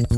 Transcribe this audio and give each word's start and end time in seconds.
Und 0.00 0.08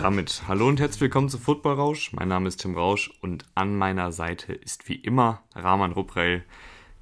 damit 0.00 0.42
hallo 0.48 0.66
und 0.66 0.80
herzlich 0.80 1.00
willkommen 1.02 1.28
zu 1.28 1.38
Football 1.38 1.74
Rausch. 1.74 2.12
Mein 2.12 2.26
Name 2.26 2.48
ist 2.48 2.56
Tim 2.60 2.74
Rausch 2.74 3.12
und 3.20 3.44
an 3.54 3.76
meiner 3.76 4.10
Seite 4.10 4.52
ist 4.54 4.88
wie 4.88 4.96
immer 4.96 5.42
Rahman 5.54 5.92
Ruprell. 5.92 6.42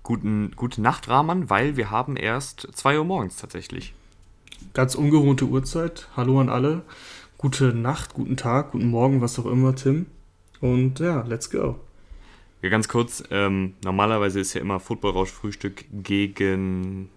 Guten, 0.02 0.50
gute 0.56 0.82
Nacht, 0.82 1.08
Rahman, 1.08 1.48
weil 1.48 1.78
wir 1.78 1.90
haben 1.90 2.16
erst 2.16 2.68
2 2.70 2.98
Uhr 2.98 3.04
morgens 3.06 3.36
tatsächlich. 3.36 3.94
Ganz 4.74 4.94
ungewohnte 4.94 5.46
Uhrzeit. 5.46 6.08
Hallo 6.16 6.40
an 6.40 6.48
alle. 6.48 6.82
Gute 7.40 7.72
Nacht, 7.72 8.12
guten 8.12 8.36
Tag, 8.36 8.72
guten 8.72 8.90
Morgen, 8.90 9.22
was 9.22 9.38
auch 9.38 9.46
immer, 9.46 9.74
Tim. 9.74 10.04
Und 10.60 11.00
ja, 11.00 11.22
let's 11.22 11.48
go. 11.48 11.80
Ja, 12.60 12.68
ganz 12.68 12.86
kurz, 12.86 13.24
ähm, 13.30 13.72
normalerweise 13.82 14.40
ist 14.40 14.52
ja 14.52 14.60
immer 14.60 14.78
Football 14.78 15.12
Rausch 15.12 15.30
Frühstück 15.30 15.86
gegen 15.90 17.08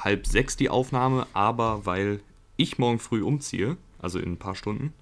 halb 0.00 0.26
sechs 0.26 0.56
die 0.56 0.70
Aufnahme, 0.70 1.26
aber 1.34 1.84
weil 1.84 2.20
ich 2.56 2.78
morgen 2.78 2.98
früh 2.98 3.22
umziehe, 3.22 3.76
also 4.00 4.18
in 4.18 4.32
ein 4.32 4.36
paar 4.38 4.54
Stunden, 4.54 4.94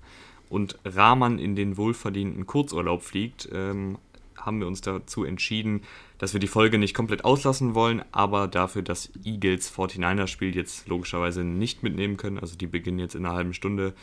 und 0.51 0.77
Rahman 0.85 1.39
in 1.39 1.55
den 1.55 1.77
wohlverdienten 1.77 2.45
Kurzurlaub 2.45 3.05
fliegt, 3.05 3.49
ähm, 3.53 3.99
haben 4.37 4.59
wir 4.59 4.67
uns 4.67 4.81
dazu 4.81 5.23
entschieden, 5.23 5.83
dass 6.19 6.33
wir 6.33 6.41
die 6.41 6.49
Folge 6.49 6.79
nicht 6.79 6.95
komplett 6.95 7.25
auslassen 7.25 7.77
wollen, 7.77 8.03
aber 8.11 8.49
dafür 8.49 8.83
das 8.83 9.13
Eagles 9.25 9.73
49ers 9.73 10.27
Spiel 10.27 10.57
jetzt 10.57 10.89
logischerweise 10.89 11.45
nicht 11.45 11.85
mitnehmen 11.85 12.17
können. 12.17 12.41
Also 12.41 12.57
die 12.57 12.67
beginnen 12.67 12.99
jetzt 12.99 13.15
in 13.15 13.25
einer 13.25 13.37
halben 13.37 13.55
Stunde. 13.55 13.95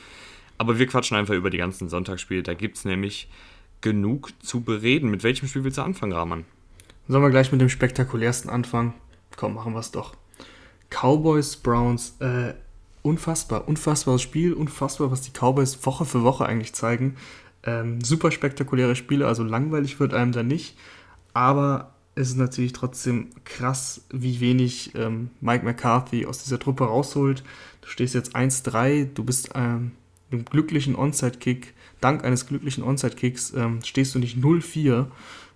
Aber 0.61 0.77
wir 0.77 0.85
quatschen 0.85 1.17
einfach 1.17 1.33
über 1.33 1.49
die 1.49 1.57
ganzen 1.57 1.89
Sonntagsspiele. 1.89 2.43
Da 2.43 2.53
gibt 2.53 2.77
es 2.77 2.85
nämlich 2.85 3.27
genug 3.81 4.29
zu 4.43 4.61
bereden. 4.61 5.09
Mit 5.09 5.23
welchem 5.23 5.47
Spiel 5.47 5.63
willst 5.63 5.79
du 5.79 5.81
anfangen, 5.81 6.13
Rahman? 6.13 6.45
Sollen 7.07 7.23
wir 7.23 7.31
gleich 7.31 7.51
mit 7.51 7.61
dem 7.61 7.69
spektakulärsten 7.69 8.51
anfangen? 8.51 8.93
Komm, 9.37 9.55
machen 9.55 9.73
wir 9.73 9.79
es 9.79 9.89
doch. 9.89 10.13
Cowboys, 10.91 11.55
Browns, 11.55 12.15
äh, 12.19 12.53
unfassbar, 13.01 13.67
unfassbares 13.67 14.21
Spiel, 14.21 14.53
unfassbar, 14.53 15.09
was 15.09 15.21
die 15.21 15.31
Cowboys 15.31 15.83
Woche 15.83 16.05
für 16.05 16.21
Woche 16.21 16.45
eigentlich 16.45 16.73
zeigen. 16.73 17.15
Ähm, 17.63 17.99
super 18.03 18.29
spektakuläre 18.29 18.95
Spiele, 18.95 19.25
also 19.25 19.43
langweilig 19.43 19.99
wird 19.99 20.13
einem 20.13 20.31
da 20.31 20.43
nicht. 20.43 20.77
Aber 21.33 21.95
es 22.13 22.29
ist 22.29 22.37
natürlich 22.37 22.73
trotzdem 22.73 23.29
krass, 23.45 24.05
wie 24.11 24.39
wenig 24.41 24.93
ähm, 24.93 25.31
Mike 25.39 25.65
McCarthy 25.65 26.27
aus 26.27 26.43
dieser 26.43 26.59
Truppe 26.59 26.83
rausholt. 26.83 27.43
Du 27.81 27.87
stehst 27.87 28.13
jetzt 28.13 28.35
1-3, 28.35 29.05
du 29.11 29.23
bist 29.23 29.49
ähm, 29.55 29.93
einem 30.31 30.45
glücklichen 30.45 30.95
Onside-Kick, 30.95 31.73
dank 31.99 32.23
eines 32.23 32.47
glücklichen 32.47 32.83
Onside-Kicks 32.83 33.53
ähm, 33.55 33.79
stehst 33.83 34.15
du 34.15 34.19
nicht 34.19 34.37
0-4. 34.37 35.07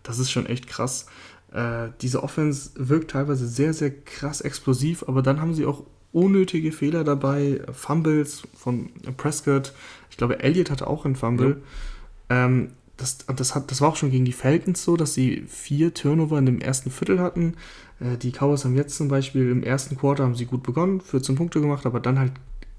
Das 0.04 0.20
ist 0.20 0.32
schon 0.32 0.46
echt 0.46 0.68
krass. 0.68 1.08
Äh, 1.52 1.90
diese 2.02 2.24
Offense 2.24 2.72
wirkt 2.76 3.12
teilweise 3.12 3.48
sehr, 3.48 3.74
sehr 3.74 3.92
krass 3.92 4.42
explosiv, 4.42 5.04
aber 5.08 5.22
dann 5.22 5.42
haben 5.42 5.54
sie 5.54 5.66
auch 5.66 5.84
unnötige 6.12 6.72
Fehler 6.72 7.04
dabei. 7.04 7.62
Fumbles 7.72 8.44
von 8.56 8.90
Prescott. 9.18 9.74
Ich 10.10 10.18
glaube, 10.18 10.40
Elliott 10.40 10.72
hatte 10.72 10.88
auch 10.88 11.06
einen 11.06 11.16
Fumble. 11.16 11.62
Ja. 12.30 12.46
Ähm, 12.46 12.72
das, 12.98 13.18
das, 13.36 13.56
hat, 13.56 13.72
das 13.72 13.82
war 13.82 13.90
auch 13.90 13.96
schon 13.98 14.12
gegen 14.12 14.24
die 14.24 14.32
Falcons 14.32 14.84
so, 14.84 14.96
dass 14.96 15.14
sie 15.14 15.44
vier 15.48 15.94
Turnover 15.94 16.38
in 16.38 16.46
dem 16.46 16.62
ersten 16.62 16.92
Viertel 16.92 17.20
hatten. 17.20 17.56
Äh, 18.00 18.18
die 18.18 18.32
Cowboys 18.32 18.64
haben 18.64 18.76
jetzt 18.76 18.96
zum 18.96 19.10
Beispiel 19.10 19.52
im 19.52 19.64
ersten 19.64 19.98
Quarter 19.98 20.24
haben 20.24 20.36
sie 20.36 20.46
gut 20.46 20.64
begonnen, 20.64 21.02
14 21.02 21.36
Punkte 21.36 21.60
gemacht, 21.60 21.86
aber 21.86 22.00
dann 22.00 22.20
halt 22.20 22.32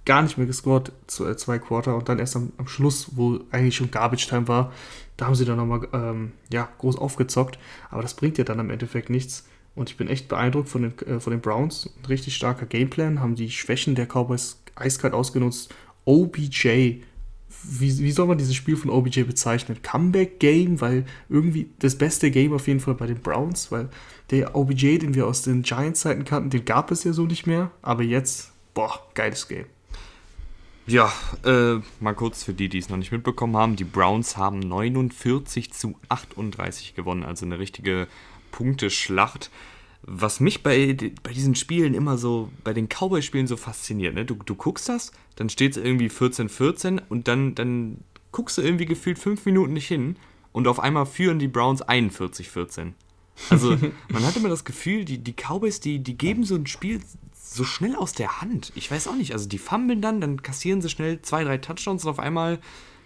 gar 0.06 0.22
nicht 0.22 0.38
mehr 0.38 0.46
gescored, 0.46 0.92
äh, 1.20 1.36
zwei 1.36 1.58
Quarter 1.58 1.96
und 1.96 2.08
dann 2.08 2.18
erst 2.18 2.36
am, 2.36 2.52
am 2.56 2.68
Schluss, 2.68 3.10
wo 3.16 3.40
eigentlich 3.50 3.76
schon 3.76 3.90
Garbage 3.90 4.26
Time 4.26 4.48
war, 4.48 4.72
da 5.18 5.26
haben 5.26 5.34
sie 5.34 5.44
dann 5.44 5.58
nochmal 5.58 5.86
ähm, 5.92 6.32
ja, 6.50 6.68
groß 6.78 6.96
aufgezockt, 6.96 7.58
aber 7.90 8.02
das 8.02 8.14
bringt 8.14 8.38
ja 8.38 8.44
dann 8.44 8.58
im 8.58 8.70
Endeffekt 8.70 9.10
nichts. 9.10 9.46
Und 9.74 9.90
ich 9.90 9.98
bin 9.98 10.08
echt 10.08 10.28
beeindruckt 10.28 10.70
von 10.70 10.82
den, 10.82 10.98
äh, 11.06 11.20
von 11.20 11.32
den 11.32 11.42
Browns. 11.42 11.90
Ein 11.98 12.06
richtig 12.06 12.34
starker 12.34 12.64
Gameplan, 12.64 13.20
haben 13.20 13.34
die 13.34 13.50
Schwächen 13.50 13.94
der 13.94 14.06
Cowboys 14.06 14.62
eiskalt 14.74 15.12
ausgenutzt. 15.12 15.74
OBJ 16.06 17.02
wie, 17.68 17.98
wie 17.98 18.12
soll 18.12 18.26
man 18.26 18.38
dieses 18.38 18.54
Spiel 18.54 18.76
von 18.76 18.90
OBJ 18.90 19.22
bezeichnen? 19.22 19.82
Comeback-Game, 19.82 20.80
weil 20.80 21.04
irgendwie 21.28 21.70
das 21.78 21.96
beste 21.96 22.30
Game 22.30 22.52
auf 22.52 22.66
jeden 22.68 22.80
Fall 22.80 22.94
bei 22.94 23.06
den 23.06 23.20
Browns, 23.20 23.72
weil 23.72 23.88
der 24.30 24.54
OBJ, 24.54 24.98
den 24.98 25.14
wir 25.14 25.26
aus 25.26 25.42
den 25.42 25.62
Giants-Zeiten 25.62 26.24
kannten, 26.24 26.50
den 26.50 26.64
gab 26.64 26.90
es 26.90 27.04
ja 27.04 27.12
so 27.12 27.24
nicht 27.24 27.46
mehr, 27.46 27.70
aber 27.82 28.02
jetzt, 28.02 28.52
boah, 28.74 29.00
geiles 29.14 29.48
Game. 29.48 29.66
Ja, 30.86 31.12
äh, 31.44 31.80
mal 32.00 32.14
kurz 32.14 32.44
für 32.44 32.54
die, 32.54 32.68
die 32.68 32.78
es 32.78 32.88
noch 32.88 32.96
nicht 32.96 33.12
mitbekommen 33.12 33.56
haben, 33.56 33.76
die 33.76 33.84
Browns 33.84 34.36
haben 34.36 34.60
49 34.60 35.72
zu 35.72 35.96
38 36.08 36.94
gewonnen, 36.94 37.24
also 37.24 37.44
eine 37.44 37.58
richtige 37.58 38.06
Punkteschlacht 38.52 39.50
was 40.06 40.40
mich 40.40 40.62
bei, 40.62 40.96
bei 41.22 41.32
diesen 41.32 41.56
Spielen 41.56 41.92
immer 41.92 42.16
so, 42.16 42.50
bei 42.62 42.72
den 42.72 42.88
Cowboy-Spielen 42.88 43.48
so 43.48 43.56
fasziniert, 43.56 44.14
ne? 44.14 44.24
du, 44.24 44.36
du 44.36 44.54
guckst 44.54 44.88
das, 44.88 45.10
dann 45.34 45.48
steht 45.48 45.76
es 45.76 45.82
irgendwie 45.82 46.08
14-14 46.08 47.02
und 47.08 47.28
dann, 47.28 47.54
dann 47.56 47.98
guckst 48.30 48.56
du 48.56 48.62
irgendwie 48.62 48.86
gefühlt 48.86 49.18
fünf 49.18 49.44
Minuten 49.44 49.72
nicht 49.72 49.88
hin 49.88 50.16
und 50.52 50.68
auf 50.68 50.78
einmal 50.78 51.06
führen 51.06 51.38
die 51.38 51.48
Browns 51.48 51.84
41-14. 51.84 52.92
Also 53.50 53.76
man 54.08 54.24
hat 54.24 54.36
immer 54.36 54.48
das 54.48 54.64
Gefühl, 54.64 55.04
die, 55.04 55.18
die 55.18 55.34
Cowboys, 55.34 55.80
die, 55.80 55.98
die 55.98 56.16
geben 56.16 56.44
so 56.44 56.54
ein 56.54 56.66
Spiel 56.66 57.00
so 57.56 57.64
schnell 57.64 57.96
aus 57.96 58.12
der 58.12 58.40
Hand. 58.40 58.72
Ich 58.74 58.90
weiß 58.90 59.08
auch 59.08 59.14
nicht, 59.14 59.32
also 59.32 59.48
die 59.48 59.58
fummeln 59.58 60.00
dann, 60.00 60.20
dann 60.20 60.42
kassieren 60.42 60.80
sie 60.82 60.88
schnell 60.88 61.22
zwei, 61.22 61.44
drei 61.44 61.58
Touchdowns 61.58 62.04
und 62.04 62.10
auf 62.10 62.18
einmal 62.18 62.58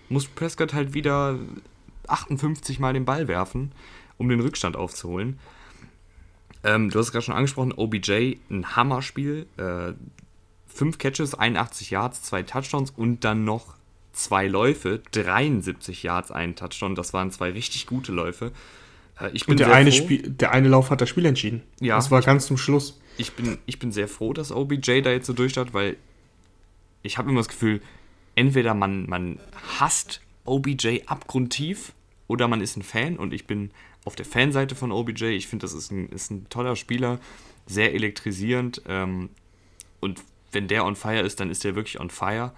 muss 0.08 0.26
Prescott 0.26 0.74
halt 0.74 0.92
wieder 0.92 1.38
58 2.08 2.80
Mal 2.80 2.92
den 2.92 3.04
Ball 3.04 3.28
werfen, 3.28 3.72
um 4.18 4.28
den 4.28 4.40
Rückstand 4.40 4.76
aufzuholen. 4.76 5.38
Ähm, 6.62 6.90
du 6.90 6.98
hast 6.98 7.06
es 7.06 7.12
gerade 7.12 7.24
schon 7.24 7.34
angesprochen, 7.34 7.72
OBJ, 7.72 8.36
ein 8.50 8.76
Hammerspiel. 8.76 9.46
Äh, 9.56 9.92
fünf 10.66 10.98
Catches, 10.98 11.34
81 11.34 11.90
Yards, 11.90 12.22
zwei 12.22 12.42
Touchdowns 12.42 12.90
und 12.90 13.24
dann 13.24 13.44
noch 13.44 13.74
zwei 14.12 14.46
Läufe, 14.46 15.00
73 15.12 16.02
Yards, 16.02 16.30
ein 16.30 16.56
Touchdown. 16.56 16.94
Das 16.94 17.12
waren 17.12 17.30
zwei 17.30 17.50
richtig 17.50 17.86
gute 17.86 18.12
Läufe. 18.12 18.52
Äh, 19.20 19.30
ich 19.32 19.46
bin 19.46 19.52
und 19.52 19.60
der 19.60 19.72
eine, 19.72 19.92
Spiel, 19.92 20.22
der 20.22 20.52
eine 20.52 20.68
Lauf 20.68 20.90
hat 20.90 21.00
das 21.00 21.08
Spiel 21.08 21.26
entschieden. 21.26 21.62
Ja, 21.80 21.96
das 21.96 22.10
war 22.10 22.20
ganz 22.22 22.46
zum 22.46 22.56
Schluss. 22.56 22.99
Ich 23.20 23.32
bin, 23.32 23.58
ich 23.66 23.78
bin 23.78 23.92
sehr 23.92 24.08
froh, 24.08 24.32
dass 24.32 24.50
OBJ 24.50 25.02
da 25.02 25.10
jetzt 25.10 25.26
so 25.26 25.34
durchstartet, 25.34 25.74
weil 25.74 25.96
ich 27.02 27.18
habe 27.18 27.28
immer 27.28 27.40
das 27.40 27.48
Gefühl, 27.48 27.82
entweder 28.34 28.72
man, 28.72 29.06
man 29.08 29.38
hasst 29.78 30.22
OBJ 30.44 31.02
abgrundtief 31.06 31.92
oder 32.28 32.48
man 32.48 32.60
ist 32.62 32.76
ein 32.76 32.82
Fan 32.82 33.18
und 33.18 33.34
ich 33.34 33.46
bin 33.46 33.72
auf 34.06 34.16
der 34.16 34.24
Fanseite 34.24 34.74
von 34.74 34.90
OBJ. 34.90 35.24
Ich 35.26 35.48
finde, 35.48 35.64
das 35.64 35.74
ist 35.74 35.90
ein, 35.90 36.08
ist 36.08 36.30
ein 36.30 36.48
toller 36.48 36.76
Spieler, 36.76 37.20
sehr 37.66 37.92
elektrisierend. 37.94 38.82
Ähm, 38.88 39.28
und 40.00 40.22
wenn 40.52 40.66
der 40.66 40.86
on 40.86 40.96
fire 40.96 41.20
ist, 41.20 41.40
dann 41.40 41.50
ist 41.50 41.62
der 41.64 41.74
wirklich 41.74 42.00
on 42.00 42.08
fire. 42.08 42.52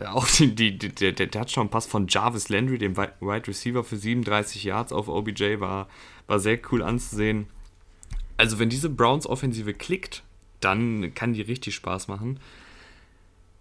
Äh, 0.00 0.06
auch 0.06 0.26
die, 0.26 0.54
die, 0.54 0.76
die, 0.76 0.88
der, 0.88 1.12
der 1.12 1.30
Touchdown-Pass 1.30 1.86
von 1.86 2.08
Jarvis 2.08 2.48
Landry, 2.48 2.78
dem 2.78 2.96
Wide 2.96 3.46
Receiver 3.46 3.84
für 3.84 3.96
37 3.96 4.64
Yards 4.64 4.92
auf 4.92 5.08
OBJ, 5.08 5.60
war, 5.60 5.88
war 6.26 6.40
sehr 6.40 6.58
cool 6.72 6.82
anzusehen. 6.82 7.46
Also, 8.36 8.58
wenn 8.58 8.68
diese 8.68 8.90
Browns-Offensive 8.90 9.74
klickt, 9.74 10.22
dann 10.60 11.14
kann 11.14 11.34
die 11.34 11.42
richtig 11.42 11.74
Spaß 11.74 12.08
machen. 12.08 12.40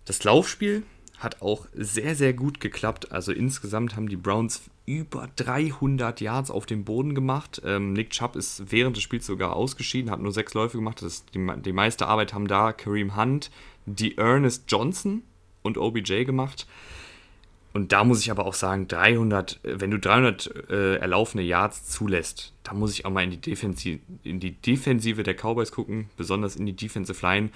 Das 0.05 0.23
Laufspiel 0.23 0.83
hat 1.23 1.41
auch 1.41 1.67
sehr, 1.73 2.15
sehr 2.15 2.33
gut 2.33 2.59
geklappt. 2.59 3.11
Also 3.11 3.31
insgesamt 3.31 3.95
haben 3.95 4.09
die 4.09 4.17
Browns 4.17 4.69
über 4.85 5.29
300 5.37 6.19
Yards 6.19 6.51
auf 6.51 6.65
dem 6.65 6.83
Boden 6.83 7.15
gemacht. 7.15 7.61
Ähm, 7.65 7.93
Nick 7.93 8.09
Chubb 8.09 8.35
ist 8.35 8.71
während 8.71 8.97
des 8.97 9.03
Spiels 9.03 9.25
sogar 9.25 9.55
ausgeschieden, 9.55 10.11
hat 10.11 10.19
nur 10.19 10.33
sechs 10.33 10.53
Läufe 10.53 10.77
gemacht. 10.77 11.01
Das 11.01 11.25
die, 11.27 11.47
die 11.61 11.73
meiste 11.73 12.07
Arbeit 12.07 12.33
haben 12.33 12.47
da 12.47 12.73
Kareem 12.73 13.15
Hunt, 13.15 13.49
die 13.85 14.17
Ernest 14.17 14.65
Johnson 14.67 15.23
und 15.61 15.77
OBJ 15.77 16.25
gemacht. 16.25 16.67
Und 17.73 17.91
da 17.91 18.03
muss 18.03 18.21
ich 18.21 18.29
aber 18.29 18.45
auch 18.45 18.53
sagen, 18.53 18.87
300, 18.87 19.59
wenn 19.63 19.89
du 19.89 19.97
300 19.97 20.69
äh, 20.69 20.95
erlaufene 20.97 21.41
Yards 21.41 21.89
zulässt, 21.89 22.53
da 22.61 22.73
muss 22.73 22.93
ich 22.93 23.05
auch 23.05 23.09
mal 23.09 23.23
in 23.23 23.31
die, 23.31 23.41
Defensive, 23.41 23.99
in 24.23 24.39
die 24.39 24.51
Defensive 24.51 25.23
der 25.23 25.33
Cowboys 25.33 25.71
gucken, 25.71 26.07
besonders 26.15 26.55
in 26.55 26.67
die 26.67 26.75
Defensive 26.75 27.25
Line. 27.25 27.49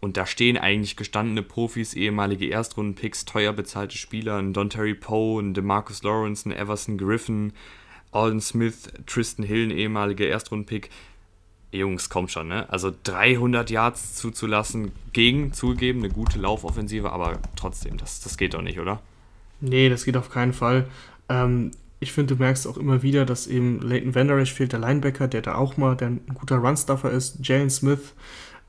Und 0.00 0.16
da 0.16 0.26
stehen 0.26 0.56
eigentlich 0.56 0.94
gestandene 0.94 1.42
Profis, 1.42 1.94
ehemalige 1.94 2.48
Erstrunden-Picks, 2.48 3.24
teuer 3.24 3.52
bezahlte 3.52 3.98
Spieler, 3.98 4.36
ein 4.36 4.52
Don 4.52 4.70
Terry 4.70 4.94
Poe, 4.94 5.40
ein 5.40 5.54
DeMarcus 5.54 6.04
Lawrence, 6.04 6.48
ein 6.48 6.52
Everson 6.52 6.96
Griffin, 6.96 7.52
Alden 8.12 8.40
Smith, 8.40 8.92
Tristan 9.06 9.44
Hill, 9.44 9.66
ein 9.66 9.76
ehemaliger 9.76 10.26
Erstrunden-Pick. 10.28 10.90
Jungs, 11.72 12.08
kommt 12.08 12.30
schon, 12.30 12.46
ne? 12.46 12.70
Also 12.70 12.92
300 13.02 13.70
Yards 13.70 14.14
zuzulassen, 14.14 14.92
gegen 15.12 15.52
zugegeben 15.52 15.98
eine 15.98 16.12
gute 16.12 16.38
Laufoffensive, 16.38 17.10
aber 17.10 17.40
trotzdem, 17.56 17.98
das, 17.98 18.20
das 18.20 18.38
geht 18.38 18.54
doch 18.54 18.62
nicht, 18.62 18.78
oder? 18.78 19.02
Nee, 19.60 19.88
das 19.88 20.04
geht 20.04 20.16
auf 20.16 20.30
keinen 20.30 20.52
Fall. 20.52 20.86
Ähm, 21.28 21.72
ich 22.00 22.12
finde, 22.12 22.34
du 22.34 22.40
merkst 22.40 22.66
auch 22.66 22.76
immer 22.76 23.02
wieder, 23.02 23.24
dass 23.26 23.46
eben 23.48 23.80
Leighton 23.82 24.14
Vanderesh 24.14 24.52
fehlt, 24.54 24.72
der 24.72 24.78
Linebacker, 24.80 25.26
der 25.28 25.42
da 25.42 25.56
auch 25.56 25.76
mal 25.76 25.96
der 25.96 26.08
ein 26.08 26.20
guter 26.34 26.58
Runstuffer 26.58 27.10
ist. 27.10 27.38
Jalen 27.46 27.70
Smith, 27.70 28.14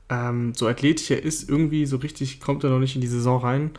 ähm, 0.08 0.52
so 0.54 0.66
athletisch 0.68 1.10
er 1.10 1.22
ist, 1.22 1.48
irgendwie 1.48 1.86
so 1.86 1.98
richtig 1.98 2.40
kommt 2.40 2.64
er 2.64 2.70
noch 2.70 2.80
nicht 2.80 2.96
in 2.96 3.00
die 3.02 3.06
Saison 3.06 3.40
rein. 3.40 3.70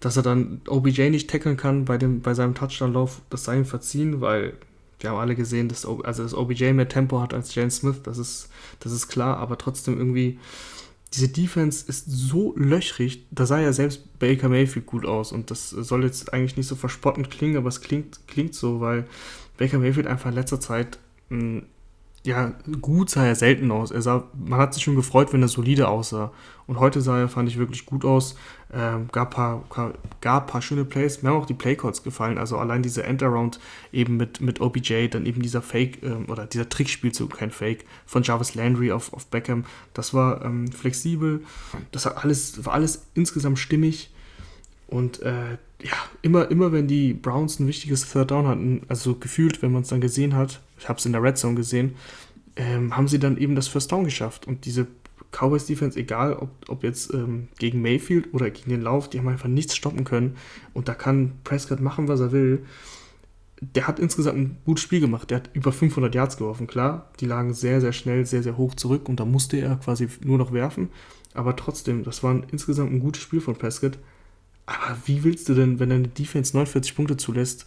dass 0.00 0.16
er 0.16 0.22
dann 0.22 0.60
OBJ 0.68 1.10
nicht 1.10 1.28
tackeln 1.30 1.56
kann 1.56 1.84
bei, 1.84 1.98
dem, 1.98 2.20
bei 2.22 2.34
seinem 2.34 2.54
Touchdown-Lauf, 2.54 3.20
das 3.30 3.44
sei 3.44 3.58
ihm 3.58 3.64
verziehen, 3.64 4.20
weil 4.20 4.54
wir 5.00 5.10
haben 5.10 5.18
alle 5.18 5.34
gesehen, 5.36 5.68
dass, 5.68 5.86
also 5.86 6.22
dass 6.22 6.34
OBJ 6.34 6.72
mehr 6.72 6.88
Tempo 6.88 7.20
hat 7.20 7.34
als 7.34 7.54
Jane 7.54 7.70
Smith, 7.70 8.02
das 8.04 8.18
ist, 8.18 8.48
das 8.80 8.92
ist 8.92 9.08
klar, 9.08 9.38
aber 9.38 9.58
trotzdem 9.58 9.98
irgendwie, 9.98 10.38
diese 11.14 11.28
Defense 11.28 11.86
ist 11.88 12.04
so 12.06 12.54
löchrig, 12.56 13.26
da 13.30 13.46
sah 13.46 13.60
ja 13.60 13.72
selbst 13.72 14.18
Baker 14.18 14.48
Mayfield 14.48 14.86
gut 14.86 15.06
aus 15.06 15.32
und 15.32 15.50
das 15.50 15.70
soll 15.70 16.04
jetzt 16.04 16.32
eigentlich 16.32 16.56
nicht 16.56 16.66
so 16.66 16.76
verspottend 16.76 17.30
klingen, 17.30 17.56
aber 17.56 17.68
es 17.68 17.80
klingt, 17.80 18.20
klingt 18.26 18.54
so, 18.54 18.80
weil 18.80 19.06
Baker 19.56 19.78
Mayfield 19.78 20.06
einfach 20.06 20.28
in 20.28 20.36
letzter 20.36 20.60
Zeit 20.60 20.98
mh, 21.30 21.62
ja, 22.24 22.52
gut 22.80 23.10
sah 23.10 23.24
er 23.24 23.34
selten 23.34 23.70
aus. 23.70 23.90
Er 23.90 24.02
sah, 24.02 24.24
man 24.34 24.58
hat 24.58 24.74
sich 24.74 24.82
schon 24.82 24.96
gefreut, 24.96 25.32
wenn 25.32 25.42
er 25.42 25.48
solide 25.48 25.88
aussah. 25.88 26.32
Und 26.66 26.78
heute 26.78 27.00
sah 27.00 27.18
er, 27.18 27.28
fand 27.28 27.48
ich, 27.48 27.58
wirklich 27.58 27.86
gut 27.86 28.04
aus. 28.04 28.34
Ähm, 28.72 29.08
gab, 29.12 29.34
paar, 29.34 29.64
gab 30.20 30.48
paar 30.48 30.60
schöne 30.60 30.84
Plays. 30.84 31.22
Mir 31.22 31.30
haben 31.30 31.38
auch 31.38 31.46
die 31.46 31.54
Playcodes 31.54 32.02
gefallen. 32.02 32.36
Also 32.36 32.58
allein 32.58 32.82
diese 32.82 33.04
Endaround 33.04 33.60
eben 33.92 34.16
mit, 34.16 34.40
mit 34.40 34.60
OBJ, 34.60 35.08
dann 35.08 35.24
eben 35.24 35.40
dieser 35.40 35.62
Fake 35.62 36.02
ähm, 36.02 36.26
oder 36.28 36.46
dieser 36.46 36.68
Trickspielzug, 36.68 37.36
kein 37.36 37.50
Fake, 37.50 37.86
von 38.04 38.22
Jarvis 38.22 38.54
Landry 38.54 38.92
auf, 38.92 39.12
auf 39.12 39.26
Beckham. 39.26 39.64
Das 39.94 40.12
war 40.12 40.44
ähm, 40.44 40.70
flexibel. 40.70 41.42
Das 41.92 42.04
hat 42.04 42.22
alles, 42.24 42.64
war 42.64 42.74
alles 42.74 43.06
insgesamt 43.14 43.58
stimmig. 43.58 44.10
Und 44.88 45.22
äh, 45.22 45.58
ja, 45.82 45.96
immer, 46.22 46.50
immer 46.50 46.72
wenn 46.72 46.88
die 46.88 47.12
Browns 47.14 47.60
ein 47.60 47.68
wichtiges 47.68 48.10
Third 48.10 48.30
Down 48.30 48.48
hatten, 48.48 48.82
also 48.88 49.14
gefühlt, 49.14 49.62
wenn 49.62 49.72
man 49.72 49.82
es 49.82 49.88
dann 49.88 50.00
gesehen 50.00 50.34
hat, 50.34 50.60
ich 50.78 50.88
habe 50.88 50.98
es 50.98 51.06
in 51.06 51.12
der 51.12 51.22
Red 51.22 51.38
Zone 51.38 51.54
gesehen, 51.54 51.94
ähm, 52.56 52.96
haben 52.96 53.06
sie 53.06 53.18
dann 53.18 53.36
eben 53.36 53.54
das 53.54 53.68
First 53.68 53.92
Down 53.92 54.04
geschafft. 54.04 54.46
Und 54.46 54.64
diese 54.64 54.86
Cowboys 55.30 55.66
Defense, 55.66 55.98
egal 55.98 56.34
ob, 56.34 56.50
ob 56.68 56.82
jetzt 56.82 57.12
ähm, 57.12 57.48
gegen 57.58 57.82
Mayfield 57.82 58.32
oder 58.32 58.50
gegen 58.50 58.70
den 58.70 58.82
Lauf, 58.82 59.08
die 59.08 59.18
haben 59.18 59.28
einfach 59.28 59.48
nichts 59.48 59.76
stoppen 59.76 60.04
können. 60.04 60.36
Und 60.72 60.88
da 60.88 60.94
kann 60.94 61.32
Prescott 61.44 61.80
machen, 61.80 62.08
was 62.08 62.20
er 62.20 62.32
will. 62.32 62.64
Der 63.60 63.86
hat 63.86 63.98
insgesamt 63.98 64.38
ein 64.38 64.56
gutes 64.64 64.84
Spiel 64.84 65.00
gemacht. 65.00 65.30
Der 65.30 65.38
hat 65.38 65.50
über 65.52 65.70
500 65.70 66.14
Yards 66.14 66.36
geworfen. 66.38 66.66
Klar, 66.66 67.10
die 67.20 67.26
lagen 67.26 67.52
sehr, 67.52 67.80
sehr 67.80 67.92
schnell, 67.92 68.24
sehr, 68.24 68.42
sehr 68.42 68.56
hoch 68.56 68.74
zurück 68.74 69.08
und 69.08 69.20
da 69.20 69.24
musste 69.24 69.58
er 69.58 69.76
quasi 69.76 70.08
nur 70.24 70.38
noch 70.38 70.52
werfen. 70.52 70.88
Aber 71.34 71.56
trotzdem, 71.56 72.04
das 72.04 72.22
war 72.22 72.34
ein, 72.34 72.46
insgesamt 72.50 72.92
ein 72.92 73.00
gutes 73.00 73.22
Spiel 73.22 73.40
von 73.40 73.56
Prescott. 73.56 73.98
Aber 74.68 74.98
wie 75.06 75.24
willst 75.24 75.48
du 75.48 75.54
denn, 75.54 75.80
wenn 75.80 75.88
deine 75.88 76.08
Defense 76.08 76.54
49 76.54 76.94
Punkte 76.94 77.16
zulässt, 77.16 77.64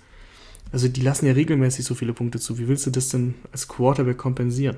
also 0.71 0.87
die 0.87 1.01
lassen 1.01 1.25
ja 1.25 1.33
regelmäßig 1.33 1.83
so 1.83 1.95
viele 1.95 2.13
Punkte 2.13 2.39
zu, 2.39 2.59
wie 2.59 2.67
willst 2.67 2.85
du 2.85 2.91
das 2.91 3.09
denn 3.09 3.33
als 3.51 3.67
Quarterback 3.67 4.19
kompensieren? 4.19 4.77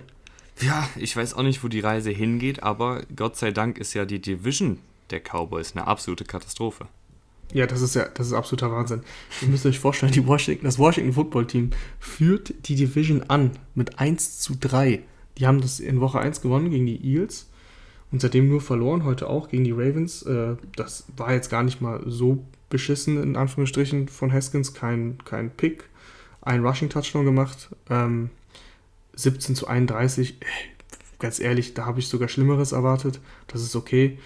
Ja, 0.62 0.88
ich 0.96 1.18
weiß 1.18 1.34
auch 1.34 1.44
nicht, 1.44 1.64
wo 1.66 1.68
die 1.68 1.82
Reise 1.82 2.12
hingeht, 2.12 2.64
aber 2.64 3.04
Gott 3.14 3.36
sei 3.36 3.52
Dank 3.52 3.78
ist 3.78 3.94
ja 3.94 4.06
die 4.06 4.22
Division 4.22 4.80
der 5.10 5.20
Cowboys 5.20 5.74
eine 5.76 5.86
absolute 5.86 6.24
Katastrophe. 6.24 6.88
Ja, 7.52 7.68
das 7.68 7.82
ist 7.82 7.94
ja, 7.94 8.06
das 8.06 8.28
ist 8.28 8.34
absoluter 8.34 8.72
Wahnsinn. 8.72 9.02
Ihr 9.42 9.50
müsst 9.50 9.66
euch 9.66 9.80
vorstellen, 9.80 10.14
die 10.14 10.26
Washington, 10.26 10.64
das 10.64 10.80
Washington 10.80 11.14
Football 11.14 11.46
Team 11.46 11.72
führt 12.00 12.54
die 12.70 12.76
Division 12.76 13.24
an 13.24 13.52
mit 13.76 14.00
1 14.00 14.40
zu 14.40 14.56
3. 14.58 15.02
Die 15.38 15.46
haben 15.46 15.60
das 15.60 15.82
in 15.82 16.00
Woche 16.00 16.20
1 16.20 16.42
gewonnen 16.42 16.72
gegen 16.72 16.86
die 16.86 17.04
Eagles 17.04 17.48
und 18.14 18.22
seitdem 18.22 18.48
nur 18.48 18.62
verloren, 18.62 19.06
heute 19.06 19.28
auch 19.28 19.50
gegen 19.50 19.64
die 19.64 19.72
Ravens. 19.72 20.22
Äh, 20.22 20.56
das 20.76 21.06
war 21.18 21.34
jetzt 21.34 21.50
gar 21.50 21.64
nicht 21.64 21.82
mal 21.82 22.00
so 22.06 22.46
beschissen, 22.70 23.22
in 23.22 23.36
Anführungsstrichen, 23.36 24.08
von 24.08 24.32
Haskins. 24.32 24.76
Kein, 24.76 25.18
kein 25.26 25.50
Pick, 25.50 25.86
ein 26.42 26.64
Rushing-Touchdown 26.64 27.26
gemacht. 27.26 27.70
Ähm, 27.90 28.30
17 29.16 29.56
zu 29.56 29.68
31, 29.68 30.38
ganz 31.18 31.40
ehrlich, 31.40 31.74
da 31.74 31.86
habe 31.86 32.00
ich 32.00 32.08
sogar 32.08 32.28
Schlimmeres 32.30 32.72
erwartet. 32.72 33.20
Das 33.48 33.64
ist 33.64 33.76
okay. 33.76 34.20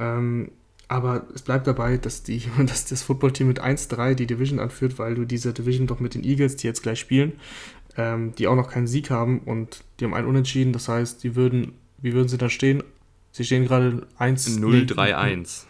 Ähm, 0.00 0.50
aber 0.88 1.26
es 1.34 1.42
bleibt 1.42 1.66
dabei, 1.66 1.98
dass, 1.98 2.22
die, 2.22 2.42
dass 2.66 2.86
das 2.86 3.02
Footballteam 3.02 3.46
mit 3.46 3.62
1-3 3.62 4.14
die 4.14 4.26
Division 4.26 4.58
anführt, 4.58 4.98
weil 4.98 5.14
du 5.14 5.26
diese 5.26 5.52
Division 5.52 5.86
doch 5.86 6.00
mit 6.00 6.14
den 6.14 6.24
Eagles, 6.24 6.56
die 6.56 6.66
jetzt 6.66 6.82
gleich 6.82 6.98
spielen, 6.98 7.32
ähm, 7.98 8.32
die 8.36 8.46
auch 8.46 8.56
noch 8.56 8.70
keinen 8.70 8.86
Sieg 8.86 9.10
haben 9.10 9.40
und 9.40 9.84
die 10.00 10.06
haben 10.06 10.14
einen 10.14 10.28
Unentschieden. 10.28 10.72
Das 10.72 10.88
heißt, 10.88 11.22
die 11.24 11.36
würden, 11.36 11.74
wie 11.98 12.14
würden 12.14 12.28
sie 12.28 12.38
dann 12.38 12.48
stehen? 12.48 12.82
Sie 13.38 13.44
stehen 13.44 13.66
gerade 13.66 14.04
1. 14.18 14.58
0-3-1. 14.58 15.66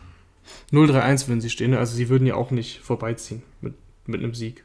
0-3-1 0.72 1.28
würden 1.28 1.42
sie 1.42 1.50
stehen, 1.50 1.74
also 1.74 1.94
sie 1.94 2.08
würden 2.08 2.26
ja 2.26 2.34
auch 2.34 2.50
nicht 2.50 2.78
vorbeiziehen 2.78 3.42
mit, 3.60 3.74
mit 4.06 4.22
einem 4.22 4.32
Sieg. 4.32 4.64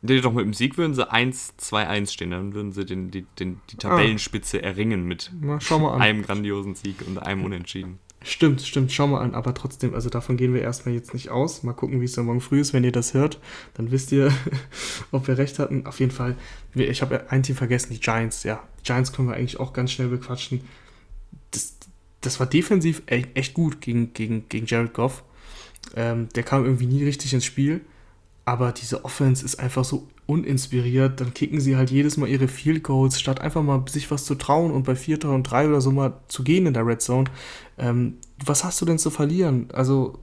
Nee, 0.00 0.22
doch 0.22 0.32
mit 0.32 0.46
dem 0.46 0.54
Sieg 0.54 0.78
würden 0.78 0.94
sie 0.94 1.12
1-2-1 1.12 2.10
stehen, 2.10 2.30
dann 2.30 2.54
würden 2.54 2.72
sie 2.72 2.86
den, 2.86 3.10
die, 3.10 3.26
den, 3.38 3.60
die 3.68 3.76
Tabellenspitze 3.76 4.60
ah. 4.60 4.62
erringen 4.62 5.04
mit 5.04 5.30
Na, 5.38 5.58
einem 5.98 6.22
grandiosen 6.22 6.74
Sieg 6.74 7.06
und 7.06 7.18
einem 7.18 7.44
Unentschieden. 7.44 7.98
Stimmt, 8.22 8.62
stimmt, 8.62 8.92
schau 8.92 9.08
mal 9.08 9.20
an, 9.20 9.34
aber 9.34 9.52
trotzdem, 9.52 9.92
also 9.92 10.08
davon 10.08 10.38
gehen 10.38 10.54
wir 10.54 10.62
erstmal 10.62 10.94
jetzt 10.94 11.12
nicht 11.12 11.28
aus. 11.28 11.62
Mal 11.64 11.74
gucken, 11.74 12.00
wie 12.00 12.06
es 12.06 12.12
dann 12.12 12.24
morgen 12.24 12.40
früh 12.40 12.60
ist, 12.60 12.72
wenn 12.72 12.82
ihr 12.82 12.92
das 12.92 13.12
hört. 13.12 13.40
Dann 13.74 13.90
wisst 13.90 14.10
ihr, 14.10 14.32
ob 15.12 15.28
wir 15.28 15.36
recht 15.36 15.58
hatten. 15.58 15.84
Auf 15.84 16.00
jeden 16.00 16.12
Fall, 16.12 16.34
ich 16.72 17.02
habe 17.02 17.30
ein 17.30 17.42
Team 17.42 17.56
vergessen, 17.56 17.92
die 17.92 18.00
Giants, 18.00 18.44
ja. 18.44 18.66
Giants 18.84 19.12
können 19.12 19.28
wir 19.28 19.36
eigentlich 19.36 19.60
auch 19.60 19.74
ganz 19.74 19.92
schnell 19.92 20.08
bequatschen. 20.08 20.62
Das, 22.20 22.40
war 22.40 22.46
defensiv 22.46 23.02
echt 23.06 23.54
gut 23.54 23.80
gegen, 23.80 24.12
gegen, 24.12 24.48
gegen 24.48 24.66
Jared 24.66 24.94
Goff. 24.94 25.22
Ähm, 25.96 26.28
der 26.34 26.42
kam 26.42 26.64
irgendwie 26.64 26.86
nie 26.86 27.04
richtig 27.04 27.32
ins 27.34 27.44
Spiel. 27.44 27.80
Aber 28.44 28.72
diese 28.72 29.04
Offense 29.04 29.44
ist 29.44 29.56
einfach 29.56 29.84
so 29.84 30.08
uninspiriert. 30.26 31.20
Dann 31.20 31.34
kicken 31.34 31.60
sie 31.60 31.76
halt 31.76 31.90
jedes 31.90 32.16
Mal 32.16 32.28
ihre 32.28 32.48
Field 32.48 32.82
Goals, 32.82 33.20
statt 33.20 33.40
einfach 33.40 33.62
mal 33.62 33.84
sich 33.88 34.10
was 34.10 34.24
zu 34.24 34.36
trauen 34.36 34.70
und 34.70 34.84
bei 34.84 34.94
4. 34.94 35.24
und 35.26 35.44
3 35.44 35.68
oder 35.68 35.80
so 35.80 35.90
mal 35.90 36.20
zu 36.28 36.44
gehen 36.44 36.66
in 36.66 36.74
der 36.74 36.86
Red 36.86 37.02
Zone. 37.02 37.24
Ähm, 37.78 38.14
was 38.44 38.64
hast 38.64 38.80
du 38.80 38.84
denn 38.84 38.98
zu 38.98 39.10
verlieren? 39.10 39.68
Also, 39.72 40.18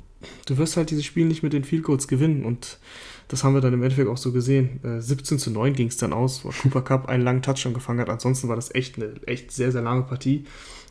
du 0.45 0.57
wirst 0.57 0.77
halt 0.77 0.91
dieses 0.91 1.05
Spiel 1.05 1.25
nicht 1.25 1.43
mit 1.43 1.53
den 1.53 1.63
Field 1.63 1.83
Goals 1.83 2.07
gewinnen 2.07 2.45
und 2.45 2.79
das 3.27 3.43
haben 3.43 3.55
wir 3.55 3.61
dann 3.61 3.73
im 3.73 3.81
Endeffekt 3.81 4.09
auch 4.09 4.17
so 4.17 4.31
gesehen. 4.31 4.79
Äh, 4.83 5.01
17 5.01 5.39
zu 5.39 5.51
9 5.51 5.73
ging 5.73 5.87
es 5.87 5.97
dann 5.97 6.13
aus, 6.13 6.45
wo 6.45 6.49
Cooper 6.49 6.83
Cup 6.83 7.09
einen 7.09 7.23
langen 7.23 7.41
Touchdown 7.41 7.73
gefangen 7.73 7.99
hat. 7.99 8.09
Ansonsten 8.09 8.47
war 8.47 8.55
das 8.55 8.73
echt 8.73 8.97
eine 8.97 9.13
echt 9.25 9.51
sehr, 9.51 9.71
sehr 9.71 9.81
lange 9.81 10.03
Partie. 10.03 10.45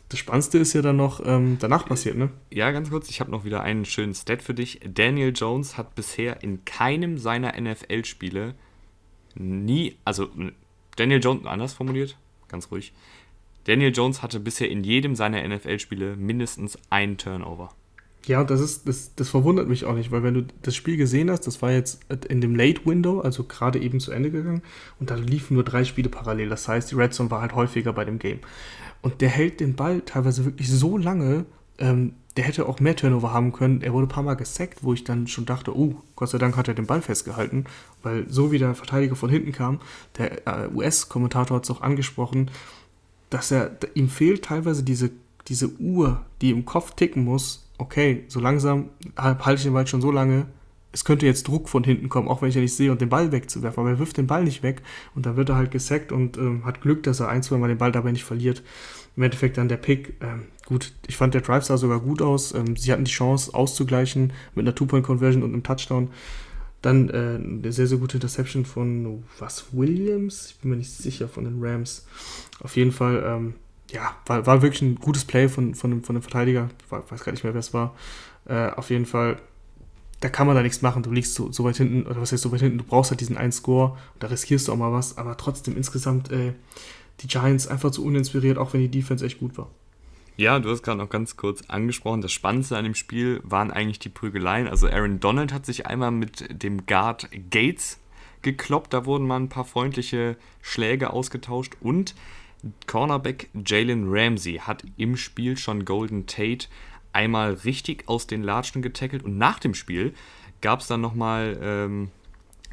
Das 0.09 0.19
Spannendste 0.19 0.59
ist 0.59 0.73
ja 0.73 0.81
dann 0.81 0.97
noch 0.97 1.21
ähm, 1.25 1.57
danach 1.59 1.85
passiert, 1.87 2.15
ne? 2.15 2.29
Ja, 2.51 2.71
ganz 2.71 2.91
kurz, 2.91 3.09
ich 3.09 3.19
habe 3.19 3.31
noch 3.31 3.43
wieder 3.43 3.61
einen 3.61 3.85
schönen 3.85 4.13
Stat 4.13 4.43
für 4.43 4.53
dich. 4.53 4.79
Daniel 4.87 5.33
Jones 5.35 5.77
hat 5.77 5.95
bisher 5.95 6.43
in 6.43 6.63
keinem 6.63 7.17
seiner 7.17 7.59
NFL-Spiele 7.59 8.53
nie, 9.35 9.97
also 10.05 10.29
Daniel 10.95 11.19
Jones, 11.21 11.45
anders 11.45 11.73
formuliert, 11.73 12.17
ganz 12.47 12.71
ruhig. 12.71 12.93
Daniel 13.65 13.91
Jones 13.91 14.21
hatte 14.21 14.39
bisher 14.39 14.69
in 14.69 14.83
jedem 14.83 15.15
seiner 15.15 15.45
NFL-Spiele 15.45 16.15
mindestens 16.15 16.77
einen 16.89 17.17
Turnover. 17.17 17.71
Ja, 18.27 18.43
das 18.43 18.59
ist, 18.59 18.87
das, 18.87 19.13
das 19.15 19.29
verwundert 19.29 19.67
mich 19.67 19.85
auch 19.85 19.93
nicht, 19.93 20.11
weil 20.11 20.23
wenn 20.23 20.33
du 20.33 20.47
das 20.63 20.75
Spiel 20.75 20.97
gesehen 20.97 21.29
hast, 21.29 21.45
das 21.45 21.61
war 21.61 21.71
jetzt 21.71 22.03
in 22.27 22.41
dem 22.41 22.55
Late 22.55 22.81
Window, 22.85 23.19
also 23.19 23.43
gerade 23.43 23.79
eben 23.79 23.99
zu 23.99 24.11
Ende 24.11 24.31
gegangen, 24.31 24.63
und 24.99 25.11
da 25.11 25.15
liefen 25.15 25.53
nur 25.55 25.63
drei 25.63 25.83
Spiele 25.83 26.09
parallel. 26.09 26.49
Das 26.49 26.67
heißt, 26.67 26.91
die 26.91 26.95
Red 26.95 27.13
Zone 27.13 27.29
war 27.29 27.41
halt 27.41 27.53
häufiger 27.53 27.93
bei 27.93 28.03
dem 28.05 28.17
Game. 28.17 28.39
Und 29.05 29.21
der 29.21 29.29
hält 29.29 29.59
den 29.59 29.75
Ball 29.75 30.01
teilweise 30.01 30.45
wirklich 30.45 30.67
so 30.67 30.97
lange, 30.97 31.45
ähm, 31.77 32.13
der 32.37 32.43
hätte 32.43 32.67
auch 32.67 32.79
mehr 32.79 32.95
Turnover 32.95 33.31
haben 33.31 33.53
können. 33.53 33.81
Er 33.81 33.93
wurde 33.93 34.07
ein 34.07 34.09
paar 34.09 34.23
Mal 34.23 34.33
gesackt, 34.33 34.83
wo 34.83 34.93
ich 34.93 35.03
dann 35.03 35.27
schon 35.27 35.45
dachte, 35.45 35.77
oh, 35.77 36.01
Gott 36.15 36.29
sei 36.29 36.39
Dank 36.39 36.57
hat 36.57 36.67
er 36.67 36.73
den 36.73 36.87
Ball 36.87 37.03
festgehalten, 37.03 37.65
weil 38.01 38.27
so 38.31 38.51
wie 38.51 38.57
der 38.57 38.73
Verteidiger 38.73 39.15
von 39.15 39.29
hinten 39.29 39.51
kam, 39.51 39.79
der 40.17 40.47
äh, 40.47 40.69
US-Kommentator 40.73 41.57
hat 41.57 41.65
es 41.65 41.69
auch 41.69 41.81
angesprochen, 41.81 42.49
dass 43.29 43.51
er, 43.51 43.77
ihm 43.93 44.09
fehlt 44.09 44.45
teilweise 44.45 44.81
diese, 44.81 45.11
diese 45.49 45.69
Uhr, 45.79 46.25
die 46.41 46.49
im 46.49 46.65
Kopf 46.65 46.95
ticken 46.95 47.23
muss, 47.23 47.69
okay, 47.77 48.23
so 48.27 48.39
langsam 48.39 48.89
halte 49.17 49.53
ich 49.53 49.63
den 49.65 49.73
Ball 49.73 49.85
schon 49.85 50.01
so 50.01 50.09
lange, 50.09 50.47
es 50.95 51.03
könnte 51.03 51.25
jetzt 51.25 51.49
Druck 51.49 51.67
von 51.67 51.83
hinten 51.83 52.07
kommen, 52.07 52.29
auch 52.29 52.41
wenn 52.41 52.47
ich 52.47 52.55
ja 52.55 52.61
nicht 52.61 52.73
sehe, 52.73 52.89
und 52.89 53.01
den 53.01 53.09
Ball 53.09 53.33
wegzuwerfen. 53.33 53.81
Aber 53.81 53.89
er 53.89 53.99
wirft 53.99 54.15
den 54.15 54.27
Ball 54.27 54.45
nicht 54.45 54.63
weg 54.63 54.81
und 55.13 55.25
dann 55.25 55.35
wird 55.35 55.49
er 55.49 55.57
halt 55.57 55.71
gesackt 55.71 56.13
und 56.13 56.37
ähm, 56.37 56.63
hat 56.63 56.79
Glück, 56.79 57.03
dass 57.03 57.19
er 57.19 57.27
ein, 57.27 57.43
zwei 57.43 57.57
Mal 57.57 57.67
den 57.67 57.77
Ball 57.77 57.91
dabei 57.91 58.13
nicht 58.13 58.23
verliert. 58.23 58.63
Im 59.17 59.23
Endeffekt 59.23 59.57
dann 59.57 59.67
der 59.67 59.75
Pick. 59.75 60.13
Ähm, 60.21 60.43
gut, 60.65 60.93
ich 61.05 61.17
fand 61.17 61.33
der 61.33 61.41
Drive 61.41 61.65
sah 61.65 61.75
sogar 61.75 61.99
gut 61.99 62.21
aus. 62.21 62.53
Ähm, 62.53 62.77
sie 62.77 62.93
hatten 62.93 63.03
die 63.03 63.11
Chance 63.11 63.53
auszugleichen 63.53 64.31
mit 64.55 64.63
einer 64.63 64.73
Two-Point-Conversion 64.73 65.43
und 65.43 65.51
einem 65.51 65.63
Touchdown. 65.63 66.11
Dann 66.81 67.09
äh, 67.09 67.39
eine 67.43 67.73
sehr, 67.73 67.87
sehr 67.87 67.97
gute 67.97 68.15
Interception 68.15 68.63
von, 68.63 69.25
was, 69.37 69.65
Williams? 69.73 70.51
Ich 70.51 70.59
bin 70.59 70.71
mir 70.71 70.77
nicht 70.77 70.91
sicher, 70.91 71.27
von 71.27 71.43
den 71.43 71.61
Rams. 71.61 72.07
Auf 72.61 72.77
jeden 72.77 72.93
Fall, 72.93 73.21
ähm, 73.27 73.55
ja, 73.91 74.15
war, 74.27 74.45
war 74.45 74.61
wirklich 74.61 74.81
ein 74.81 74.95
gutes 74.95 75.25
Play 75.25 75.49
von, 75.49 75.75
von, 75.75 75.89
dem, 75.89 76.03
von 76.05 76.15
dem 76.15 76.21
Verteidiger. 76.21 76.69
Ich 76.85 77.11
weiß 77.11 77.25
gar 77.25 77.33
nicht 77.33 77.43
mehr, 77.43 77.53
wer 77.53 77.59
es 77.59 77.73
war. 77.73 77.95
Äh, 78.45 78.69
auf 78.69 78.91
jeden 78.91 79.05
Fall 79.05 79.37
da 80.19 80.29
kann 80.29 80.47
man 80.47 80.55
da 80.55 80.61
nichts 80.61 80.81
machen. 80.81 81.03
Du 81.03 81.11
liegst 81.11 81.33
so, 81.33 81.51
so, 81.51 81.63
weit 81.63 81.77
hinten, 81.77 82.07
oder 82.07 82.21
was 82.21 82.31
heißt 82.31 82.43
so 82.43 82.51
weit 82.51 82.61
hinten, 82.61 82.77
du 82.77 82.83
brauchst 82.83 83.11
halt 83.11 83.21
diesen 83.21 83.37
einen 83.37 83.51
Score, 83.51 83.97
da 84.19 84.27
riskierst 84.27 84.67
du 84.67 84.71
auch 84.71 84.77
mal 84.77 84.91
was, 84.91 85.17
aber 85.17 85.37
trotzdem 85.37 85.75
insgesamt 85.77 86.31
äh, 86.31 86.53
die 87.21 87.27
Giants 87.27 87.67
einfach 87.67 87.91
zu 87.91 88.03
uninspiriert, 88.03 88.57
auch 88.57 88.73
wenn 88.73 88.81
die 88.81 88.89
Defense 88.89 89.25
echt 89.25 89.39
gut 89.39 89.57
war. 89.57 89.69
Ja, 90.37 90.59
du 90.59 90.69
hast 90.69 90.83
gerade 90.83 90.97
noch 90.97 91.09
ganz 91.09 91.37
kurz 91.37 91.63
angesprochen, 91.69 92.21
das 92.21 92.33
Spannendste 92.33 92.77
an 92.77 92.83
dem 92.83 92.95
Spiel 92.95 93.39
waren 93.43 93.71
eigentlich 93.71 93.99
die 93.99 94.09
Prügeleien. 94.09 94.67
Also 94.67 94.87
Aaron 94.87 95.21
Donald 95.21 95.53
hat 95.53 95.65
sich 95.65 95.87
einmal 95.87 96.11
mit 96.11 96.61
dem 96.61 96.85
Guard 96.85 97.29
Gates 97.49 97.99
gekloppt, 98.41 98.93
da 98.93 99.05
wurden 99.05 99.25
mal 99.25 99.39
ein 99.39 99.49
paar 99.49 99.63
freundliche 99.63 100.35
Schläge 100.61 101.13
ausgetauscht 101.13 101.77
und 101.79 102.15
Cornerback 102.87 103.49
Jalen 103.65 104.05
Ramsey 104.07 104.55
hat 104.55 104.83
im 104.97 105.17
Spiel 105.17 105.57
schon 105.57 105.85
Golden 105.85 106.25
Tate 106.25 106.67
einmal 107.15 107.53
richtig 107.53 108.07
aus 108.07 108.27
den 108.27 108.43
Latschen 108.43 108.81
getackelt 108.81 109.23
und 109.23 109.37
nach 109.37 109.57
dem 109.59 109.73
Spiel 109.73 110.13
gab 110.61 110.81
es 110.81 110.87
dann 110.87 111.01
nochmal 111.01 111.57
ähm, 111.61 112.11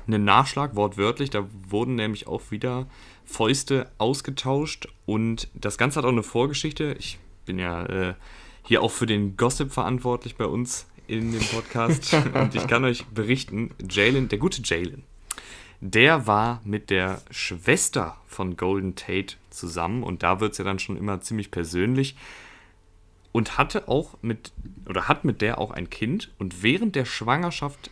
einen 0.07 0.25
Nachschlag, 0.25 0.75
wortwörtlich. 0.75 1.31
Da 1.31 1.47
wurden 1.69 1.95
nämlich 1.95 2.27
auch 2.27 2.51
wieder 2.51 2.87
Fäuste 3.25 3.91
ausgetauscht 3.99 4.89
und 5.07 5.49
das 5.55 5.79
Ganze 5.79 5.99
hat 5.99 6.05
auch 6.05 6.11
eine 6.11 6.23
Vorgeschichte. 6.23 6.97
Ich 6.99 7.19
bin 7.47 7.59
ja 7.59 7.87
äh, 7.87 8.15
hier 8.65 8.83
auch 8.83 8.91
für 8.91 9.07
den 9.07 9.37
Gossip 9.37 9.73
verantwortlich 9.73 10.37
bei 10.37 10.47
uns 10.47 10.87
in 11.07 11.33
dem 11.33 11.43
Podcast 11.43 12.15
und 12.35 12.55
ich 12.55 12.67
kann 12.67 12.85
euch 12.85 13.07
berichten, 13.07 13.71
Jalen, 13.89 14.29
der 14.29 14.39
gute 14.39 14.63
Jalen, 14.65 15.05
der 15.81 16.27
war 16.27 16.61
mit 16.65 16.91
der 16.91 17.23
Schwester 17.31 18.17
von 18.27 18.57
Golden 18.57 18.95
Tate 18.95 19.37
zusammen 19.51 20.03
und 20.03 20.23
da 20.23 20.41
wird 20.41 20.53
es 20.53 20.59
ja 20.59 20.65
dann 20.65 20.79
schon 20.79 20.97
immer 20.97 21.21
ziemlich 21.21 21.51
persönlich 21.51 22.17
und 23.33 23.59
hatte 23.59 23.89
auch 23.89 24.19
mit 24.23 24.53
oder 24.87 25.09
hat 25.09 25.25
mit 25.25 25.41
der 25.41 25.59
auch 25.59 25.71
ein 25.71 25.91
Kind 25.91 26.31
und 26.39 26.63
während 26.63 26.95
der 26.95 27.05
Schwangerschaft 27.05 27.91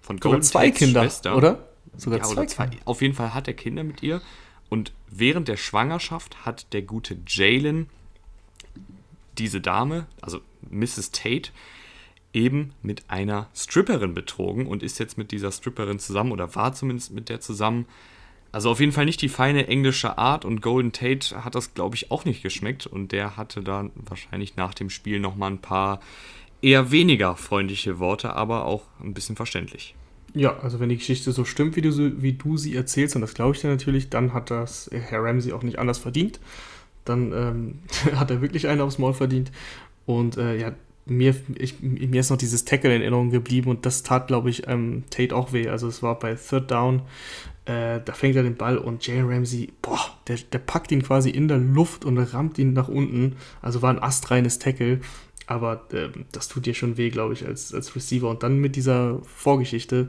von 0.00 0.18
Golden 0.18 0.42
zwei 0.42 0.70
Kinder, 0.70 1.02
Schwester, 1.02 1.36
oder? 1.36 1.68
Sogar 1.96 2.18
ja, 2.18 2.24
zwei, 2.24 2.32
oder 2.32 2.46
zwei. 2.48 2.70
Auf 2.84 3.00
jeden 3.00 3.14
Fall 3.14 3.32
hat 3.34 3.48
er 3.48 3.54
Kinder 3.54 3.84
mit 3.84 4.02
ihr 4.02 4.20
und 4.68 4.92
während 5.08 5.48
der 5.48 5.56
Schwangerschaft 5.56 6.44
hat 6.44 6.72
der 6.72 6.82
gute 6.82 7.16
Jalen 7.26 7.88
diese 9.38 9.60
Dame, 9.60 10.06
also 10.20 10.40
Mrs. 10.70 11.10
Tate, 11.12 11.50
eben 12.32 12.72
mit 12.82 13.08
einer 13.08 13.48
Stripperin 13.54 14.14
betrogen 14.14 14.66
und 14.66 14.82
ist 14.82 14.98
jetzt 14.98 15.16
mit 15.16 15.30
dieser 15.30 15.52
Stripperin 15.52 15.98
zusammen 15.98 16.32
oder 16.32 16.54
war 16.54 16.72
zumindest 16.72 17.12
mit 17.12 17.28
der 17.28 17.40
zusammen. 17.40 17.86
Also 18.54 18.70
auf 18.70 18.78
jeden 18.78 18.92
Fall 18.92 19.04
nicht 19.04 19.20
die 19.20 19.28
feine 19.28 19.66
englische 19.66 20.16
Art 20.16 20.44
und 20.44 20.62
Golden 20.62 20.92
Tate 20.92 21.44
hat 21.44 21.56
das, 21.56 21.74
glaube 21.74 21.96
ich, 21.96 22.12
auch 22.12 22.24
nicht 22.24 22.40
geschmeckt 22.40 22.86
und 22.86 23.10
der 23.10 23.36
hatte 23.36 23.62
dann 23.62 23.90
wahrscheinlich 23.96 24.54
nach 24.54 24.74
dem 24.74 24.90
Spiel 24.90 25.18
nochmal 25.18 25.50
ein 25.50 25.58
paar 25.58 25.98
eher 26.62 26.92
weniger 26.92 27.34
freundliche 27.34 27.98
Worte, 27.98 28.36
aber 28.36 28.66
auch 28.66 28.84
ein 29.02 29.12
bisschen 29.12 29.34
verständlich. 29.34 29.96
Ja, 30.34 30.56
also 30.60 30.78
wenn 30.78 30.88
die 30.88 30.98
Geschichte 30.98 31.32
so 31.32 31.44
stimmt, 31.44 31.74
wie 31.74 31.80
du, 31.80 32.22
wie 32.22 32.34
du 32.34 32.56
sie 32.56 32.76
erzählst, 32.76 33.16
und 33.16 33.22
das 33.22 33.34
glaube 33.34 33.56
ich 33.56 33.60
dir 33.60 33.70
natürlich, 33.70 34.08
dann 34.08 34.32
hat 34.32 34.52
das 34.52 34.88
Herr 34.92 35.24
Ramsey 35.24 35.52
auch 35.52 35.64
nicht 35.64 35.80
anders 35.80 35.98
verdient. 35.98 36.38
Dann 37.04 37.32
ähm, 37.32 37.78
hat 38.14 38.30
er 38.30 38.40
wirklich 38.40 38.68
einen 38.68 38.82
aufs 38.82 38.98
Maul 38.98 39.14
verdient. 39.14 39.50
Und 40.06 40.36
äh, 40.36 40.56
ja, 40.60 40.72
mir, 41.06 41.34
ich, 41.56 41.80
mir 41.80 42.20
ist 42.20 42.30
noch 42.30 42.36
dieses 42.36 42.64
Tackle 42.64 42.94
in 42.94 43.02
Erinnerung 43.02 43.30
geblieben 43.30 43.68
und 43.68 43.84
das 43.84 44.04
tat, 44.04 44.28
glaube 44.28 44.48
ich, 44.48 44.68
ähm, 44.68 45.02
Tate 45.10 45.34
auch 45.34 45.52
weh. 45.52 45.68
Also 45.68 45.88
es 45.88 46.04
war 46.04 46.18
bei 46.18 46.36
Third 46.36 46.70
Down, 46.70 47.02
äh, 47.66 48.00
da 48.04 48.12
fängt 48.12 48.36
er 48.36 48.42
den 48.42 48.56
Ball 48.56 48.76
und 48.76 49.06
Jalen 49.06 49.28
Ramsey, 49.28 49.72
boah, 49.80 50.00
der, 50.28 50.36
der 50.36 50.58
packt 50.58 50.92
ihn 50.92 51.02
quasi 51.02 51.30
in 51.30 51.48
der 51.48 51.58
Luft 51.58 52.04
und 52.04 52.18
rammt 52.18 52.58
ihn 52.58 52.72
nach 52.74 52.88
unten. 52.88 53.36
Also 53.62 53.80
war 53.80 53.90
ein 53.90 54.02
astreines 54.02 54.58
Tackle. 54.58 55.00
Aber 55.46 55.86
äh, 55.92 56.08
das 56.32 56.48
tut 56.48 56.64
dir 56.64 56.74
schon 56.74 56.96
weh, 56.96 57.10
glaube 57.10 57.34
ich, 57.34 57.46
als, 57.46 57.74
als 57.74 57.94
Receiver. 57.94 58.28
Und 58.30 58.42
dann 58.42 58.58
mit 58.58 58.76
dieser 58.76 59.20
Vorgeschichte, 59.24 60.08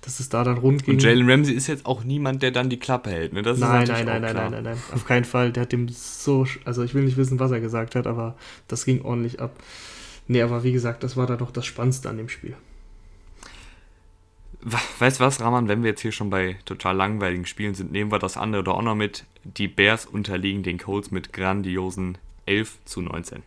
dass 0.00 0.20
es 0.20 0.30
da 0.30 0.42
dann 0.42 0.58
rund 0.58 0.84
ging. 0.84 0.94
Und 0.94 1.02
Jalen 1.02 1.28
Ramsey 1.28 1.54
ist 1.54 1.66
jetzt 1.66 1.84
auch 1.84 2.04
niemand, 2.04 2.42
der 2.42 2.50
dann 2.50 2.70
die 2.70 2.78
Klappe 2.78 3.10
hält. 3.10 3.32
Ne? 3.32 3.42
Das 3.42 3.58
nein, 3.58 3.86
nein, 3.86 4.06
nein, 4.06 4.22
nein, 4.22 4.34
nein, 4.34 4.50
nein, 4.52 4.64
nein. 4.64 4.76
Auf 4.94 5.06
keinen 5.06 5.24
Fall. 5.24 5.52
Der 5.52 5.62
hat 5.62 5.72
dem 5.72 5.88
so. 5.88 6.46
Also, 6.64 6.82
ich 6.82 6.94
will 6.94 7.04
nicht 7.04 7.18
wissen, 7.18 7.38
was 7.38 7.50
er 7.50 7.60
gesagt 7.60 7.94
hat, 7.94 8.06
aber 8.06 8.36
das 8.68 8.84
ging 8.86 9.02
ordentlich 9.02 9.40
ab. 9.40 9.52
Nee, 10.28 10.42
aber 10.42 10.64
wie 10.64 10.72
gesagt, 10.72 11.02
das 11.02 11.16
war 11.16 11.26
da 11.26 11.36
doch 11.36 11.50
das 11.50 11.66
Spannendste 11.66 12.08
an 12.08 12.16
dem 12.16 12.28
Spiel. 12.28 12.54
Weißt 14.62 15.20
du 15.20 15.24
was, 15.24 15.40
Rahman, 15.40 15.68
wenn 15.68 15.82
wir 15.82 15.90
jetzt 15.90 16.02
hier 16.02 16.12
schon 16.12 16.28
bei 16.28 16.56
total 16.66 16.94
langweiligen 16.94 17.46
Spielen 17.46 17.74
sind, 17.74 17.92
nehmen 17.92 18.12
wir 18.12 18.18
das 18.18 18.36
andere 18.36 18.62
doch 18.62 18.76
auch 18.76 18.82
noch 18.82 18.94
mit. 18.94 19.24
Die 19.44 19.68
Bears 19.68 20.04
unterliegen 20.04 20.62
den 20.62 20.78
Colts 20.78 21.10
mit 21.10 21.32
grandiosen 21.32 22.18
11 22.46 22.78
zu 22.84 23.00
19. 23.00 23.42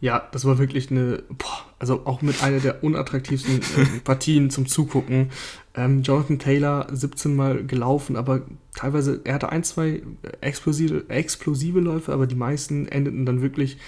Ja, 0.00 0.28
das 0.30 0.44
war 0.44 0.58
wirklich 0.58 0.92
eine, 0.92 1.24
boah, 1.28 1.64
also 1.80 2.02
auch 2.06 2.22
mit 2.22 2.40
einer 2.44 2.60
der 2.60 2.84
unattraktivsten 2.84 3.60
äh, 3.60 4.00
Partien 4.04 4.48
zum 4.48 4.66
Zugucken. 4.66 5.30
Ähm, 5.74 6.02
Jonathan 6.02 6.38
Taylor 6.38 6.86
17 6.92 7.34
Mal 7.34 7.64
gelaufen, 7.64 8.14
aber 8.14 8.42
teilweise, 8.76 9.20
er 9.24 9.34
hatte 9.34 9.48
ein, 9.48 9.64
zwei 9.64 10.02
explosive, 10.40 11.06
explosive 11.08 11.80
Läufe, 11.80 12.12
aber 12.12 12.28
die 12.28 12.36
meisten 12.36 12.86
endeten 12.86 13.26
dann 13.26 13.42
wirklich 13.42 13.78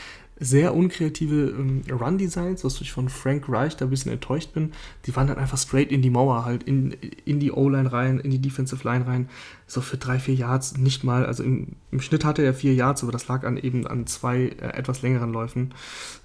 sehr 0.42 0.74
unkreative 0.74 1.50
ähm, 1.50 1.82
Run-Designs, 1.90 2.64
was 2.64 2.80
ich 2.80 2.92
von 2.92 3.10
Frank 3.10 3.44
Reich 3.48 3.76
da 3.76 3.84
ein 3.84 3.90
bisschen 3.90 4.10
enttäuscht 4.10 4.54
bin. 4.54 4.72
Die 5.04 5.14
waren 5.14 5.26
dann 5.26 5.36
einfach 5.36 5.58
straight 5.58 5.92
in 5.92 6.00
die 6.00 6.08
Mauer, 6.08 6.46
halt 6.46 6.62
in, 6.62 6.92
in 7.26 7.40
die 7.40 7.52
O-Line 7.52 7.92
rein, 7.92 8.18
in 8.18 8.30
die 8.30 8.40
Defensive 8.40 8.82
Line 8.88 9.06
rein. 9.06 9.28
So 9.66 9.82
für 9.82 9.98
drei, 9.98 10.18
vier 10.18 10.34
Yards 10.34 10.78
nicht 10.78 11.04
mal. 11.04 11.26
Also 11.26 11.42
im, 11.42 11.76
im 11.90 12.00
Schnitt 12.00 12.24
hatte 12.24 12.42
er 12.42 12.54
vier 12.54 12.72
Yards, 12.72 13.02
aber 13.02 13.12
das 13.12 13.28
lag 13.28 13.44
an 13.44 13.58
eben 13.58 13.86
an 13.86 14.06
zwei 14.06 14.44
äh, 14.44 14.72
etwas 14.78 15.02
längeren 15.02 15.30
Läufen. 15.30 15.74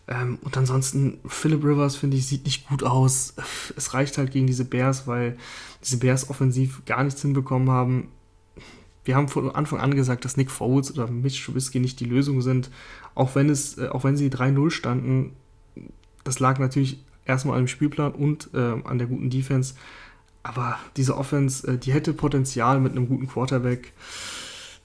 Ähm, 0.07 0.39
und 0.41 0.55
ansonsten, 0.57 1.19
Philip 1.27 1.63
Rivers, 1.63 1.97
finde 1.97 2.15
ich, 2.15 2.25
sieht 2.25 2.45
nicht 2.45 2.69
gut 2.69 2.83
aus. 2.83 3.33
Es 3.75 3.93
reicht 3.93 4.17
halt 4.17 4.31
gegen 4.31 4.47
diese 4.47 4.63
Bears, 4.63 5.07
weil 5.07 5.35
diese 5.83 5.97
Bears 5.97 6.29
offensiv 6.29 6.85
gar 6.85 7.03
nichts 7.03 7.21
hinbekommen 7.21 7.69
haben 7.69 8.07
wir 9.05 9.15
haben 9.15 9.27
von 9.27 9.51
Anfang 9.51 9.79
an 9.79 9.95
gesagt, 9.95 10.25
dass 10.25 10.35
Nick 10.35 10.49
Foles 10.49 10.91
oder 10.91 11.07
Mitch 11.07 11.45
Trubisky 11.45 11.79
nicht 11.79 11.99
die 11.99 12.05
Lösung 12.05 12.41
sind, 12.41 12.71
auch 13.15 13.35
wenn 13.35 13.49
es, 13.49 13.77
äh, 13.77 13.87
auch 13.87 14.03
wenn 14.03 14.17
sie 14.17 14.29
3-0 14.29 14.69
standen. 14.69 15.33
Das 16.23 16.39
lag 16.39 16.59
natürlich 16.59 17.03
erstmal 17.25 17.57
dem 17.57 17.67
Spielplan 17.67 18.11
und 18.13 18.49
äh, 18.53 18.75
an 18.83 18.97
der 18.97 19.07
guten 19.07 19.29
Defense. 19.29 19.73
Aber 20.43 20.77
diese 20.95 21.17
Offense, 21.17 21.67
äh, 21.67 21.77
die 21.77 21.91
hätte 21.91 22.13
Potenzial 22.13 22.79
mit 22.79 22.91
einem 22.91 23.07
guten 23.07 23.27
Quarterback. 23.27 23.93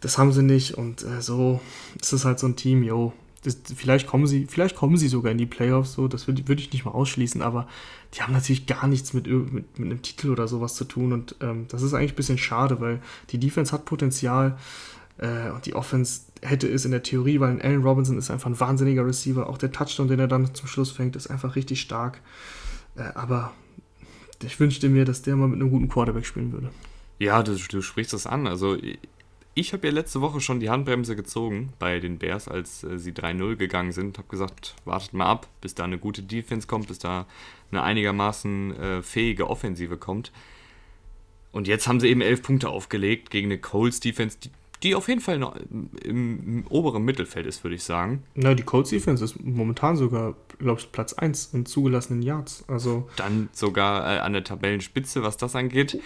Das 0.01 0.17
haben 0.17 0.33
sie 0.33 0.43
nicht 0.43 0.75
und 0.79 1.03
äh, 1.03 1.21
so 1.21 1.61
ist 2.01 2.13
es 2.15 2.25
halt 2.25 2.39
so 2.39 2.47
ein 2.47 2.57
Team, 2.57 2.83
yo, 2.83 3.13
das, 3.43 3.59
vielleicht 3.75 4.07
kommen 4.07 4.27
sie, 4.27 4.47
vielleicht 4.47 4.77
kommen 4.77 4.97
sie 4.97 5.09
sogar 5.09 5.33
in 5.33 5.39
die 5.39 5.47
Playoffs, 5.47 5.93
so, 5.93 6.09
das 6.09 6.27
würde 6.27 6.47
würd 6.49 6.61
ich 6.61 6.73
nicht 6.73 6.87
mal 6.87 6.93
ausschließen, 6.93 7.43
aber 7.43 7.69
die 8.15 8.23
haben 8.23 8.33
natürlich 8.33 8.67
gar 8.67 8.87
nichts 8.87 9.13
mit, 9.13 9.27
mit, 9.27 9.79
mit 9.79 9.87
einem 9.87 10.03
Titel 10.03 10.31
oder 10.31 10.49
sowas 10.49 10.75
zu 10.75 10.85
tun 10.85 11.13
und 11.13 11.37
ähm, 11.41 11.67
das 11.69 11.83
ist 11.83 11.93
eigentlich 11.93 12.13
ein 12.13 12.17
bisschen 12.17 12.39
schade, 12.39 12.81
weil 12.81 13.01
die 13.31 13.39
Defense 13.39 13.73
hat 13.73 13.85
Potenzial 13.85 14.59
äh, 15.19 15.51
und 15.51 15.67
die 15.67 15.75
Offense 15.75 16.23
hätte 16.43 16.69
es 16.69 16.85
in 16.85 16.91
der 16.91 17.03
Theorie, 17.03 17.41
weil 17.41 17.61
Allen 17.61 17.83
Robinson 17.83 18.19
ist 18.19 18.31
einfach 18.31 18.51
ein 18.51 18.59
wahnsinniger 18.61 19.07
Receiver, 19.07 19.49
auch 19.49 19.59
der 19.59 19.73
Touchdown, 19.73 20.09
den 20.09 20.21
er 20.21 20.29
dann 20.29 20.55
zum 20.55 20.69
Schluss 20.69 20.91
fängt, 20.91 21.17
ist 21.17 21.29
einfach 21.29 21.57
richtig 21.57 21.81
stark, 21.81 22.21
äh, 22.97 23.03
aber 23.15 23.53
ich 24.43 24.59
wünschte 24.59 24.89
mir, 24.89 25.05
dass 25.05 25.23
der 25.23 25.37
mal 25.37 25.49
mit 25.49 25.61
einem 25.61 25.71
guten 25.71 25.89
Quarterback 25.89 26.25
spielen 26.25 26.53
würde. 26.53 26.71
Ja, 27.19 27.43
du, 27.43 27.55
du 27.57 27.83
sprichst 27.83 28.15
das 28.15 28.27
an, 28.27 28.47
also 28.47 28.77
ich 29.55 29.73
habe 29.73 29.89
ja 29.89 29.93
letzte 29.93 30.21
Woche 30.21 30.41
schon 30.41 30.61
die 30.61 30.71
Handbremse 30.71 31.17
gezogen 31.17 31.73
bei 31.79 31.99
den 31.99 32.19
Bears, 32.19 32.49
als 32.49 32.85
äh, 32.85 32.99
sie 32.99 33.13
3-0 33.13 33.57
gegangen 33.57 33.93
sind. 33.93 34.17
Habe 34.19 34.29
gesagt, 34.29 34.77
wartet 34.85 35.13
mal 35.13 35.27
ab, 35.27 35.49
bis 35.61 35.75
da 35.75 35.85
eine 35.85 35.99
gute 35.99 36.23
Defense 36.23 36.67
kommt, 36.67 36.89
bis 36.89 36.99
da 36.99 37.27
eine 37.71 37.83
einigermaßen 37.83 38.77
äh, 38.77 39.03
fähige 39.03 39.51
Offensive 39.51 39.97
kommt. 39.97 40.33
Und 41.53 41.67
jetzt 41.67 41.89
haben 41.89 41.99
sie 41.99 42.09
eben 42.09 42.21
elf 42.21 42.43
Punkte 42.43 42.69
aufgelegt 42.69 43.31
gegen 43.31 43.49
eine 43.49 43.59
Colts 43.59 43.99
Defense, 43.99 44.39
die, 44.43 44.51
die 44.83 44.95
auf 44.95 45.09
jeden 45.09 45.21
Fall 45.21 45.39
noch 45.39 45.57
im, 45.57 45.91
im, 46.03 46.67
oberen 46.69 47.05
Mittelfeld 47.05 47.47
ist, 47.47 47.63
würde 47.65 47.75
ich 47.77 47.83
sagen. 47.83 48.23
Na, 48.35 48.55
die 48.55 48.63
Colts 48.63 48.91
Defense 48.91 49.25
ist 49.25 49.43
momentan 49.43 49.97
sogar, 49.97 50.35
glaube 50.59 50.81
ich, 50.81 50.91
Platz 50.91 51.13
1 51.13 51.51
in 51.53 51.67
zugelassenen 51.67 52.23
Yards. 52.23 52.65
Also 52.67 53.09
Dann 53.17 53.51
sogar 53.53 54.17
äh, 54.17 54.19
an 54.21 54.33
der 54.33 54.45
Tabellenspitze, 54.45 55.23
was 55.23 55.37
das 55.37 55.55
angeht. 55.55 56.01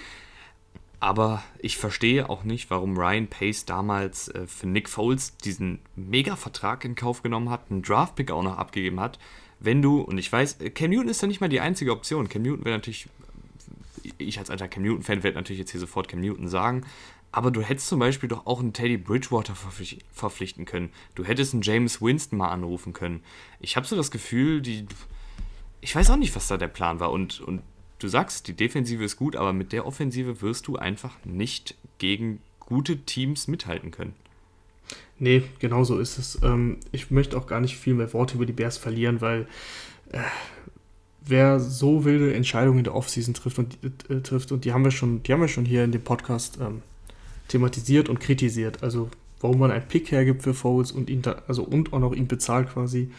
Aber 1.05 1.43
ich 1.59 1.77
verstehe 1.77 2.31
auch 2.31 2.45
nicht, 2.45 2.71
warum 2.71 2.97
Ryan 2.97 3.27
Pace 3.27 3.67
damals 3.67 4.29
äh, 4.29 4.47
für 4.47 4.67
Nick 4.67 4.89
Foles 4.89 5.37
diesen 5.37 5.81
Mega-Vertrag 5.97 6.85
in 6.85 6.95
Kauf 6.95 7.23
genommen 7.23 7.51
hat, 7.51 7.71
einen 7.71 7.83
Draftpick 7.83 8.31
auch 8.31 8.43
noch 8.43 8.57
abgegeben 8.57 9.01
hat. 9.01 9.19
Wenn 9.61 9.83
du, 9.83 10.01
und 10.01 10.19
ich 10.19 10.33
weiß, 10.33 10.61
äh, 10.61 10.71
Cam 10.71 10.91
Newton 10.91 11.09
ist 11.09 11.23
ja 11.23 11.29
nicht 11.29 11.41
mal 11.41 11.49
die 11.49 11.61
einzige 11.61 11.93
Option. 11.93 12.29
Cam 12.29 12.43
Newton 12.43 12.65
wäre 12.65 12.77
natürlich, 12.77 13.09
ich 14.19 14.39
als 14.39 14.51
alter 14.51 14.67
Cam 14.67 14.83
Newton-Fan 14.83 15.23
werde 15.23 15.37
natürlich 15.37 15.61
jetzt 15.61 15.71
hier 15.71 15.81
sofort 15.81 16.09
Cam 16.09 16.21
Newton 16.21 16.49
sagen, 16.49 16.85
aber 17.35 17.51
du 17.51 17.63
hättest 17.63 17.89
zum 17.89 17.99
Beispiel 17.99 18.29
doch 18.29 18.47
auch 18.47 18.61
einen 18.61 18.73
Teddy 18.73 18.97
Bridgewater 18.97 19.57
verpflichten 20.13 20.67
können. 20.67 20.91
Du 21.17 21.25
hättest 21.25 21.53
einen 21.53 21.63
James 21.63 22.01
Winston 22.01 22.39
mal 22.39 22.51
anrufen 22.51 22.93
können. 22.93 23.25
Ich 23.59 23.75
habe 23.75 23.89
so 23.89 23.97
das 23.97 24.13
Gefühl, 24.13 24.61
die. 24.61 24.87
Ich 25.81 25.97
weiß 25.97 26.11
auch 26.11 26.17
nicht, 26.17 26.37
was 26.37 26.47
da 26.47 26.57
der 26.57 26.69
Plan 26.69 27.01
war. 27.01 27.11
Und, 27.11 27.41
und 27.41 27.63
du 27.99 28.07
sagst, 28.07 28.47
die 28.47 28.53
Defensive 28.53 29.03
ist 29.03 29.17
gut, 29.17 29.35
aber 29.35 29.53
mit 29.53 29.73
der 29.73 29.85
Offensive 29.85 30.43
wirst 30.43 30.69
du 30.69 30.77
einfach 30.77 31.17
nicht 31.25 31.75
gegen 31.99 32.39
gute 32.61 32.99
Teams 32.99 33.49
mithalten 33.49 33.91
können. 33.91 34.15
Nee, 35.19 35.43
genau 35.59 35.83
so 35.83 35.99
ist 35.99 36.19
es. 36.19 36.39
Ähm, 36.45 36.79
ich 36.93 37.11
möchte 37.11 37.37
auch 37.37 37.49
gar 37.49 37.61
nicht 37.61 37.77
viel 37.77 37.95
mehr 37.95 38.13
Worte 38.13 38.37
über 38.37 38.47
die 38.47 38.53
Bears 38.53 38.79
verlieren, 38.79 39.21
weil 39.21 39.49
äh, 40.13 40.21
wer 41.21 41.59
so 41.59 42.05
wilde 42.05 42.33
Entscheidungen 42.33 42.79
in 42.79 42.85
der 42.85 42.95
Offseason 42.95 43.35
trifft 43.35 43.59
und, 43.59 43.77
äh, 44.09 44.21
trifft, 44.21 44.53
und 44.53 44.65
die 44.65 44.73
haben 44.73 44.85
wir 44.85 44.93
schon, 44.93 45.25
die 45.25 45.33
haben 45.33 45.41
wir 45.41 45.49
schon 45.49 45.65
hier 45.65 45.83
in 45.83 45.91
dem 45.91 46.05
Podcast 46.05 46.59
ähm, 46.61 46.83
thematisiert 47.49 48.09
und 48.09 48.21
kritisiert. 48.21 48.83
Also 48.83 49.11
warum 49.41 49.59
man 49.59 49.71
einen 49.71 49.87
Pick 49.87 50.11
hergibt 50.11 50.43
für 50.43 50.55
Foles 50.55 50.93
und 50.93 51.11
ihn 51.11 51.23
da, 51.23 51.43
also 51.49 51.65
und 51.65 51.93
auch 51.93 52.01
noch 52.01 52.15
ihn 52.15 52.29
bezahlt 52.29 52.71
quasi. 52.71 53.11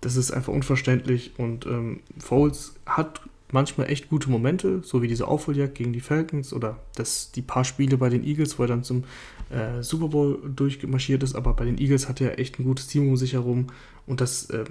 Das 0.00 0.16
ist 0.16 0.30
einfach 0.30 0.52
unverständlich. 0.52 1.32
Und 1.38 1.66
ähm, 1.66 2.00
Foles 2.18 2.74
hat 2.86 3.20
manchmal 3.50 3.90
echt 3.90 4.08
gute 4.10 4.30
Momente, 4.30 4.80
so 4.82 5.02
wie 5.02 5.08
diese 5.08 5.26
Aufholjagd 5.26 5.74
gegen 5.74 5.92
die 5.92 6.00
Falcons 6.00 6.52
oder 6.52 6.78
das, 6.94 7.32
die 7.32 7.42
paar 7.42 7.64
Spiele 7.64 7.96
bei 7.96 8.08
den 8.08 8.24
Eagles, 8.24 8.58
wo 8.58 8.64
er 8.64 8.68
dann 8.68 8.84
zum 8.84 9.04
äh, 9.50 9.82
Super 9.82 10.08
Bowl 10.08 10.38
durchmarschiert 10.54 11.22
ist, 11.22 11.34
aber 11.34 11.54
bei 11.54 11.64
den 11.64 11.78
Eagles 11.78 12.08
hat 12.08 12.20
er 12.20 12.38
echt 12.38 12.58
ein 12.58 12.64
gutes 12.64 12.88
Team 12.88 13.08
um 13.08 13.16
sich 13.16 13.32
herum 13.32 13.68
und 14.06 14.20
das, 14.20 14.50
äh, 14.50 14.64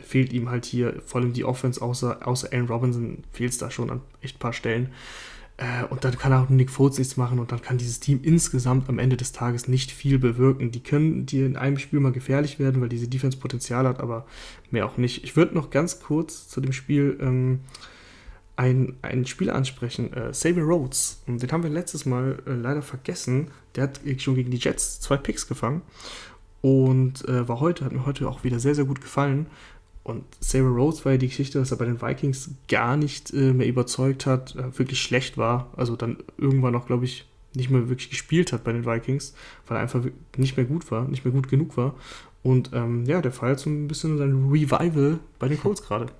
fehlt 0.00 0.32
ihm 0.32 0.50
halt 0.50 0.64
hier, 0.64 1.02
vor 1.04 1.20
allem 1.20 1.32
die 1.32 1.44
Offense, 1.44 1.82
außer, 1.82 2.26
außer 2.26 2.52
Allen 2.52 2.66
Robinson, 2.66 3.18
fehlt 3.32 3.52
es 3.52 3.58
da 3.58 3.70
schon 3.70 3.90
an 3.90 4.00
echt 4.22 4.38
paar 4.38 4.52
Stellen. 4.52 4.90
Äh, 5.58 5.84
und 5.90 6.04
dann 6.04 6.16
kann 6.16 6.32
auch 6.32 6.48
Nick 6.48 6.70
Foles 6.70 6.98
nichts 6.98 7.16
machen 7.16 7.38
und 7.38 7.52
dann 7.52 7.60
kann 7.60 7.78
dieses 7.78 8.00
Team 8.00 8.20
insgesamt 8.22 8.88
am 8.88 8.98
Ende 8.98 9.16
des 9.16 9.32
Tages 9.32 9.68
nicht 9.68 9.90
viel 9.90 10.18
bewirken. 10.18 10.70
Die 10.70 10.82
können 10.82 11.26
dir 11.26 11.44
in 11.44 11.56
einem 11.56 11.78
Spiel 11.78 12.00
mal 12.00 12.12
gefährlich 12.12 12.58
werden, 12.58 12.80
weil 12.80 12.88
diese 12.88 13.08
Defense 13.08 13.36
Potenzial 13.36 13.86
hat, 13.86 14.00
aber 14.00 14.24
mehr 14.70 14.86
auch 14.86 14.96
nicht. 14.96 15.24
Ich 15.24 15.36
würde 15.36 15.54
noch 15.54 15.70
ganz 15.70 16.00
kurz 16.00 16.48
zu 16.48 16.60
dem 16.60 16.72
Spiel 16.72 17.18
ähm, 17.20 17.60
ein, 18.54 18.94
ein 19.02 19.26
Spiel 19.26 19.50
ansprechen, 19.50 20.12
äh, 20.12 20.30
Xavier 20.30 20.62
Rhodes. 20.62 21.22
Und 21.26 21.42
den 21.42 21.50
haben 21.50 21.64
wir 21.64 21.70
letztes 21.70 22.06
Mal 22.06 22.38
äh, 22.46 22.52
leider 22.52 22.82
vergessen. 22.82 23.50
Der 23.74 23.84
hat 23.84 24.00
schon 24.18 24.36
gegen 24.36 24.52
die 24.52 24.58
Jets 24.58 25.00
zwei 25.00 25.16
Picks 25.16 25.48
gefangen 25.48 25.82
und 26.60 27.26
äh, 27.28 27.48
war 27.48 27.60
heute, 27.60 27.84
hat 27.84 27.92
mir 27.92 28.06
heute 28.06 28.28
auch 28.28 28.44
wieder 28.44 28.60
sehr, 28.60 28.74
sehr 28.74 28.84
gut 28.84 29.00
gefallen. 29.00 29.46
Und 30.08 30.24
Sarah 30.40 30.70
Rhodes 30.70 31.04
war 31.04 31.12
ja 31.12 31.18
die 31.18 31.28
Geschichte, 31.28 31.58
dass 31.58 31.70
er 31.70 31.76
bei 31.76 31.84
den 31.84 32.00
Vikings 32.00 32.52
gar 32.66 32.96
nicht 32.96 33.30
äh, 33.34 33.52
mehr 33.52 33.66
überzeugt 33.66 34.24
hat, 34.24 34.56
äh, 34.56 34.78
wirklich 34.78 35.02
schlecht 35.02 35.36
war. 35.36 35.70
Also 35.76 35.96
dann 35.96 36.16
irgendwann 36.38 36.74
auch, 36.74 36.86
glaube 36.86 37.04
ich, 37.04 37.26
nicht 37.54 37.68
mehr 37.68 37.90
wirklich 37.90 38.08
gespielt 38.08 38.54
hat 38.54 38.64
bei 38.64 38.72
den 38.72 38.86
Vikings, 38.86 39.34
weil 39.66 39.76
er 39.76 39.82
einfach 39.82 40.02
nicht 40.38 40.56
mehr 40.56 40.64
gut 40.64 40.90
war, 40.90 41.06
nicht 41.06 41.26
mehr 41.26 41.32
gut 41.32 41.50
genug 41.50 41.76
war. 41.76 41.94
Und 42.42 42.70
ähm, 42.72 43.04
ja, 43.04 43.20
der 43.20 43.32
feiert 43.32 43.60
so 43.60 43.68
ein 43.68 43.86
bisschen 43.86 44.16
sein 44.16 44.48
Revival 44.50 45.18
bei 45.38 45.48
den 45.48 45.60
Colts 45.60 45.82
gerade. 45.82 46.06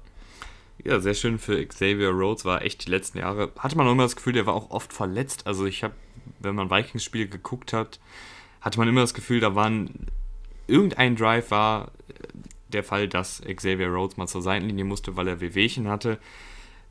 Ja, 0.84 1.00
sehr 1.00 1.14
schön 1.14 1.40
für 1.40 1.66
Xavier 1.66 2.10
Rhodes 2.10 2.44
war 2.44 2.62
echt 2.62 2.86
die 2.86 2.90
letzten 2.92 3.18
Jahre. 3.18 3.50
Hatte 3.58 3.76
man 3.76 3.88
auch 3.88 3.92
immer 3.92 4.04
das 4.04 4.14
Gefühl, 4.14 4.34
der 4.34 4.46
war 4.46 4.54
auch 4.54 4.70
oft 4.70 4.92
verletzt. 4.92 5.44
Also 5.44 5.66
ich 5.66 5.82
habe, 5.82 5.94
wenn 6.38 6.54
man 6.54 6.70
Vikings-Spiele 6.70 7.26
geguckt 7.26 7.72
hat, 7.72 7.98
hatte 8.60 8.78
man 8.78 8.86
immer 8.86 9.00
das 9.00 9.12
Gefühl, 9.12 9.40
da 9.40 9.56
waren 9.56 10.06
irgendein 10.68 11.16
Drive 11.16 11.50
war 11.50 11.90
der 12.72 12.84
Fall, 12.84 13.08
dass 13.08 13.42
Xavier 13.42 13.88
Rhodes 13.88 14.16
mal 14.16 14.26
zur 14.26 14.42
Seitenlinie 14.42 14.84
musste, 14.84 15.16
weil 15.16 15.28
er 15.28 15.40
Wehwehchen 15.40 15.88
hatte. 15.88 16.18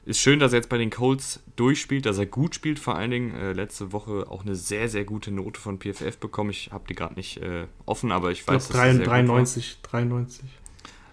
Ist 0.05 0.19
schön, 0.19 0.39
dass 0.39 0.53
er 0.53 0.59
jetzt 0.59 0.69
bei 0.69 0.77
den 0.77 0.89
Colts 0.89 1.41
durchspielt, 1.57 2.05
dass 2.05 2.17
er 2.17 2.25
gut 2.25 2.55
spielt, 2.55 2.79
vor 2.79 2.95
allen 2.95 3.11
Dingen. 3.11 3.35
Äh, 3.35 3.51
letzte 3.51 3.91
Woche 3.91 4.25
auch 4.29 4.45
eine 4.45 4.55
sehr, 4.55 4.87
sehr 4.87 5.03
gute 5.03 5.31
Note 5.31 5.59
von 5.59 5.79
PFF 5.79 6.17
bekommen. 6.17 6.49
Ich 6.49 6.71
habe 6.71 6.85
die 6.87 6.95
gerade 6.95 7.15
nicht 7.15 7.41
äh, 7.41 7.67
offen, 7.85 8.13
aber 8.13 8.31
ich 8.31 8.47
weiß, 8.47 8.67
ich 8.67 8.69
glaub, 8.71 8.83
3, 8.83 9.03
93, 9.03 9.79
93. 9.81 10.45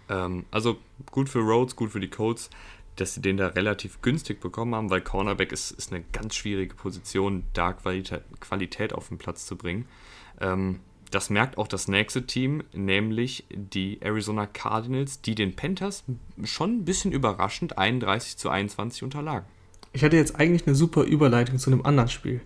Ähm, 0.08 0.44
also 0.52 0.78
gut 1.10 1.28
für 1.28 1.40
Rhodes, 1.40 1.74
gut 1.74 1.90
für 1.90 1.98
die 1.98 2.08
Colts, 2.08 2.50
dass 2.94 3.14
sie 3.14 3.20
den 3.20 3.36
da 3.36 3.48
relativ 3.48 4.00
günstig 4.00 4.40
bekommen 4.40 4.76
haben, 4.76 4.90
weil 4.90 5.00
Cornerback 5.00 5.50
ist, 5.50 5.72
ist 5.72 5.92
eine 5.92 6.04
ganz 6.12 6.36
schwierige 6.36 6.76
Position, 6.76 7.42
da 7.52 7.72
Qualität, 7.72 8.22
Qualität 8.38 8.92
auf 8.92 9.08
den 9.08 9.18
Platz 9.18 9.46
zu 9.46 9.56
bringen. 9.56 9.86
Ähm, 10.40 10.78
das 11.14 11.30
merkt 11.30 11.58
auch 11.58 11.68
das 11.68 11.88
nächste 11.88 12.26
Team, 12.26 12.64
nämlich 12.72 13.46
die 13.50 14.00
Arizona 14.02 14.46
Cardinals, 14.46 15.20
die 15.20 15.34
den 15.34 15.54
Panthers 15.54 16.04
schon 16.42 16.78
ein 16.78 16.84
bisschen 16.84 17.12
überraschend 17.12 17.78
31 17.78 18.36
zu 18.36 18.50
21 18.50 19.02
unterlagen. 19.02 19.46
Ich 19.92 20.02
hatte 20.02 20.16
jetzt 20.16 20.40
eigentlich 20.40 20.66
eine 20.66 20.74
super 20.74 21.04
Überleitung 21.04 21.58
zu 21.58 21.70
einem 21.70 21.82
anderen 21.82 22.08
Spiel. 22.08 22.40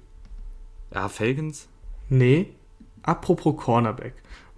Ja, 0.92 1.08
Falcons? 1.08 1.68
Nee, 2.10 2.46
apropos 3.02 3.56
Cornerback. 3.56 4.14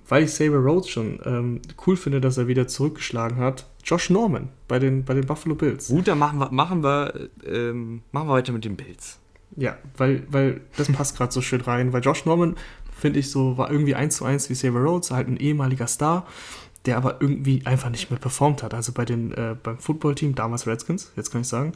Weil 0.08 0.24
ich 0.24 0.32
Saber 0.32 0.56
Rhodes 0.56 0.88
schon 0.88 1.20
ähm, 1.24 1.62
cool 1.86 1.96
finde, 1.96 2.20
dass 2.20 2.36
er 2.36 2.48
wieder 2.48 2.66
zurückgeschlagen 2.66 3.38
hat. 3.38 3.68
Josh 3.84 4.10
Norman 4.10 4.48
bei 4.66 4.80
den, 4.80 5.04
bei 5.04 5.14
den 5.14 5.24
Buffalo 5.24 5.54
Bills. 5.54 5.88
Gut, 5.88 6.08
dann 6.08 6.18
machen 6.18 6.40
wir, 6.40 6.50
machen 6.50 6.82
wir, 6.82 7.30
ähm, 7.46 8.02
machen 8.10 8.28
wir 8.28 8.34
weiter 8.34 8.52
mit 8.52 8.64
den 8.64 8.76
Bills. 8.76 9.20
Ja, 9.56 9.76
weil, 9.96 10.24
weil 10.30 10.62
das 10.76 10.90
passt 10.90 11.16
gerade 11.16 11.32
so 11.32 11.40
schön 11.40 11.60
rein, 11.60 11.92
weil 11.92 12.02
Josh 12.02 12.24
Norman 12.24 12.56
finde 13.00 13.18
ich 13.18 13.30
so, 13.30 13.56
war 13.56 13.70
irgendwie 13.70 13.94
eins 13.94 14.16
zu 14.16 14.24
eins 14.24 14.48
wie 14.50 14.54
Xavier 14.54 14.80
Rhodes, 14.80 15.10
halt 15.10 15.28
ein 15.28 15.36
ehemaliger 15.36 15.86
Star, 15.86 16.26
der 16.86 16.96
aber 16.96 17.20
irgendwie 17.20 17.62
einfach 17.64 17.90
nicht 17.90 18.10
mehr 18.10 18.20
performt 18.20 18.62
hat. 18.62 18.74
Also 18.74 18.92
bei 18.92 19.04
den, 19.04 19.32
äh, 19.32 19.56
beim 19.60 19.78
Footballteam, 19.78 20.34
damals 20.34 20.66
Redskins, 20.66 21.12
jetzt 21.16 21.30
kann 21.30 21.42
ich 21.42 21.48
sagen, 21.48 21.72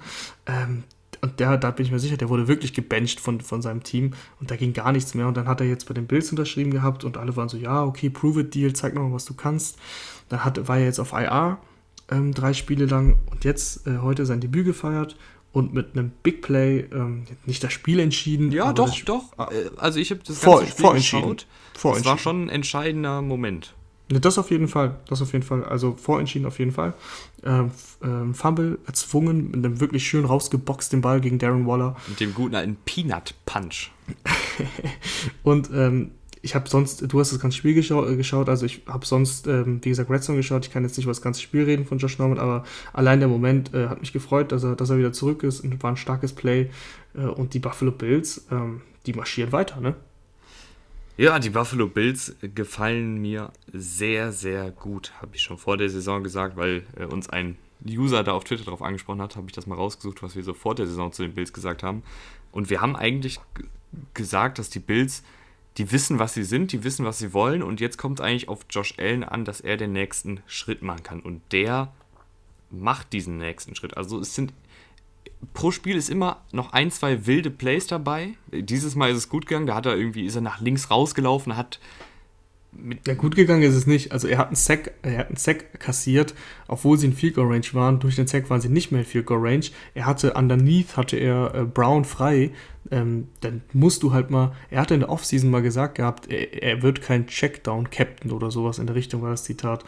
ähm, 0.46 0.84
und 1.20 1.40
der, 1.40 1.56
da 1.56 1.70
bin 1.70 1.86
ich 1.86 1.92
mir 1.92 1.98
sicher, 1.98 2.18
der 2.18 2.28
wurde 2.28 2.48
wirklich 2.48 2.74
gebencht 2.74 3.18
von, 3.18 3.40
von 3.40 3.62
seinem 3.62 3.82
Team 3.82 4.12
und 4.40 4.50
da 4.50 4.56
ging 4.56 4.74
gar 4.74 4.92
nichts 4.92 5.14
mehr. 5.14 5.26
Und 5.26 5.36
dann 5.36 5.48
hat 5.48 5.60
er 5.60 5.66
jetzt 5.66 5.86
bei 5.88 5.94
den 5.94 6.06
Bills 6.06 6.30
unterschrieben 6.30 6.70
gehabt 6.70 7.02
und 7.02 7.16
alle 7.16 7.34
waren 7.34 7.48
so, 7.48 7.56
ja, 7.56 7.82
okay, 7.82 8.10
prove 8.10 8.40
it 8.40 8.54
Deal, 8.54 8.74
zeig 8.74 8.94
noch 8.94 9.02
mal, 9.02 9.12
was 9.12 9.24
du 9.24 9.32
kannst. 9.32 9.78
Dann 10.28 10.44
hat, 10.44 10.68
war 10.68 10.78
er 10.78 10.84
jetzt 10.84 10.98
auf 10.98 11.12
IR 11.12 11.58
ähm, 12.10 12.34
drei 12.34 12.52
Spiele 12.52 12.84
lang 12.84 13.16
und 13.30 13.44
jetzt 13.44 13.87
äh, 13.87 13.98
heute 13.98 14.26
sein 14.26 14.40
Debüt 14.40 14.66
gefeiert 14.66 15.16
und 15.54 15.72
mit 15.72 15.96
einem 15.96 16.10
Big 16.22 16.42
Play 16.42 16.80
ähm, 16.92 17.24
nicht 17.46 17.62
das 17.62 17.72
Spiel 17.72 18.00
entschieden. 18.00 18.50
Ja, 18.50 18.72
doch, 18.72 18.94
doch. 19.02 19.32
Äh, 19.38 19.70
also 19.76 20.00
ich 20.00 20.10
habe 20.10 20.20
das 20.26 20.38
vor, 20.38 20.58
ganze 20.58 20.72
Spiel 20.72 20.92
geschaut. 20.92 21.46
Das 21.82 22.04
war 22.04 22.18
schon 22.18 22.46
ein 22.46 22.48
entscheidender 22.48 23.22
Moment. 23.22 23.72
Ne, 24.10 24.20
das 24.20 24.36
auf 24.36 24.50
jeden 24.50 24.66
Fall. 24.66 24.96
Das 25.08 25.22
auf 25.22 25.32
jeden 25.32 25.44
Fall. 25.44 25.64
Also 25.64 25.94
vorentschieden 25.94 26.46
auf 26.46 26.58
jeden 26.58 26.72
Fall. 26.72 26.92
Ähm, 27.44 27.70
ähm, 28.02 28.34
Fumble 28.34 28.80
erzwungen 28.86 29.52
mit 29.52 29.64
einem 29.64 29.80
wirklich 29.80 30.06
schön 30.06 30.24
rausgeboxten 30.24 31.00
Ball 31.00 31.20
gegen 31.20 31.38
Darren 31.38 31.66
Waller. 31.68 31.96
Mit 32.08 32.18
dem 32.18 32.34
guten 32.34 32.56
alten 32.56 32.76
Peanut 32.84 33.34
Punch. 33.46 33.92
und 35.44 35.70
ähm, 35.72 36.10
ich 36.44 36.54
habe 36.54 36.68
sonst, 36.68 37.11
du 37.11 37.18
hast 37.18 37.33
das 37.33 37.40
ganze 37.40 37.57
Spiel 37.57 37.72
geschau 37.72 38.07
äh, 38.07 38.16
geschaut, 38.16 38.50
also 38.50 38.66
ich 38.66 38.83
habe 38.87 39.07
sonst, 39.07 39.46
ähm, 39.46 39.80
wie 39.83 39.88
gesagt, 39.88 40.11
Redstone 40.11 40.37
geschaut. 40.37 40.66
Ich 40.66 40.70
kann 40.70 40.83
jetzt 40.83 40.98
nicht 40.98 41.07
über 41.07 41.12
das 41.12 41.22
ganze 41.22 41.40
Spiel 41.40 41.64
reden 41.64 41.87
von 41.87 41.96
Josh 41.96 42.18
Norman, 42.18 42.38
aber 42.38 42.64
allein 42.92 43.18
der 43.18 43.30
Moment 43.30 43.72
äh, 43.72 43.88
hat 43.88 44.00
mich 44.00 44.12
gefreut, 44.12 44.52
dass 44.52 44.62
er, 44.62 44.76
dass 44.76 44.90
er 44.90 44.98
wieder 44.98 45.14
zurück 45.14 45.42
ist 45.42 45.61
und 45.61 45.83
war 45.83 45.92
ein 45.92 45.96
starkes 45.96 46.35
Play. 46.35 46.68
Äh, 47.14 47.20
und 47.20 47.54
die 47.54 47.61
Buffalo 47.61 47.92
Bills, 47.92 48.46
ähm, 48.50 48.83
die 49.07 49.14
marschieren 49.14 49.52
weiter, 49.52 49.80
ne? 49.80 49.94
Ja, 51.16 51.38
die 51.38 51.48
Buffalo 51.48 51.87
Bills 51.87 52.37
gefallen 52.54 53.22
mir 53.22 53.50
sehr, 53.72 54.30
sehr 54.30 54.70
gut, 54.70 55.12
habe 55.22 55.37
ich 55.37 55.42
schon 55.42 55.57
vor 55.57 55.78
der 55.78 55.88
Saison 55.88 56.22
gesagt, 56.22 56.59
weil 56.59 56.83
äh, 56.98 57.07
uns 57.07 57.30
ein 57.30 57.57
User 57.88 58.22
da 58.22 58.33
auf 58.33 58.44
Twitter 58.44 58.64
darauf 58.64 58.83
angesprochen 58.83 59.22
hat, 59.22 59.37
habe 59.37 59.46
ich 59.46 59.52
das 59.52 59.66
mal 59.66 59.76
rausgesucht, 59.76 60.22
was 60.22 60.37
wir 60.37 60.42
so 60.42 60.52
vor 60.52 60.74
der 60.74 60.87
Saison 60.87 61.11
zu 61.11 61.22
den 61.22 61.33
Bills 61.33 61.54
gesagt 61.54 61.83
haben. 61.83 62.02
Und 62.52 62.68
wir 62.68 62.83
haben 62.83 62.96
eigentlich 62.96 63.40
gesagt, 64.12 64.59
dass 64.59 64.68
die 64.68 64.80
Bills 64.80 65.22
die 65.76 65.90
wissen, 65.90 66.18
was 66.18 66.34
sie 66.34 66.44
sind, 66.44 66.72
die 66.72 66.84
wissen, 66.84 67.04
was 67.04 67.18
sie 67.18 67.32
wollen 67.32 67.62
und 67.62 67.80
jetzt 67.80 67.98
kommt 67.98 68.20
es 68.20 68.24
eigentlich 68.24 68.48
auf 68.48 68.60
Josh 68.70 68.94
Allen 68.98 69.24
an, 69.24 69.44
dass 69.44 69.60
er 69.60 69.76
den 69.76 69.92
nächsten 69.92 70.40
Schritt 70.46 70.82
machen 70.82 71.02
kann 71.02 71.20
und 71.20 71.40
der 71.52 71.92
macht 72.70 73.12
diesen 73.12 73.38
nächsten 73.38 73.74
Schritt. 73.74 73.96
Also 73.96 74.20
es 74.20 74.34
sind 74.34 74.52
pro 75.52 75.70
Spiel 75.70 75.96
ist 75.96 76.08
immer 76.08 76.42
noch 76.52 76.72
ein, 76.72 76.90
zwei 76.90 77.26
wilde 77.26 77.50
Plays 77.50 77.87
dabei. 77.87 78.34
Dieses 78.52 78.94
Mal 78.94 79.10
ist 79.10 79.18
es 79.18 79.28
gut 79.28 79.46
gegangen, 79.46 79.66
da 79.66 79.74
hat 79.74 79.87
er 79.87 79.96
irgendwie 79.96 80.24
ist 80.24 80.37
er 80.37 80.40
nach 80.40 80.60
links 80.60 80.90
rausgelaufen, 80.90 81.56
hat 81.56 81.80
ja, 83.06 83.14
gut 83.14 83.37
gegangen 83.37 83.62
ist 83.62 83.74
es 83.74 83.87
nicht. 83.87 84.12
Also 84.12 84.28
er 84.28 84.38
hat 84.38 84.48
einen 84.48 84.56
Sack, 84.56 84.92
er 85.02 85.18
hat 85.18 85.28
einen 85.28 85.37
Sack 85.37 85.80
kassiert, 85.80 86.34
obwohl 86.68 86.98
sie 86.98 87.06
in 87.06 87.12
Field 87.12 87.34
Goal 87.34 87.48
Range 87.48 87.66
waren. 87.72 88.00
Durch 88.00 88.16
den 88.16 88.26
Sack 88.26 88.50
waren 88.50 88.60
sie 88.60 88.68
nicht 88.68 88.90
mehr 88.90 89.00
in 89.00 89.06
Field 89.06 89.26
Goal 89.26 89.40
Range. 89.40 89.66
Er 89.94 90.06
hatte 90.06 90.34
underneath 90.34 90.96
hatte 90.96 91.16
er 91.16 91.54
äh, 91.54 91.64
Brown 91.64 92.04
frei. 92.04 92.50
Ähm, 92.90 93.28
dann 93.40 93.62
musst 93.72 94.02
du 94.02 94.12
halt 94.12 94.30
mal. 94.30 94.52
Er 94.70 94.80
hatte 94.80 94.94
in 94.94 95.00
der 95.00 95.08
Offseason 95.08 95.50
mal 95.50 95.62
gesagt 95.62 95.96
gehabt, 95.96 96.30
er, 96.30 96.62
er 96.62 96.82
wird 96.82 97.00
kein 97.00 97.26
Checkdown 97.26 97.90
Captain 97.90 98.30
oder 98.30 98.50
sowas 98.50 98.78
in 98.78 98.87
der 98.87 98.96
Richtung 98.96 99.22
war 99.22 99.30
das 99.30 99.44
Zitat. 99.44 99.84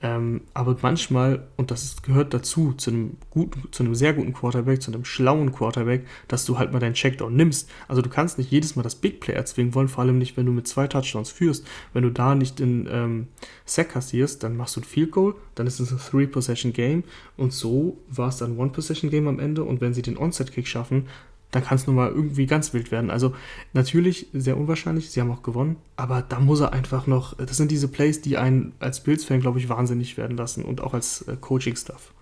Ähm, 0.00 0.42
aber 0.54 0.76
manchmal, 0.80 1.48
und 1.56 1.70
das 1.70 2.02
gehört 2.02 2.32
dazu, 2.32 2.72
zu 2.72 2.90
einem 2.90 3.16
guten, 3.30 3.64
zu 3.72 3.82
einem 3.82 3.94
sehr 3.94 4.12
guten 4.12 4.32
Quarterback, 4.32 4.80
zu 4.80 4.92
einem 4.92 5.04
schlauen 5.04 5.52
Quarterback, 5.52 6.06
dass 6.28 6.44
du 6.44 6.58
halt 6.58 6.72
mal 6.72 6.78
deinen 6.78 6.94
Checkdown 6.94 7.34
nimmst. 7.34 7.68
Also 7.88 8.00
du 8.00 8.08
kannst 8.08 8.38
nicht 8.38 8.50
jedes 8.50 8.76
Mal 8.76 8.82
das 8.82 8.94
Big 8.94 9.20
Play 9.20 9.34
erzwingen 9.34 9.74
wollen, 9.74 9.88
vor 9.88 10.04
allem 10.04 10.18
nicht, 10.18 10.36
wenn 10.36 10.46
du 10.46 10.52
mit 10.52 10.68
zwei 10.68 10.86
Touchdowns 10.86 11.30
führst. 11.30 11.66
Wenn 11.92 12.04
du 12.04 12.10
da 12.10 12.34
nicht 12.36 12.60
in 12.60 12.88
ähm, 12.90 13.28
Sack 13.64 13.90
kassierst, 13.90 14.42
dann 14.42 14.56
machst 14.56 14.76
du 14.76 14.80
ein 14.80 14.84
Field 14.84 15.10
Goal, 15.10 15.34
dann 15.56 15.66
ist 15.66 15.80
es 15.80 15.90
ein 15.90 15.98
Three-Possession-Game 15.98 17.02
und 17.36 17.52
so 17.52 17.98
war 18.08 18.28
es 18.28 18.36
dann 18.36 18.56
One-Possession-Game 18.56 19.26
am 19.26 19.40
Ende 19.40 19.64
und 19.64 19.80
wenn 19.80 19.94
sie 19.94 20.02
den 20.02 20.16
Onset-Kick 20.16 20.68
schaffen, 20.68 21.06
dann 21.50 21.64
kann 21.64 21.76
es 21.76 21.86
nun 21.86 21.96
mal 21.96 22.10
irgendwie 22.10 22.46
ganz 22.46 22.74
wild 22.74 22.90
werden. 22.90 23.10
Also 23.10 23.34
natürlich 23.72 24.26
sehr 24.32 24.56
unwahrscheinlich, 24.56 25.10
sie 25.10 25.20
haben 25.20 25.30
auch 25.30 25.42
gewonnen, 25.42 25.76
aber 25.96 26.22
da 26.22 26.40
muss 26.40 26.60
er 26.60 26.72
einfach 26.72 27.06
noch, 27.06 27.34
das 27.36 27.56
sind 27.56 27.70
diese 27.70 27.88
Plays, 27.88 28.20
die 28.20 28.36
einen 28.36 28.72
als 28.80 29.02
Bills-Fan, 29.02 29.40
glaube 29.40 29.58
ich, 29.58 29.68
wahnsinnig 29.68 30.16
werden 30.16 30.36
lassen 30.36 30.64
und 30.64 30.80
auch 30.80 30.94
als 30.94 31.22
äh, 31.22 31.36
Coaching-Stuff. 31.40 32.12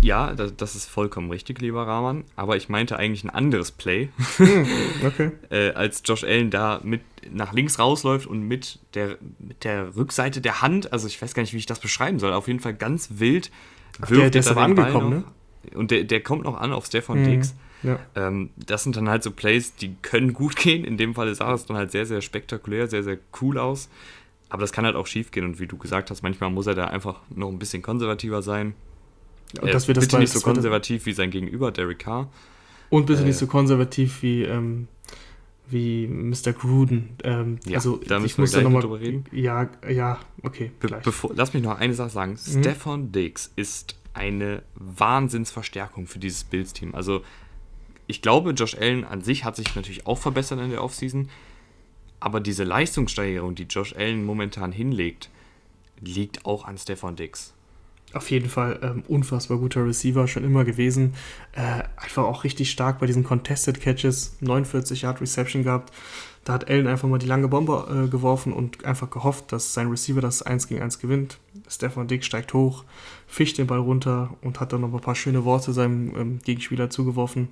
Ja, 0.00 0.34
das, 0.34 0.56
das, 0.56 0.74
ist 0.74 0.86
vollkommen 0.86 1.30
richtig, 1.30 1.60
lieber 1.60 1.86
Rahman. 1.86 2.24
Aber 2.34 2.56
ich 2.56 2.68
meinte 2.68 2.98
eigentlich 2.98 3.22
ein 3.22 3.30
anderes 3.30 3.70
Play. 3.70 4.08
Hm, 4.36 4.66
okay. 5.06 5.30
äh, 5.50 5.70
als 5.74 6.02
Josh 6.04 6.24
Allen 6.24 6.50
da 6.50 6.80
mit 6.82 7.02
nach 7.30 7.52
links 7.52 7.78
rausläuft 7.78 8.26
und 8.26 8.42
mit 8.42 8.80
der, 8.94 9.16
mit 9.38 9.62
der 9.62 9.94
Rückseite 9.94 10.40
der 10.40 10.60
Hand, 10.60 10.92
also 10.92 11.06
ich 11.06 11.22
weiß 11.22 11.34
gar 11.34 11.42
nicht, 11.42 11.52
wie 11.52 11.58
ich 11.58 11.66
das 11.66 11.78
beschreiben 11.78 12.18
soll, 12.18 12.32
auf 12.32 12.48
jeden 12.48 12.58
Fall 12.58 12.74
ganz 12.74 13.10
wild 13.18 13.52
Ach, 14.00 14.10
wirft 14.10 14.22
der, 14.22 14.30
der 14.30 14.40
ist 14.40 14.48
aber 14.48 14.62
angekommen, 14.62 15.10
ne? 15.10 15.24
Und 15.74 15.92
der, 15.92 16.02
der 16.02 16.20
kommt 16.20 16.42
noch 16.42 16.60
an 16.60 16.72
auf 16.72 16.86
Stefan 16.86 17.20
mhm. 17.20 17.24
Diggs. 17.26 17.54
Ja. 17.82 17.98
Ähm, 18.14 18.50
das 18.56 18.84
sind 18.84 18.96
dann 18.96 19.08
halt 19.08 19.22
so 19.22 19.30
Plays, 19.30 19.74
die 19.74 19.94
können 20.02 20.32
gut 20.32 20.56
gehen. 20.64 20.84
In 20.84 20.96
dem 20.96 21.14
Fall 21.14 21.34
sah 21.34 21.54
es 21.54 21.66
dann 21.66 21.76
halt 21.76 21.90
sehr, 21.90 22.06
sehr 22.06 22.20
spektakulär, 22.20 22.88
sehr, 22.88 23.02
sehr 23.02 23.18
cool 23.40 23.58
aus. 23.58 23.88
Aber 24.48 24.60
das 24.60 24.72
kann 24.72 24.84
halt 24.84 24.96
auch 24.96 25.06
schief 25.06 25.30
gehen. 25.30 25.44
Und 25.44 25.60
wie 25.60 25.66
du 25.66 25.78
gesagt 25.78 26.10
hast, 26.10 26.22
manchmal 26.22 26.50
muss 26.50 26.66
er 26.66 26.74
da 26.74 26.86
einfach 26.86 27.20
noch 27.34 27.48
ein 27.48 27.58
bisschen 27.58 27.82
konservativer 27.82 28.42
sein. 28.42 28.74
Und 29.60 29.68
äh, 29.68 29.72
das 29.72 29.88
wird 29.88 29.98
bitte 29.98 30.10
das 30.12 30.20
nicht 30.20 30.32
so 30.32 30.40
konservativ 30.40 31.06
wie 31.06 31.12
sein 31.12 31.30
Gegenüber, 31.30 31.70
Derek 31.72 32.00
Carr. 32.00 32.28
Und 32.90 33.06
bitte 33.06 33.22
äh, 33.22 33.26
nicht 33.26 33.38
so 33.38 33.46
konservativ 33.46 34.22
wie, 34.22 34.42
ähm, 34.42 34.88
wie 35.68 36.06
Mr. 36.06 36.52
Gruden. 36.52 37.16
Ähm, 37.24 37.58
Ja, 37.66 37.76
also 37.76 37.96
da 37.96 38.22
ich 38.22 38.36
wir 38.36 38.42
muss 38.42 38.52
da 38.52 38.60
nochmal 38.60 38.82
drüber 38.82 39.00
reden. 39.00 39.24
Ja, 39.32 39.70
ja, 39.90 40.20
okay. 40.42 40.70
Be 40.80 40.88
gleich. 40.88 41.02
bevor, 41.02 41.32
lass 41.34 41.54
mich 41.54 41.62
noch 41.62 41.78
eine 41.78 41.94
Sache 41.94 42.10
sagen. 42.10 42.36
Stefan 42.36 43.10
Diggs 43.10 43.50
ist 43.56 43.96
eine 44.12 44.62
Wahnsinnsverstärkung 44.74 46.06
für 46.06 46.18
dieses 46.18 46.44
Bills-Team. 46.44 46.94
Also, 46.94 47.22
ich 48.12 48.20
glaube, 48.20 48.50
Josh 48.50 48.74
Allen 48.74 49.04
an 49.04 49.22
sich 49.22 49.42
hat 49.42 49.56
sich 49.56 49.74
natürlich 49.74 50.06
auch 50.06 50.18
verbessert 50.18 50.60
in 50.60 50.68
der 50.68 50.84
Offseason. 50.84 51.30
Aber 52.20 52.40
diese 52.40 52.62
Leistungssteigerung, 52.62 53.54
die 53.54 53.62
Josh 53.62 53.96
Allen 53.96 54.26
momentan 54.26 54.70
hinlegt, 54.70 55.30
liegt 55.98 56.44
auch 56.44 56.66
an 56.66 56.76
Stefan 56.76 57.16
Diggs. 57.16 57.54
Auf 58.12 58.30
jeden 58.30 58.50
Fall 58.50 58.78
ähm, 58.82 59.02
unfassbar 59.08 59.56
guter 59.56 59.86
Receiver, 59.86 60.28
schon 60.28 60.44
immer 60.44 60.66
gewesen. 60.66 61.14
Äh, 61.52 61.84
einfach 61.96 62.24
auch 62.24 62.44
richtig 62.44 62.70
stark 62.70 62.98
bei 62.98 63.06
diesen 63.06 63.24
Contested 63.24 63.80
Catches, 63.80 64.36
49 64.40 65.00
Yard 65.00 65.22
Reception 65.22 65.64
gehabt. 65.64 65.90
Da 66.44 66.52
hat 66.52 66.68
Allen 66.68 66.88
einfach 66.88 67.08
mal 67.08 67.18
die 67.18 67.26
lange 67.26 67.48
Bombe 67.48 68.04
äh, 68.04 68.10
geworfen 68.10 68.52
und 68.52 68.84
einfach 68.84 69.08
gehofft, 69.08 69.52
dass 69.52 69.72
sein 69.72 69.88
Receiver 69.88 70.20
das 70.20 70.42
1 70.42 70.68
gegen 70.68 70.82
1 70.82 70.98
gewinnt. 70.98 71.38
Stefan 71.66 72.08
Dick 72.08 72.24
steigt 72.24 72.52
hoch, 72.52 72.84
fischt 73.26 73.56
den 73.56 73.68
Ball 73.68 73.78
runter 73.78 74.36
und 74.42 74.60
hat 74.60 74.74
dann 74.74 74.82
noch 74.82 74.92
ein 74.92 75.00
paar 75.00 75.14
schöne 75.14 75.46
Worte 75.46 75.72
seinem 75.72 76.14
ähm, 76.14 76.38
Gegenspieler 76.44 76.90
zugeworfen. 76.90 77.48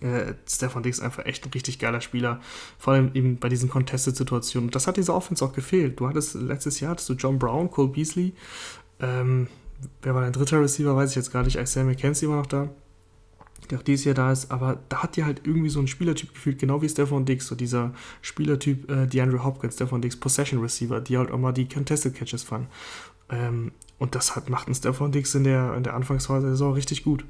Äh, 0.00 0.34
Stefan 0.48 0.84
ist 0.84 1.00
einfach 1.00 1.24
echt 1.24 1.44
ein 1.44 1.52
richtig 1.52 1.78
geiler 1.78 2.00
Spieler, 2.00 2.40
vor 2.78 2.94
allem 2.94 3.10
eben 3.14 3.38
bei 3.38 3.48
diesen 3.48 3.68
Contested-Situationen. 3.68 4.70
Das 4.70 4.86
hat 4.86 4.96
dieser 4.96 5.14
Offense 5.14 5.44
auch 5.44 5.52
gefehlt. 5.52 5.98
Du 5.98 6.08
hattest 6.08 6.34
letztes 6.34 6.80
Jahr 6.80 6.92
hattest 6.92 7.08
du 7.08 7.14
John 7.14 7.38
Brown, 7.38 7.70
Cole 7.70 7.88
Beasley, 7.88 8.34
ähm, 9.00 9.48
wer 10.02 10.14
war 10.14 10.22
dein 10.22 10.32
dritter 10.32 10.60
Receiver, 10.60 10.96
weiß 10.96 11.10
ich 11.10 11.16
jetzt 11.16 11.32
gar 11.32 11.42
nicht. 11.42 11.56
Isaiah 11.56 11.84
McKenzie 11.84 12.28
war 12.28 12.36
noch 12.36 12.46
da, 12.46 12.68
der 13.70 13.78
auch 13.78 13.82
dieses 13.82 14.04
Jahr 14.04 14.14
da 14.14 14.32
ist. 14.32 14.50
Aber 14.50 14.78
da 14.88 15.02
hat 15.02 15.16
dir 15.16 15.26
halt 15.26 15.42
irgendwie 15.44 15.68
so 15.68 15.80
ein 15.80 15.88
Spielertyp 15.88 16.32
gefühlt, 16.34 16.58
genau 16.58 16.82
wie 16.82 16.88
Stefan 16.88 17.24
Diggs, 17.24 17.46
so 17.46 17.54
dieser 17.54 17.92
Spielertyp 18.22 18.90
äh, 18.90 19.06
DeAndre 19.06 19.44
Hopkins, 19.44 19.74
Stefan 19.74 20.02
Diggs, 20.02 20.16
Possession 20.16 20.60
Receiver, 20.60 21.00
die 21.00 21.18
halt 21.18 21.30
auch 21.30 21.38
mal 21.38 21.52
die 21.52 21.68
Contested 21.68 22.14
Catches 22.14 22.42
fangen. 22.42 22.68
Ähm, 23.28 23.72
und 23.98 24.14
das 24.14 24.36
hat, 24.36 24.50
macht 24.50 24.68
ein 24.68 24.74
Stefan 24.74 25.12
Diggs 25.12 25.34
in 25.34 25.44
der, 25.44 25.74
in 25.74 25.82
der 25.82 25.94
Anfangsphase 25.94 26.42
der 26.42 26.50
Saison 26.50 26.74
richtig 26.74 27.02
gut. 27.02 27.24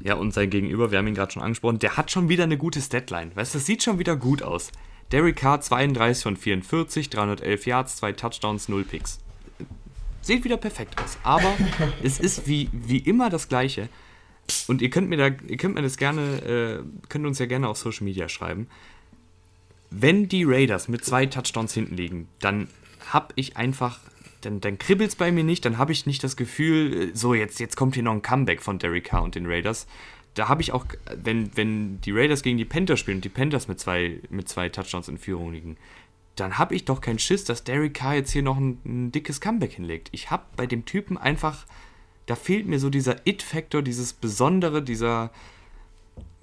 Ja, 0.00 0.14
und 0.14 0.34
sein 0.34 0.50
Gegenüber, 0.50 0.90
wir 0.90 0.98
haben 0.98 1.06
ihn 1.06 1.14
gerade 1.14 1.32
schon 1.32 1.42
angesprochen, 1.42 1.78
der 1.78 1.96
hat 1.96 2.10
schon 2.10 2.28
wieder 2.28 2.44
eine 2.44 2.58
gute 2.58 2.80
Statline. 2.80 3.30
Weißt 3.34 3.54
du, 3.54 3.58
das 3.58 3.66
sieht 3.66 3.82
schon 3.82 3.98
wieder 3.98 4.16
gut 4.16 4.42
aus. 4.42 4.70
Derek 5.12 5.36
Carr 5.36 5.60
32 5.60 6.22
von 6.22 6.36
44, 6.36 7.10
311 7.10 7.66
Yards, 7.66 7.96
2 7.96 8.12
Touchdowns, 8.12 8.68
0 8.68 8.84
Picks. 8.84 9.20
Sieht 10.22 10.44
wieder 10.44 10.56
perfekt 10.56 11.00
aus. 11.00 11.18
Aber 11.22 11.52
es 12.02 12.18
ist 12.18 12.46
wie, 12.46 12.68
wie 12.72 12.98
immer 12.98 13.30
das 13.30 13.48
Gleiche. 13.48 13.88
Und 14.66 14.82
ihr 14.82 14.90
könnt 14.90 15.08
mir 15.08 15.16
da, 15.16 15.26
ihr 15.46 15.56
könnt 15.56 15.74
mir 15.74 15.82
das 15.82 15.96
gerne, 15.96 16.82
äh, 16.82 17.08
könnt 17.08 17.26
uns 17.26 17.38
ja 17.38 17.46
gerne 17.46 17.68
auf 17.68 17.78
Social 17.78 18.04
Media 18.04 18.28
schreiben. 18.28 18.68
Wenn 19.90 20.28
die 20.28 20.44
Raiders 20.44 20.88
mit 20.88 21.04
zwei 21.04 21.26
Touchdowns 21.26 21.72
hinten 21.72 21.96
liegen, 21.96 22.28
dann 22.40 22.68
habe 23.10 23.28
ich 23.36 23.56
einfach, 23.56 24.00
dann, 24.44 24.60
dann 24.60 24.78
kribbelt 24.78 25.10
es 25.10 25.16
bei 25.16 25.32
mir 25.32 25.44
nicht, 25.44 25.64
dann 25.64 25.78
habe 25.78 25.92
ich 25.92 26.06
nicht 26.06 26.22
das 26.22 26.36
Gefühl, 26.36 27.10
äh, 27.10 27.10
so 27.14 27.34
jetzt, 27.34 27.60
jetzt 27.60 27.76
kommt 27.76 27.94
hier 27.94 28.02
noch 28.02 28.12
ein 28.12 28.22
Comeback 28.22 28.62
von 28.62 28.78
Derek 28.78 29.04
Carr 29.04 29.22
und 29.22 29.34
den 29.34 29.46
Raiders. 29.46 29.86
Da 30.34 30.48
habe 30.48 30.62
ich 30.62 30.72
auch, 30.72 30.84
wenn, 31.14 31.56
wenn 31.56 32.00
die 32.00 32.10
Raiders 32.10 32.42
gegen 32.42 32.58
die 32.58 32.64
Panthers 32.64 32.98
spielen 32.98 33.18
und 33.18 33.24
die 33.24 33.28
Panthers 33.28 33.68
mit 33.68 33.78
zwei, 33.78 34.20
mit 34.30 34.48
zwei 34.48 34.68
Touchdowns 34.68 35.08
in 35.08 35.18
Führung 35.18 35.52
liegen, 35.52 35.76
dann 36.36 36.58
habe 36.58 36.74
ich 36.74 36.84
doch 36.84 37.00
keinen 37.00 37.20
Schiss, 37.20 37.44
dass 37.44 37.62
Derek 37.62 37.94
Carr 37.94 38.16
jetzt 38.16 38.32
hier 38.32 38.42
noch 38.42 38.56
ein, 38.56 38.80
ein 38.84 39.12
dickes 39.12 39.40
Comeback 39.40 39.72
hinlegt. 39.72 40.08
Ich 40.10 40.30
habe 40.30 40.44
bei 40.56 40.66
dem 40.66 40.84
Typen 40.84 41.16
einfach, 41.16 41.66
da 42.26 42.34
fehlt 42.34 42.66
mir 42.66 42.80
so 42.80 42.90
dieser 42.90 43.24
It-Faktor, 43.26 43.82
dieses 43.82 44.12
Besondere, 44.12 44.82
dieser, 44.82 45.30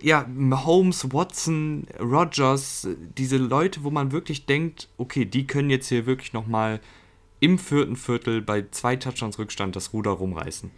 ja, 0.02 0.26
Holmes, 0.66 1.12
Watson, 1.12 1.86
Rogers, 2.00 2.88
diese 3.18 3.38
Leute, 3.38 3.84
wo 3.84 3.90
man 3.90 4.14
wirklich 4.14 4.46
denkt, 4.46 4.88
okay, 4.98 5.26
die 5.26 5.46
können 5.46 5.70
jetzt 5.70 5.90
hier 5.90 6.06
wirklich 6.06 6.32
nochmal 6.32 6.80
im 7.42 7.60
vierten 7.60 7.98
Viertel 7.98 8.42
bei 8.42 8.66
zwei 8.72 8.96
Touchdowns 8.96 9.38
Rückstand 9.38 9.76
das 9.76 9.92
Ruder 9.92 10.12
rumreißen. 10.12 10.72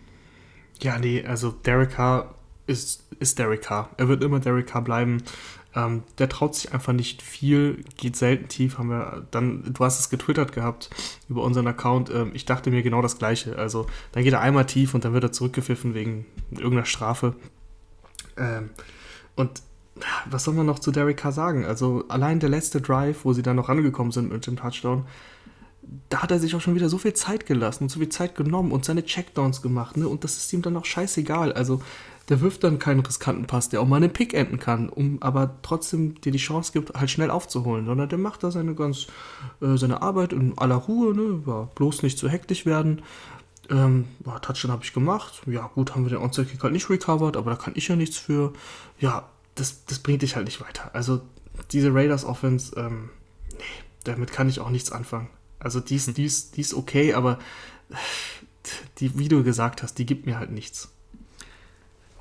Ja, 0.82 0.98
nee, 0.98 1.24
also 1.24 1.52
Derek 1.52 1.92
Carr 1.92 2.34
ist, 2.66 3.06
ist 3.20 3.38
Derek 3.38 3.62
Carr. 3.62 3.90
Er 3.98 4.08
wird 4.08 4.24
immer 4.24 4.40
Derek 4.40 4.66
Carr 4.66 4.82
bleiben. 4.82 5.22
Ähm, 5.76 6.04
der 6.18 6.30
traut 6.30 6.56
sich 6.56 6.74
einfach 6.74 6.94
nicht 6.94 7.22
viel, 7.22 7.84
geht 7.98 8.16
selten 8.16 8.48
tief. 8.48 8.78
Haben 8.78 8.90
wir 8.90 9.28
dann, 9.32 9.74
du 9.74 9.84
hast 9.84 10.00
es 10.00 10.10
getwittert 10.10 10.54
gehabt 10.54 10.90
über 11.30 11.44
unseren 11.44 11.68
Account. 11.68 12.10
Ähm, 12.10 12.32
ich 12.34 12.46
dachte 12.46 12.72
mir 12.72 12.82
genau 12.82 13.02
das 13.02 13.18
Gleiche. 13.18 13.58
Also 13.58 13.86
dann 14.14 14.24
geht 14.24 14.34
er 14.34 14.42
einmal 14.42 14.66
tief 14.66 14.94
und 14.94 15.04
dann 15.04 15.14
wird 15.14 15.24
er 15.24 15.32
zurückgepfiffen 15.32 15.94
wegen 15.94 16.26
irgendeiner 16.52 16.86
Strafe. 16.86 17.36
Ähm, 18.38 18.70
und 19.36 19.62
was 20.26 20.46
soll 20.46 20.54
man 20.54 20.66
noch 20.66 20.80
zu 20.80 20.92
Derek 20.92 21.18
Carr 21.18 21.34
sagen? 21.34 21.66
Also 21.66 22.06
allein 22.08 22.40
der 22.40 22.50
letzte 22.50 22.82
Drive, 22.82 23.26
wo 23.26 23.34
sie 23.34 23.44
dann 23.44 23.58
noch 23.58 23.70
rangekommen 23.70 24.12
sind 24.12 24.32
mit 24.32 24.48
dem 24.48 24.56
Touchdown, 24.56 25.06
da 26.10 26.22
hat 26.22 26.32
er 26.32 26.40
sich 26.40 26.56
auch 26.56 26.62
schon 26.62 26.76
wieder 26.76 26.90
so 26.90 26.98
viel 26.98 27.14
Zeit 27.14 27.46
gelassen 27.46 27.86
und 27.86 27.90
so 27.90 28.00
viel 28.00 28.10
Zeit 28.10 28.36
genommen 28.36 28.72
und 28.72 28.86
seine 28.86 29.04
Checkdowns 29.04 29.62
gemacht, 29.62 29.98
ne? 29.98 30.08
Und 30.08 30.24
das 30.24 30.38
ist 30.38 30.54
ihm 30.54 30.62
dann 30.62 30.78
auch 30.78 30.86
scheißegal. 30.86 31.54
Also 31.54 31.82
der 32.30 32.40
wirft 32.40 32.64
dann 32.64 32.80
keinen 32.80 33.02
riskanten 33.02 33.48
Pass, 33.48 33.70
der 33.70 33.82
auch 33.82 33.88
mal 33.88 33.98
einen 33.98 34.14
Pick 34.14 34.34
enden 34.34 34.60
kann, 34.60 34.90
um 34.90 35.22
aber 35.22 35.56
trotzdem 35.62 36.20
dir 36.22 36.32
die 36.32 36.38
Chance 36.38 36.72
gibt, 36.72 36.94
halt 36.94 37.10
schnell 37.10 37.30
aufzuholen, 37.30 37.86
sondern 37.86 38.08
der 38.08 38.18
macht 38.18 38.44
da 38.44 38.52
seine 38.52 38.76
ganz 38.76 39.08
äh, 39.62 39.76
seine 39.76 40.02
Arbeit 40.02 40.32
in 40.32 40.58
aller 40.58 40.76
Ruhe, 40.76 41.14
ne? 41.14 41.44
Ja, 41.46 41.70
bloß 41.76 42.04
nicht 42.04 42.18
zu 42.18 42.30
hektisch 42.30 42.66
werden. 42.66 43.02
Ähm, 43.70 44.06
ja, 44.26 44.40
Touchdown 44.40 44.72
habe 44.72 44.84
ich 44.84 44.94
gemacht. 44.94 45.42
Ja, 45.48 45.70
gut, 45.74 45.96
haben 45.96 46.04
wir 46.04 46.10
den 46.10 46.20
Onside-Kick 46.20 46.64
halt 46.64 46.74
nicht 46.74 46.90
recovered, 46.90 47.38
aber 47.38 47.52
da 47.52 47.58
kann 47.58 47.74
ich 47.76 47.88
ja 47.88 47.96
nichts 47.96 48.18
für. 48.18 48.54
Ja, 49.00 49.30
das, 49.56 49.86
das 49.86 50.00
bringt 50.00 50.22
dich 50.22 50.36
halt 50.36 50.46
nicht 50.46 50.62
weiter. 50.62 50.92
Also, 50.94 51.22
diese 51.72 51.94
Raiders-Offense, 51.94 52.76
ähm, 52.78 53.10
nee, 53.52 53.64
damit 54.04 54.32
kann 54.32 54.50
ich 54.50 54.60
auch 54.60 54.70
nichts 54.70 54.92
anfangen. 54.92 55.30
Also, 55.64 55.80
die 55.80 55.96
ist, 55.96 56.18
die 56.18 56.26
ist, 56.26 56.58
die 56.58 56.62
ist 56.62 56.74
okay, 56.74 57.14
aber 57.14 57.40
die, 59.00 59.18
wie 59.18 59.28
du 59.28 59.44
gesagt 59.44 59.84
hast, 59.84 59.96
die 59.96 60.06
gibt 60.06 60.26
mir 60.26 60.40
halt 60.40 60.52
nichts. 60.52 60.90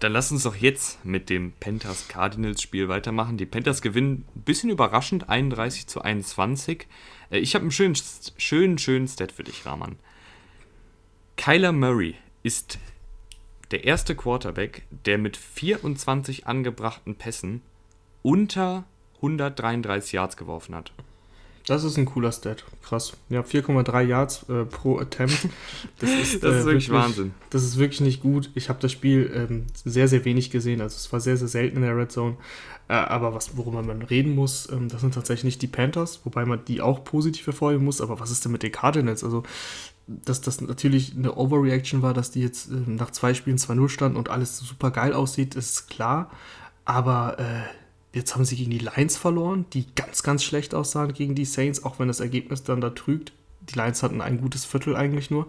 Dann 0.01 0.13
lass 0.13 0.33
uns 0.33 0.43
doch 0.43 0.57
jetzt 0.57 1.05
mit 1.05 1.31
dem 1.31 1.53
Panthers 1.53 2.09
Cardinals 2.09 2.61
Spiel 2.61 2.89
weitermachen. 2.89 3.37
Die 3.37 3.47
Panthers 3.47 3.83
gewinnen 3.83 4.25
ein 4.35 4.43
bisschen 4.43 4.71
überraschend 4.71 5.29
31 5.29 5.87
zu 5.87 6.03
21. 6.03 6.89
Äh, 7.31 7.39
Ich 7.39 7.55
habe 7.55 7.63
einen 7.63 7.71
schönen, 7.71 7.97
schönen, 8.37 8.79
schönen 8.79 9.07
Stat 9.07 9.31
für 9.31 9.45
dich, 9.45 9.65
Rahman. 9.65 9.97
Kyler 11.37 11.71
Murray 11.71 12.17
ist 12.43 12.79
der 13.71 13.85
erste 13.85 14.17
Quarterback, 14.17 14.83
der 15.07 15.19
mit 15.19 15.37
24 15.37 16.49
angebrachten 16.49 17.15
Pässen 17.15 17.63
unter 18.23 18.85
133 19.17 20.13
Yards 20.13 20.37
geworfen 20.37 20.75
hat. 20.75 20.93
Das 21.67 21.85
ist 21.85 21.97
ein 21.97 22.07
cooler 22.07 22.33
Stat. 22.33 22.65
Krass. 22.83 23.13
Ja, 23.29 23.43
4,3 23.43 24.03
Yards 24.03 24.49
äh, 24.49 24.65
pro 24.65 24.99
Attempt. 24.99 25.49
Das 25.99 26.11
ist, 26.11 26.43
Das 26.43 26.57
ist 26.57 26.63
äh, 26.63 26.67
wirklich 26.67 26.91
Wahnsinn. 26.91 27.33
Das 27.51 27.63
ist 27.63 27.79
wirklich 27.79 28.01
nicht 28.01 28.21
gut. 28.21 28.51
Ich 28.55 28.69
habe 28.69 28.81
das 28.81 28.91
Spiel 28.91 29.31
ähm, 29.35 29.67
sehr, 29.85 30.09
sehr 30.09 30.25
wenig 30.25 30.51
gesehen. 30.51 30.81
Also 30.81 30.97
es 30.97 31.13
war 31.13 31.21
sehr, 31.21 31.37
sehr 31.37 31.49
selten 31.49 31.77
in 31.77 31.83
der 31.83 31.97
Red 31.97 32.11
Zone. 32.11 32.37
Äh, 32.89 32.95
aber 32.95 33.35
was, 33.35 33.57
worüber 33.57 33.83
man 33.83 34.03
reden 34.03 34.35
muss, 34.35 34.69
ähm, 34.71 34.89
das 34.89 35.01
sind 35.01 35.15
tatsächlich 35.15 35.45
nicht 35.45 35.63
die 35.63 35.69
Panthers, 35.69 36.21
wobei 36.25 36.45
man 36.45 36.65
die 36.65 36.81
auch 36.81 37.05
positiv 37.05 37.47
hervorheben 37.47 37.85
muss. 37.85 38.01
Aber 38.01 38.19
was 38.19 38.31
ist 38.31 38.45
denn 38.45 38.53
mit 38.53 38.63
den 38.63 38.73
Cardinals? 38.73 39.23
Also, 39.23 39.45
dass 40.09 40.41
das 40.41 40.61
natürlich 40.61 41.15
eine 41.17 41.37
Overreaction 41.37 42.03
war, 42.03 42.13
dass 42.13 42.33
die 42.33 42.43
jetzt 42.43 42.71
äh, 42.71 42.75
nach 42.87 43.13
zwei 43.13 43.35
Spielen 43.35 43.59
2-0 43.59 43.89
standen 43.89 44.17
und 44.17 44.31
alles 44.31 44.59
super 44.59 44.91
geil 44.91 45.13
aussieht, 45.13 45.55
ist 45.55 45.89
klar. 45.89 46.31
Aber 46.85 47.39
äh, 47.39 47.63
jetzt 48.13 48.35
haben 48.35 48.45
sie 48.45 48.57
gegen 48.57 48.71
die 48.71 48.79
Lions 48.79 49.17
verloren, 49.17 49.67
die 49.73 49.87
ganz, 49.95 50.23
ganz 50.23 50.45
schlecht 50.45 50.75
aussahen 50.75 51.13
gegen 51.13 51.35
die 51.35 51.45
Saints, 51.45 51.85
auch 51.85 51.99
wenn 51.99 52.09
das 52.09 52.21
Ergebnis 52.21 52.63
dann 52.63 52.81
da 52.81 52.91
trügt. 52.91 53.33
Die 53.63 53.79
Lions 53.79 54.03
hatten 54.03 54.21
ein 54.21 54.41
gutes 54.41 54.65
Viertel 54.65 54.97
eigentlich 54.97 55.31
nur. 55.31 55.47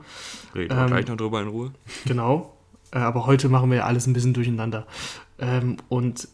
Reden 0.54 0.76
wir 0.76 0.84
Ähm, 0.84 0.88
gleich 0.88 1.08
noch 1.08 1.18
drüber 1.18 1.42
in 1.42 1.48
Ruhe. 1.48 1.72
Genau. 2.06 2.56
Äh, 2.92 3.00
aber 3.00 3.26
heute 3.26 3.50
machen 3.50 3.70
wir 3.70 3.78
ja 3.78 3.86
alles 3.86 4.08
ein 4.08 4.14
bisschen 4.14 4.34
durcheinander. 4.34 4.86
Ähm, 5.40 5.78
und 5.90 6.28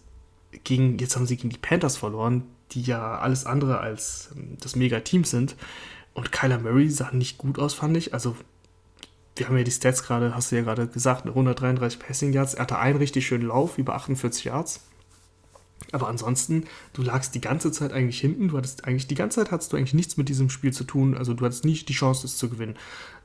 gegen, 0.63 0.98
jetzt 0.98 1.15
haben 1.15 1.26
sie 1.26 1.38
gegen 1.38 1.50
die 1.50 1.58
Panthers 1.58 1.98
verloren, 1.98 2.44
die 2.72 2.82
ja 2.82 3.18
alles 3.18 3.46
andere 3.46 3.80
als 3.80 4.30
ähm, 4.36 4.58
das 4.60 4.76
Mega-Team 4.76 5.24
sind. 5.24 5.56
Und 6.13 6.32
Kyler 6.32 6.60
Murray 6.60 6.89
sah 6.89 7.12
nicht 7.12 7.38
gut 7.38 7.60
aus, 7.60 7.74
fand 7.74 7.96
ich. 7.96 8.13
Also, 8.13 8.36
wir 9.38 9.48
haben 9.48 9.58
ja 9.58 9.63
die 9.63 9.72
Stats 9.72 10.04
gerade, 10.04 10.36
hast 10.36 10.52
du 10.52 10.58
ja 10.58 10.63
gerade 10.63 10.88
gesagt, 10.88 11.26
133 11.26 11.98
Passing 11.98 12.34
Yards. 12.34 12.56
Er 12.56 12.63
hatte 12.63 12.78
einen 12.78 12.98
richtig 12.98 13.26
schönen 13.26 13.48
Lauf, 13.48 13.78
über 13.78 13.96
48 13.96 14.44
Yards. 14.44 14.82
Aber 15.92 16.08
ansonsten, 16.08 16.65
du 16.94 17.02
lagst 17.02 17.34
die 17.34 17.42
ganze 17.42 17.72
Zeit 17.72 17.94
eigentlich 17.94 18.20
hinten. 18.20 18.50
Du 18.50 18.58
hattest 18.58 18.86
eigentlich, 18.86 19.08
die 19.08 19.15
ganze 19.15 19.39
Zeit 19.39 19.52
hattest 19.52 19.74
du 19.74 19.78
eigentlich 19.78 19.94
nichts 19.94 20.18
mit 20.18 20.30
diesem 20.30 20.50
Spiel 20.50 20.72
zu 20.72 20.84
tun. 20.84 21.18
Also 21.18 21.34
du 21.34 21.44
hattest 21.46 21.65
nicht 21.65 21.89
die 21.89 21.94
Chance, 21.94 22.28
es 22.28 22.38
zu 22.38 22.50
gewinnen. 22.50 22.76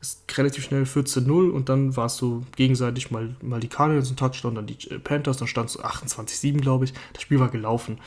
Es 0.01 0.09
ist 0.09 0.39
relativ 0.39 0.65
schnell 0.65 0.85
14-0 0.85 1.51
und 1.51 1.69
dann 1.69 1.97
warst 1.97 2.21
du 2.21 2.45
gegenseitig 2.57 3.11
mal, 3.11 3.37
mal 3.43 3.61
die 3.61 3.69
Cardinals 3.69 4.11
ein 4.11 4.17
Touchdown, 4.17 4.55
dann 4.55 4.67
die 4.67 4.91
äh, 4.91 4.99
Panthers, 4.99 5.37
dann 5.37 5.49
stand 5.49 5.71
es 5.71 5.79
28-7, 5.79 6.61
glaube 6.61 6.87
ich. 6.87 6.95
Das 7.13 7.23
Spiel 7.23 7.41
war 7.41 7.51
gelaufen. 7.51 7.99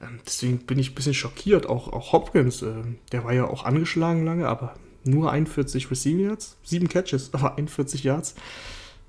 Ähm, 0.00 0.20
deswegen 0.24 0.58
bin 0.58 0.78
ich 0.78 0.92
ein 0.92 0.94
bisschen 0.94 1.14
schockiert. 1.14 1.66
Auch, 1.66 1.92
auch 1.92 2.12
Hopkins, 2.12 2.62
äh, 2.62 2.72
der 3.10 3.24
war 3.24 3.32
ja 3.32 3.46
auch 3.46 3.64
angeschlagen 3.64 4.24
lange, 4.24 4.48
aber 4.48 4.74
nur 5.04 5.30
41 5.32 5.90
Receiving 5.90 6.20
Yards, 6.20 6.56
7 6.64 6.88
Catches, 6.88 7.34
aber 7.34 7.56
41 7.56 8.04
Yards. 8.04 8.34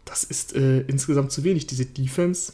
Das 0.03 0.23
ist 0.23 0.55
äh, 0.55 0.81
insgesamt 0.81 1.31
zu 1.31 1.43
wenig. 1.43 1.67
Diese 1.67 1.85
Defense 1.85 2.53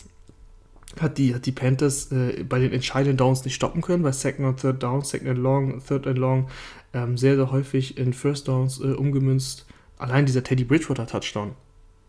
hat 0.99 1.17
die, 1.17 1.33
hat 1.33 1.45
die 1.45 1.51
Panthers 1.51 2.11
äh, 2.11 2.43
bei 2.43 2.59
den 2.59 2.73
entscheidenden 2.73 3.17
Downs 3.17 3.45
nicht 3.45 3.55
stoppen 3.55 3.81
können, 3.81 4.03
bei 4.03 4.11
Second 4.11 4.47
und 4.47 4.59
Third 4.59 4.83
Down, 4.83 5.03
Second 5.03 5.29
and 5.29 5.39
Long, 5.39 5.83
Third 5.85 6.07
and 6.07 6.17
Long 6.17 6.49
ähm, 6.93 7.17
sehr, 7.17 7.35
sehr 7.35 7.51
häufig 7.51 7.97
in 7.97 8.13
First 8.13 8.47
Downs 8.47 8.79
äh, 8.79 8.93
umgemünzt. 8.93 9.65
Allein 9.97 10.25
dieser 10.25 10.43
Teddy 10.43 10.63
Bridgewater 10.63 11.07
Touchdown, 11.07 11.51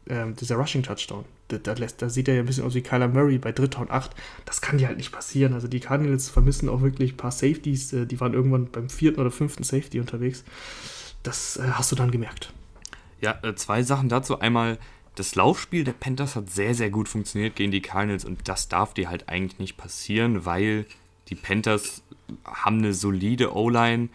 ähm, 0.08 0.34
dieser 0.34 0.56
Rushing 0.56 0.82
Touchdown, 0.82 1.24
da 1.48 2.08
sieht 2.08 2.28
er 2.28 2.34
ja 2.34 2.40
ein 2.40 2.46
bisschen 2.46 2.64
aus 2.64 2.74
wie 2.74 2.80
Kyler 2.80 3.08
Murray 3.08 3.38
bei 3.38 3.52
Dritter 3.52 3.80
und 3.80 3.90
Acht. 3.90 4.12
Das 4.46 4.62
kann 4.62 4.78
dir 4.78 4.88
halt 4.88 4.96
nicht 4.96 5.12
passieren. 5.12 5.52
Also 5.52 5.68
die 5.68 5.80
Cardinals 5.80 6.30
vermissen 6.30 6.70
auch 6.70 6.80
wirklich 6.80 7.12
ein 7.12 7.16
paar 7.16 7.30
Safeties, 7.30 7.92
äh, 7.92 8.06
die 8.06 8.20
waren 8.20 8.34
irgendwann 8.34 8.70
beim 8.70 8.88
vierten 8.88 9.20
oder 9.20 9.30
fünften 9.30 9.62
Safety 9.62 10.00
unterwegs. 10.00 10.44
Das 11.22 11.56
äh, 11.56 11.62
hast 11.72 11.92
du 11.92 11.96
dann 11.96 12.10
gemerkt. 12.10 12.52
Ja, 13.20 13.38
äh, 13.42 13.54
zwei 13.54 13.82
Sachen 13.82 14.08
dazu. 14.08 14.40
Einmal, 14.40 14.78
das 15.14 15.34
Laufspiel 15.34 15.84
der 15.84 15.92
Panthers 15.92 16.36
hat 16.36 16.50
sehr, 16.50 16.74
sehr 16.74 16.90
gut 16.90 17.08
funktioniert 17.08 17.56
gegen 17.56 17.70
die 17.70 17.82
Cardinals 17.82 18.24
und 18.24 18.48
das 18.48 18.68
darf 18.68 18.94
dir 18.94 19.10
halt 19.10 19.28
eigentlich 19.28 19.58
nicht 19.58 19.76
passieren, 19.76 20.46
weil 20.46 20.86
die 21.28 21.34
Panthers 21.34 22.02
haben 22.44 22.78
eine 22.78 22.94
solide 22.94 23.54
O-Line, 23.54 24.08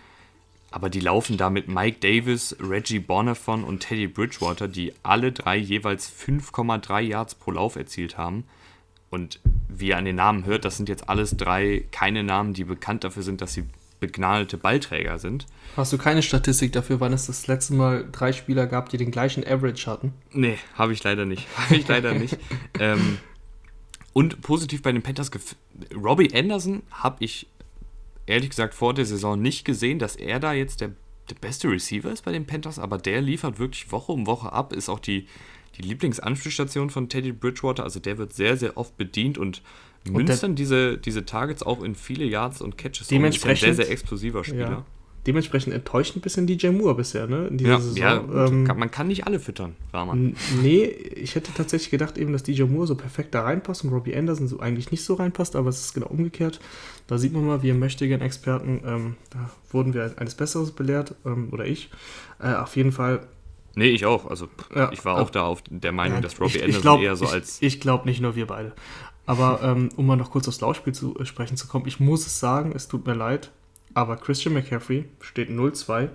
aber 0.71 0.89
die 0.89 0.99
laufen 0.99 1.37
da 1.37 1.49
mit 1.49 1.67
Mike 1.67 1.99
Davis, 1.99 2.55
Reggie 2.59 2.99
Bonifon 2.99 3.63
und 3.63 3.81
Teddy 3.81 4.07
Bridgewater, 4.07 4.67
die 4.67 4.93
alle 5.03 5.31
drei 5.31 5.55
jeweils 5.55 6.11
5,3 6.11 6.99
Yards 7.01 7.35
pro 7.35 7.51
Lauf 7.51 7.75
erzielt 7.75 8.17
haben. 8.17 8.43
Und 9.09 9.39
wie 9.69 9.89
ihr 9.89 9.97
an 9.97 10.05
den 10.05 10.17
Namen 10.17 10.45
hört, 10.45 10.65
das 10.65 10.75
sind 10.75 10.89
jetzt 10.89 11.07
alles 11.07 11.37
drei 11.37 11.85
keine 11.91 12.23
Namen, 12.23 12.53
die 12.53 12.65
bekannt 12.65 13.05
dafür 13.05 13.23
sind, 13.23 13.39
dass 13.39 13.53
sie 13.53 13.63
begnadete 13.99 14.57
Ballträger 14.57 15.17
sind. 15.19 15.45
Hast 15.75 15.93
du 15.93 15.97
keine 15.97 16.21
Statistik 16.21 16.71
dafür, 16.71 16.99
wann 16.99 17.13
es 17.13 17.27
das 17.27 17.47
letzte 17.47 17.73
Mal 17.73 18.07
drei 18.11 18.33
Spieler 18.33 18.67
gab, 18.67 18.89
die 18.89 18.97
den 18.97 19.11
gleichen 19.11 19.45
Average 19.45 19.89
hatten? 19.89 20.13
Nee, 20.31 20.57
habe 20.75 20.93
ich 20.93 21.03
leider 21.03 21.25
nicht. 21.25 21.47
Habe 21.57 21.75
ich 21.75 21.87
leider 21.87 22.13
nicht. 22.13 22.37
ähm, 22.79 23.17
und 24.13 24.41
positiv 24.41 24.81
bei 24.81 24.91
den 24.91 25.03
Panthers, 25.03 25.29
Robbie 25.95 26.33
Anderson 26.33 26.83
habe 26.91 27.23
ich 27.23 27.47
ehrlich 28.25 28.49
gesagt 28.49 28.73
vor 28.73 28.93
der 28.93 29.05
Saison 29.05 29.41
nicht 29.41 29.65
gesehen, 29.65 29.99
dass 29.99 30.15
er 30.15 30.39
da 30.39 30.53
jetzt 30.53 30.81
der, 30.81 30.91
der 31.29 31.35
beste 31.35 31.69
Receiver 31.69 32.11
ist 32.11 32.25
bei 32.25 32.31
den 32.31 32.45
Panthers, 32.45 32.79
aber 32.79 32.97
der 32.97 33.21
liefert 33.21 33.59
wirklich 33.59 33.91
Woche 33.91 34.11
um 34.11 34.27
Woche 34.27 34.51
ab, 34.51 34.73
ist 34.73 34.89
auch 34.89 34.99
die, 34.99 35.27
die 35.77 35.81
Lieblingsanspielstation 35.83 36.89
von 36.89 37.09
Teddy 37.09 37.31
Bridgewater, 37.31 37.83
also 37.83 37.99
der 37.99 38.17
wird 38.17 38.33
sehr, 38.33 38.57
sehr 38.57 38.77
oft 38.77 38.97
bedient 38.97 39.37
und 39.37 39.61
münzt 40.11 40.43
dann 40.43 40.55
diese, 40.55 40.97
diese 40.97 41.25
Targets 41.25 41.63
auch 41.63 41.83
in 41.83 41.95
viele 41.95 42.25
Yards 42.25 42.61
und 42.61 42.77
Catches. 42.77 43.07
Dementsprechend, 43.07 43.69
ein 43.69 43.75
sehr, 43.75 43.85
sehr 43.85 43.91
explosiver 43.91 44.43
Spieler. 44.43 44.69
Ja. 44.69 44.85
Dementsprechend 45.27 45.73
enttäuscht 45.73 46.15
ein 46.15 46.21
bisschen 46.21 46.47
DJ 46.47 46.69
Moore 46.69 46.95
bisher, 46.95 47.27
ne? 47.27 47.47
In 47.47 47.57
dieser 47.57 47.71
ja, 47.71 47.79
Saison. 47.79 47.97
ja 47.97 48.45
ähm, 48.45 48.63
man 48.63 48.89
kann 48.89 49.07
nicht 49.07 49.27
alle 49.27 49.41
füttern, 49.41 49.75
Rahman. 49.91 50.37
Nee, 50.61 50.85
ich 50.85 51.35
hätte 51.35 51.51
tatsächlich 51.53 51.89
gedacht, 51.89 52.17
eben, 52.17 52.31
dass 52.31 52.43
DJ 52.43 52.63
Moore 52.63 52.87
so 52.87 52.95
perfekt 52.95 53.35
da 53.35 53.41
reinpasst 53.43 53.83
und 53.83 53.91
Robbie 53.91 54.15
Anderson 54.15 54.47
so 54.47 54.61
eigentlich 54.61 54.89
nicht 54.89 55.03
so 55.03 55.15
reinpasst, 55.15 55.57
aber 55.57 55.67
es 55.67 55.81
ist 55.81 55.93
genau 55.93 56.07
umgekehrt. 56.07 56.61
Da 57.07 57.17
sieht 57.17 57.33
man 57.33 57.45
mal, 57.45 57.61
wir 57.61 57.73
mächtigen 57.73 58.21
Experten, 58.21 58.81
ähm, 58.85 59.15
da 59.29 59.49
wurden 59.69 59.93
wir 59.93 60.13
eines 60.15 60.35
Besseres 60.35 60.71
belehrt, 60.71 61.13
ähm, 61.25 61.49
oder 61.51 61.65
ich. 61.65 61.89
Äh, 62.39 62.53
auf 62.53 62.77
jeden 62.77 62.93
Fall 62.93 63.27
Nee, 63.75 63.89
ich 63.89 64.07
auch. 64.07 64.27
Also 64.27 64.47
ja, 64.73 64.91
ich 64.91 65.05
war 65.05 65.17
auch 65.17 65.29
da 65.29 65.43
auf 65.43 65.61
der 65.69 65.91
Meinung, 65.91 66.15
ja, 66.15 66.21
dass 66.21 66.41
Robbie 66.41 66.57
ich, 66.57 66.63
Anderson 66.63 66.77
ich 66.77 66.81
glaub, 66.81 67.01
eher 67.01 67.15
so 67.15 67.25
ich, 67.25 67.31
als. 67.31 67.61
Ich 67.61 67.79
glaube 67.79 68.07
nicht 68.07 68.21
nur 68.21 68.35
wir 68.35 68.47
beide. 68.47 68.73
Aber 69.27 69.61
ähm, 69.61 69.89
um 69.97 70.07
mal 70.07 70.15
noch 70.15 70.31
kurz 70.31 70.47
aufs 70.47 70.61
Laufspiel 70.61 70.93
zu 70.93 71.19
äh, 71.19 71.25
sprechen 71.25 71.57
zu 71.57 71.67
kommen, 71.67 71.85
ich 71.85 71.99
muss 71.99 72.25
es 72.25 72.39
sagen, 72.39 72.71
es 72.73 72.87
tut 72.87 73.05
mir 73.05 73.13
leid, 73.13 73.51
aber 73.93 74.15
Christian 74.15 74.53
McCaffrey 74.53 75.05
steht 75.19 75.49
0-2. 75.49 76.09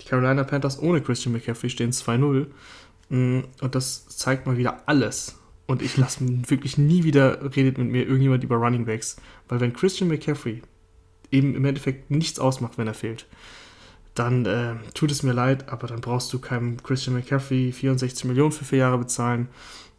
Die 0.00 0.06
Carolina 0.06 0.44
Panthers 0.44 0.80
ohne 0.80 1.00
Christian 1.00 1.32
McCaffrey 1.32 1.70
stehen 1.70 1.92
2-0. 1.92 2.46
Mm, 3.08 3.40
und 3.60 3.74
das 3.74 4.06
zeigt 4.08 4.46
mal 4.46 4.58
wieder 4.58 4.82
alles. 4.86 5.38
Und 5.66 5.80
ich 5.80 5.96
lasse 5.96 6.18
wirklich 6.50 6.76
nie 6.76 7.04
wieder 7.04 7.56
redet 7.56 7.78
mit 7.78 7.88
mir 7.88 8.02
irgendjemand 8.02 8.44
über 8.44 8.56
Running 8.56 8.84
Backs. 8.84 9.16
Weil 9.48 9.60
wenn 9.60 9.72
Christian 9.72 10.08
McCaffrey 10.08 10.60
eben 11.30 11.54
im 11.54 11.64
Endeffekt 11.64 12.10
nichts 12.10 12.38
ausmacht, 12.38 12.76
wenn 12.76 12.86
er 12.86 12.94
fehlt, 12.94 13.26
dann 14.14 14.44
äh, 14.44 14.74
tut 14.92 15.10
es 15.10 15.22
mir 15.22 15.32
leid, 15.32 15.70
aber 15.70 15.86
dann 15.86 16.02
brauchst 16.02 16.30
du 16.34 16.38
keinem 16.38 16.82
Christian 16.82 17.16
McCaffrey 17.16 17.72
64 17.72 18.26
Millionen 18.26 18.52
für 18.52 18.66
vier 18.66 18.80
Jahre 18.80 18.98
bezahlen 18.98 19.48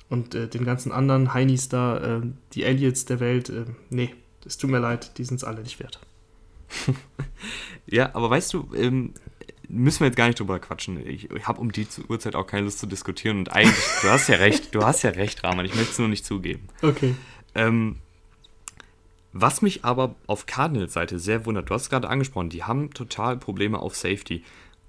und 0.10 0.36
äh, 0.36 0.48
den 0.48 0.66
ganzen 0.66 0.92
anderen 0.92 1.34
Heinis 1.34 1.70
da, 1.70 2.18
äh, 2.18 2.22
die 2.54 2.63
Elliots 2.63 3.06
der 3.06 3.20
Welt, 3.20 3.50
äh, 3.50 3.66
nee, 3.89 4.13
es 4.46 4.58
tut 4.58 4.70
mir 4.70 4.80
leid, 4.80 5.18
die 5.18 5.24
sind 5.24 5.38
es 5.38 5.44
alle 5.44 5.62
nicht 5.62 5.80
wert. 5.80 6.00
ja, 7.88 8.13
aber 8.13 8.30
weißt 8.30 8.54
du, 8.54 8.70
ähm, 8.76 9.13
müssen 9.68 10.02
wir 10.02 10.08
jetzt 10.08 10.16
gar 10.16 10.28
nicht 10.28 10.39
drüber 10.39 10.60
quatschen. 10.60 11.06
Ich, 11.08 11.32
ich 11.32 11.48
habe 11.48 11.60
um 11.60 11.72
die 11.72 11.88
Uhrzeit 12.08 12.36
auch 12.36 12.48
keine 12.48 12.66
Lust 12.66 12.80
zu 12.80 12.88
diskutieren 12.88 13.38
und 13.39 13.52
eigentlich, 13.52 13.84
du 14.02 14.10
hast 14.10 14.28
ja 14.28 14.36
recht, 14.36 14.74
du 14.76 14.84
hast 14.84 15.04
ja 15.04 15.12
recht, 15.12 15.44
Rahman, 15.44 15.66
ich 15.66 15.76
möchte 15.76 15.92
es 15.92 16.00
nur 16.00 16.08
nicht 16.08 16.26
zugeben. 16.26 16.68
Okay. 16.82 17.16
Ähm, 17.56 17.98
was 19.32 19.63
mich 19.63 19.84
aber 19.84 20.16
auf 20.28 20.46
Cardinals 20.46 20.94
Seite 20.94 21.18
sehr 21.18 21.46
wundert, 21.46 21.70
du 21.70 21.74
hast 21.74 21.84
es 21.84 21.89
gerade 21.89 22.08
angesprochen, 22.08 22.50
die 22.50 22.63
haben 22.63 22.94
total 22.94 23.38
Probleme 23.38 23.80
auf 23.80 23.96
Safety. 23.96 24.44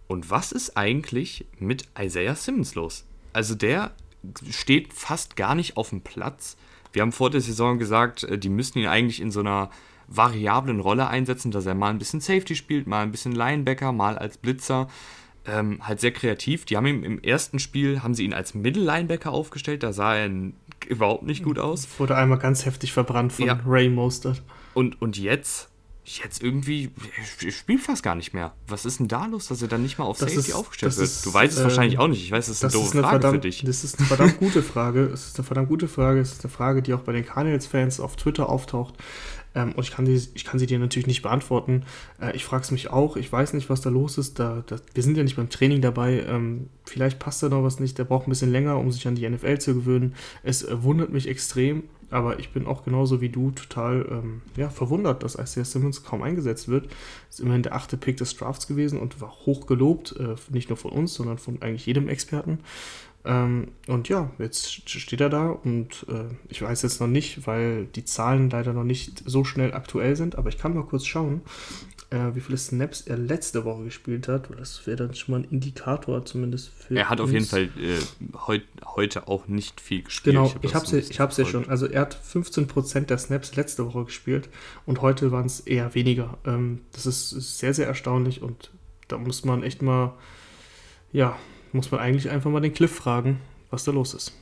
Und 0.07 0.31
was 0.31 0.53
ist 0.53 0.77
eigentlich 0.77 1.47
mit 1.59 1.89
Isaiah 1.99 2.35
Simmons 2.35 2.75
los? 2.75 3.07
Also 3.33 3.55
der 3.55 3.93
steht 4.51 4.93
fast 4.93 5.37
gar 5.37 5.55
nicht 5.55 5.77
auf 5.77 5.91
dem 5.91 6.01
Platz. 6.01 6.57
Wir 6.93 7.03
haben 7.03 7.13
vor 7.13 7.31
der 7.31 7.41
Saison 7.41 7.79
gesagt, 7.79 8.25
äh, 8.25 8.39
die 8.39 8.49
müssen 8.49 8.79
ihn 8.79 8.87
eigentlich 8.87 9.21
in 9.21 9.31
so 9.31 9.41
einer 9.41 9.71
variablen 10.07 10.81
Rolle 10.81 11.09
einsetzen, 11.09 11.51
dass 11.51 11.67
er 11.67 11.75
mal 11.75 11.91
ein 11.91 11.99
bisschen 11.99 12.21
Safety 12.21 12.55
spielt, 12.55 12.87
mal 12.87 13.03
ein 13.03 13.11
bisschen 13.11 13.33
Linebacker, 13.33 13.93
mal 13.93 14.19
als 14.19 14.37
Blitzer. 14.39 14.89
Ähm, 15.47 15.87
halt 15.87 16.01
sehr 16.01 16.13
kreativ. 16.13 16.65
Die 16.65 16.77
haben 16.77 16.87
ihn 16.87 17.03
im 17.03 17.23
ersten 17.23 17.59
Spiel, 17.59 18.03
haben 18.03 18.15
sie 18.15 18.25
ihn 18.25 18.33
als 18.33 18.55
Middle-Linebacker 18.55 19.31
aufgestellt, 19.31 19.83
da 19.83 19.93
sah 19.93 20.15
er 20.17 20.31
überhaupt 20.89 21.25
nicht 21.25 21.45
gut 21.45 21.59
aus. 21.59 21.87
Wurde 21.99 22.17
einmal 22.17 22.39
ganz 22.39 22.65
heftig 22.65 22.93
verbrannt 22.93 23.33
von 23.33 23.47
ja. 23.47 23.61
Ray 23.67 23.91
Mostert. 23.91 24.43
Und, 24.73 25.01
und 25.03 25.19
jetzt 25.19 25.69
jetzt 26.05 26.43
irgendwie, 26.43 26.91
ich 27.41 27.57
spiele 27.57 27.79
fast 27.79 28.03
gar 28.03 28.15
nicht 28.15 28.35
mehr. 28.35 28.53
Was 28.69 28.85
ist 28.85 29.01
denn 29.01 29.09
da 29.09 29.27
los, 29.27 29.49
dass 29.49 29.63
er 29.63 29.69
dann 29.69 29.83
nicht 29.83 29.99
mal 29.99 30.05
auf 30.05 30.19
das 30.19 30.33
Safety 30.33 30.51
ist, 30.51 30.55
aufgestellt 30.55 30.97
wird? 30.97 31.07
Ist, 31.07 31.25
du 31.25 31.33
weißt 31.33 31.53
es 31.55 31.59
ähm, 31.59 31.65
wahrscheinlich 31.65 31.99
auch 31.99 32.09
nicht. 32.09 32.23
Ich 32.23 32.31
weiß, 32.31 32.47
das 32.47 32.57
ist 32.57 32.65
eine 32.65 32.73
doofe 32.73 33.01
Frage 33.01 33.09
verdammt, 33.09 33.35
für 33.37 33.41
dich. 33.41 33.65
Das 33.65 33.85
ist 33.85 33.99
eine 33.99 34.07
verdammt 34.07 34.39
gute 34.39 34.63
Frage. 34.63 35.05
Es 35.07 35.27
ist 35.27 35.39
eine 35.39 35.47
verdammt 35.47 35.69
gute 35.69 35.89
Frage. 35.89 36.21
Es 36.21 36.33
ist 36.33 36.45
eine 36.45 36.53
Frage, 36.53 36.83
die 36.83 36.93
auch 36.95 37.01
bei 37.01 37.13
den 37.13 37.25
Cardinals-Fans 37.25 38.01
auf 38.01 38.17
Twitter 38.17 38.49
auftaucht. 38.49 38.95
Ähm, 39.55 39.73
und 39.73 39.83
ich 39.85 39.91
kann, 39.91 40.05
die, 40.05 40.21
ich 40.35 40.45
kann 40.45 40.59
sie 40.59 40.67
dir 40.67 40.79
natürlich 40.79 41.07
nicht 41.07 41.23
beantworten. 41.23 41.85
Äh, 42.21 42.35
ich 42.37 42.45
frage 42.45 42.63
es 42.63 42.71
mich 42.71 42.91
auch. 42.91 43.17
Ich 43.17 43.31
weiß 43.33 43.53
nicht, 43.53 43.71
was 43.71 43.81
da 43.81 43.91
los 43.91 44.19
ist. 44.19 44.39
Da, 44.39 44.63
da, 44.67 44.77
wir 44.93 45.03
sind 45.03 45.17
ja 45.17 45.23
nicht 45.23 45.37
beim 45.37 45.51
Training 45.51 45.81
dabei. 45.81 46.25
Ähm, 46.27 46.69
vielleicht 46.85 47.19
passt 47.19 47.43
da 47.43 47.49
noch 47.49 47.63
was 47.63 47.81
nicht. 47.81 47.99
Der 47.99 48.05
braucht 48.05 48.27
ein 48.27 48.31
bisschen 48.31 48.51
länger, 48.51 48.79
um 48.79 48.91
sich 48.91 49.07
an 49.07 49.15
die 49.15 49.29
NFL 49.29 49.59
zu 49.59 49.75
gewöhnen. 49.75 50.15
Es 50.43 50.63
äh, 50.63 50.83
wundert 50.83 51.13
mich 51.13 51.29
extrem. 51.29 51.85
Aber 52.11 52.39
ich 52.39 52.53
bin 52.53 52.67
auch 52.67 52.85
genauso 52.85 53.21
wie 53.21 53.29
du 53.29 53.51
total 53.51 54.07
ähm, 54.09 54.43
ja, 54.57 54.69
verwundert, 54.69 55.25
dass 55.25 55.35
Isaiah 55.35 55.65
Simmons 55.65 56.05
kaum 56.05 56.23
eingesetzt 56.23 56.69
wird. 56.69 56.89
Ist 57.29 57.41
immerhin 57.41 57.63
der 57.65 57.75
achte 57.75 57.97
Pick 57.97 58.19
des 58.19 58.37
Drafts 58.37 58.69
gewesen 58.69 59.01
und 59.01 59.21
war 59.21 59.33
hoch 59.47 59.67
gelobt. 59.67 60.15
Äh, 60.19 60.37
nicht 60.51 60.69
nur 60.69 60.77
von 60.77 60.93
uns, 60.93 61.15
sondern 61.15 61.39
von 61.39 61.61
eigentlich 61.63 61.87
jedem 61.87 62.09
Experten. 62.09 62.61
Ähm, 63.27 63.69
und 63.87 64.09
ja, 64.09 64.31
jetzt 64.39 64.89
steht 64.89 65.21
er 65.21 65.31
da 65.31 65.49
und 65.49 66.05
äh, 66.09 66.35
ich 66.49 66.61
weiß 66.61 66.83
jetzt 66.83 67.01
noch 67.01 67.07
nicht, 67.09 67.47
weil 67.47 67.87
die 67.87 68.05
Zahlen 68.05 68.51
leider 68.51 68.75
noch 68.75 68.85
nicht 68.85 69.23
so 69.25 69.45
schnell 69.45 69.73
aktuell 69.73 70.15
sind, 70.15 70.37
aber 70.37 70.51
ich 70.51 70.59
kann 70.59 70.75
mal 70.75 70.85
kurz 70.85 71.07
schauen, 71.07 71.41
äh, 72.11 72.35
wie 72.35 72.41
viele 72.41 72.59
Snaps 72.59 73.01
er 73.03 73.17
letzte 73.17 73.65
Woche 73.65 73.85
gespielt 73.85 74.29
hat. 74.29 74.49
Das 74.59 74.87
wäre 74.87 74.97
dann 74.97 75.15
schon 75.15 75.33
mal 75.33 75.41
ein 75.41 75.51
Indikator 75.51 76.25
zumindest 76.27 76.69
für. 76.69 76.97
Er 76.97 77.09
hat 77.09 77.19
uns. 77.19 77.31
auf 77.31 77.33
jeden 77.33 77.47
Fall 77.47 77.71
äh, 77.81 77.99
heut, 78.47 78.65
heute 78.85 79.27
auch 79.27 79.49
nicht 79.49 79.81
viel 79.81 80.03
gespielt. 80.03 80.37
Genau, 80.37 80.55
ich 80.61 80.75
habe 80.75 80.85
es 80.85 81.17
ja, 81.17 81.27
ja 81.27 81.47
schon. 81.47 81.69
Also 81.69 81.87
er 81.87 82.03
hat 82.03 82.17
15% 82.17 83.07
der 83.07 83.17
Snaps 83.17 83.57
letzte 83.57 83.87
Woche 83.87 84.05
gespielt 84.05 84.51
und 84.85 85.01
heute 85.01 85.33
waren 85.33 85.47
es 85.47 85.61
eher 85.61 85.95
weniger. 85.95 86.37
Ähm, 86.45 86.83
das 86.93 87.07
ist 87.07 87.59
sehr, 87.59 87.73
sehr 87.73 87.87
erstaunlich 87.87 88.43
und 88.43 88.71
da 89.09 89.17
muss 89.17 89.45
man 89.45 89.63
echt 89.63 89.81
mal, 89.81 90.13
ja, 91.13 91.39
muss 91.75 91.91
man 91.91 92.01
eigentlich 92.01 92.31
einfach 92.31 92.51
mal 92.51 92.61
den 92.61 92.73
Cliff 92.73 92.95
fragen, 92.95 93.41
was 93.71 93.85
da 93.85 93.93
los 93.93 94.15
ist. 94.15 94.33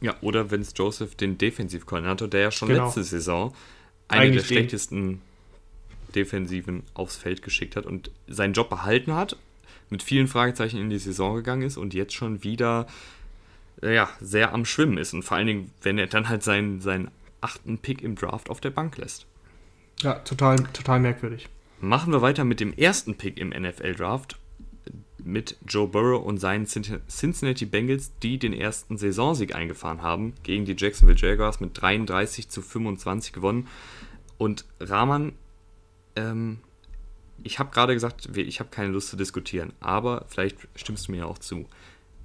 Ja, 0.00 0.16
oder 0.20 0.50
Vince 0.50 0.72
Joseph, 0.74 1.14
den 1.14 1.38
Defensivkoordinator, 1.38 2.28
der 2.28 2.40
ja 2.40 2.50
schon 2.50 2.68
genau. 2.68 2.86
letzte 2.86 3.04
Saison 3.04 3.54
eine 4.08 4.22
eigentlich 4.22 4.46
der 4.46 4.54
schlechtesten 4.54 5.20
Defensiven 6.14 6.82
aufs 6.94 7.16
Feld 7.16 7.42
geschickt 7.42 7.76
hat 7.76 7.84
und 7.84 8.10
seinen 8.26 8.54
Job 8.54 8.70
behalten 8.70 9.14
hat, 9.14 9.36
mit 9.90 10.02
vielen 10.02 10.28
Fragezeichen 10.28 10.78
in 10.78 10.90
die 10.90 10.98
Saison 10.98 11.36
gegangen 11.36 11.62
ist 11.62 11.76
und 11.76 11.94
jetzt 11.94 12.14
schon 12.14 12.42
wieder 12.42 12.86
ja, 13.82 14.08
sehr 14.20 14.52
am 14.52 14.64
Schwimmen 14.64 14.98
ist. 14.98 15.12
Und 15.12 15.22
vor 15.22 15.36
allen 15.36 15.46
Dingen, 15.46 15.70
wenn 15.82 15.98
er 15.98 16.06
dann 16.06 16.28
halt 16.28 16.42
seinen, 16.42 16.80
seinen 16.80 17.10
achten 17.40 17.78
Pick 17.78 18.02
im 18.02 18.14
Draft 18.14 18.50
auf 18.50 18.60
der 18.60 18.70
Bank 18.70 18.96
lässt. 18.96 19.26
Ja, 20.00 20.14
total, 20.14 20.56
total 20.72 21.00
merkwürdig. 21.00 21.48
Machen 21.80 22.12
wir 22.12 22.22
weiter 22.22 22.44
mit 22.44 22.60
dem 22.60 22.72
ersten 22.72 23.16
Pick 23.16 23.38
im 23.38 23.50
NFL-Draft 23.50 24.38
mit 25.24 25.56
Joe 25.66 25.88
Burrow 25.88 26.24
und 26.24 26.38
seinen 26.38 26.66
Cincinnati 26.66 27.66
Bengals, 27.66 28.12
die 28.22 28.38
den 28.38 28.52
ersten 28.52 28.96
Saisonsieg 28.98 29.54
eingefahren 29.54 30.02
haben, 30.02 30.34
gegen 30.42 30.64
die 30.64 30.76
Jacksonville 30.76 31.18
Jaguars 31.18 31.60
mit 31.60 31.80
33 31.80 32.48
zu 32.48 32.62
25 32.62 33.32
gewonnen. 33.32 33.68
Und 34.38 34.64
Rahman, 34.80 35.32
ähm, 36.16 36.58
ich 37.42 37.58
habe 37.58 37.70
gerade 37.70 37.94
gesagt, 37.94 38.36
ich 38.36 38.60
habe 38.60 38.70
keine 38.70 38.92
Lust 38.92 39.08
zu 39.08 39.16
diskutieren, 39.16 39.72
aber 39.80 40.24
vielleicht 40.28 40.56
stimmst 40.74 41.08
du 41.08 41.12
mir 41.12 41.26
auch 41.26 41.38
zu. 41.38 41.66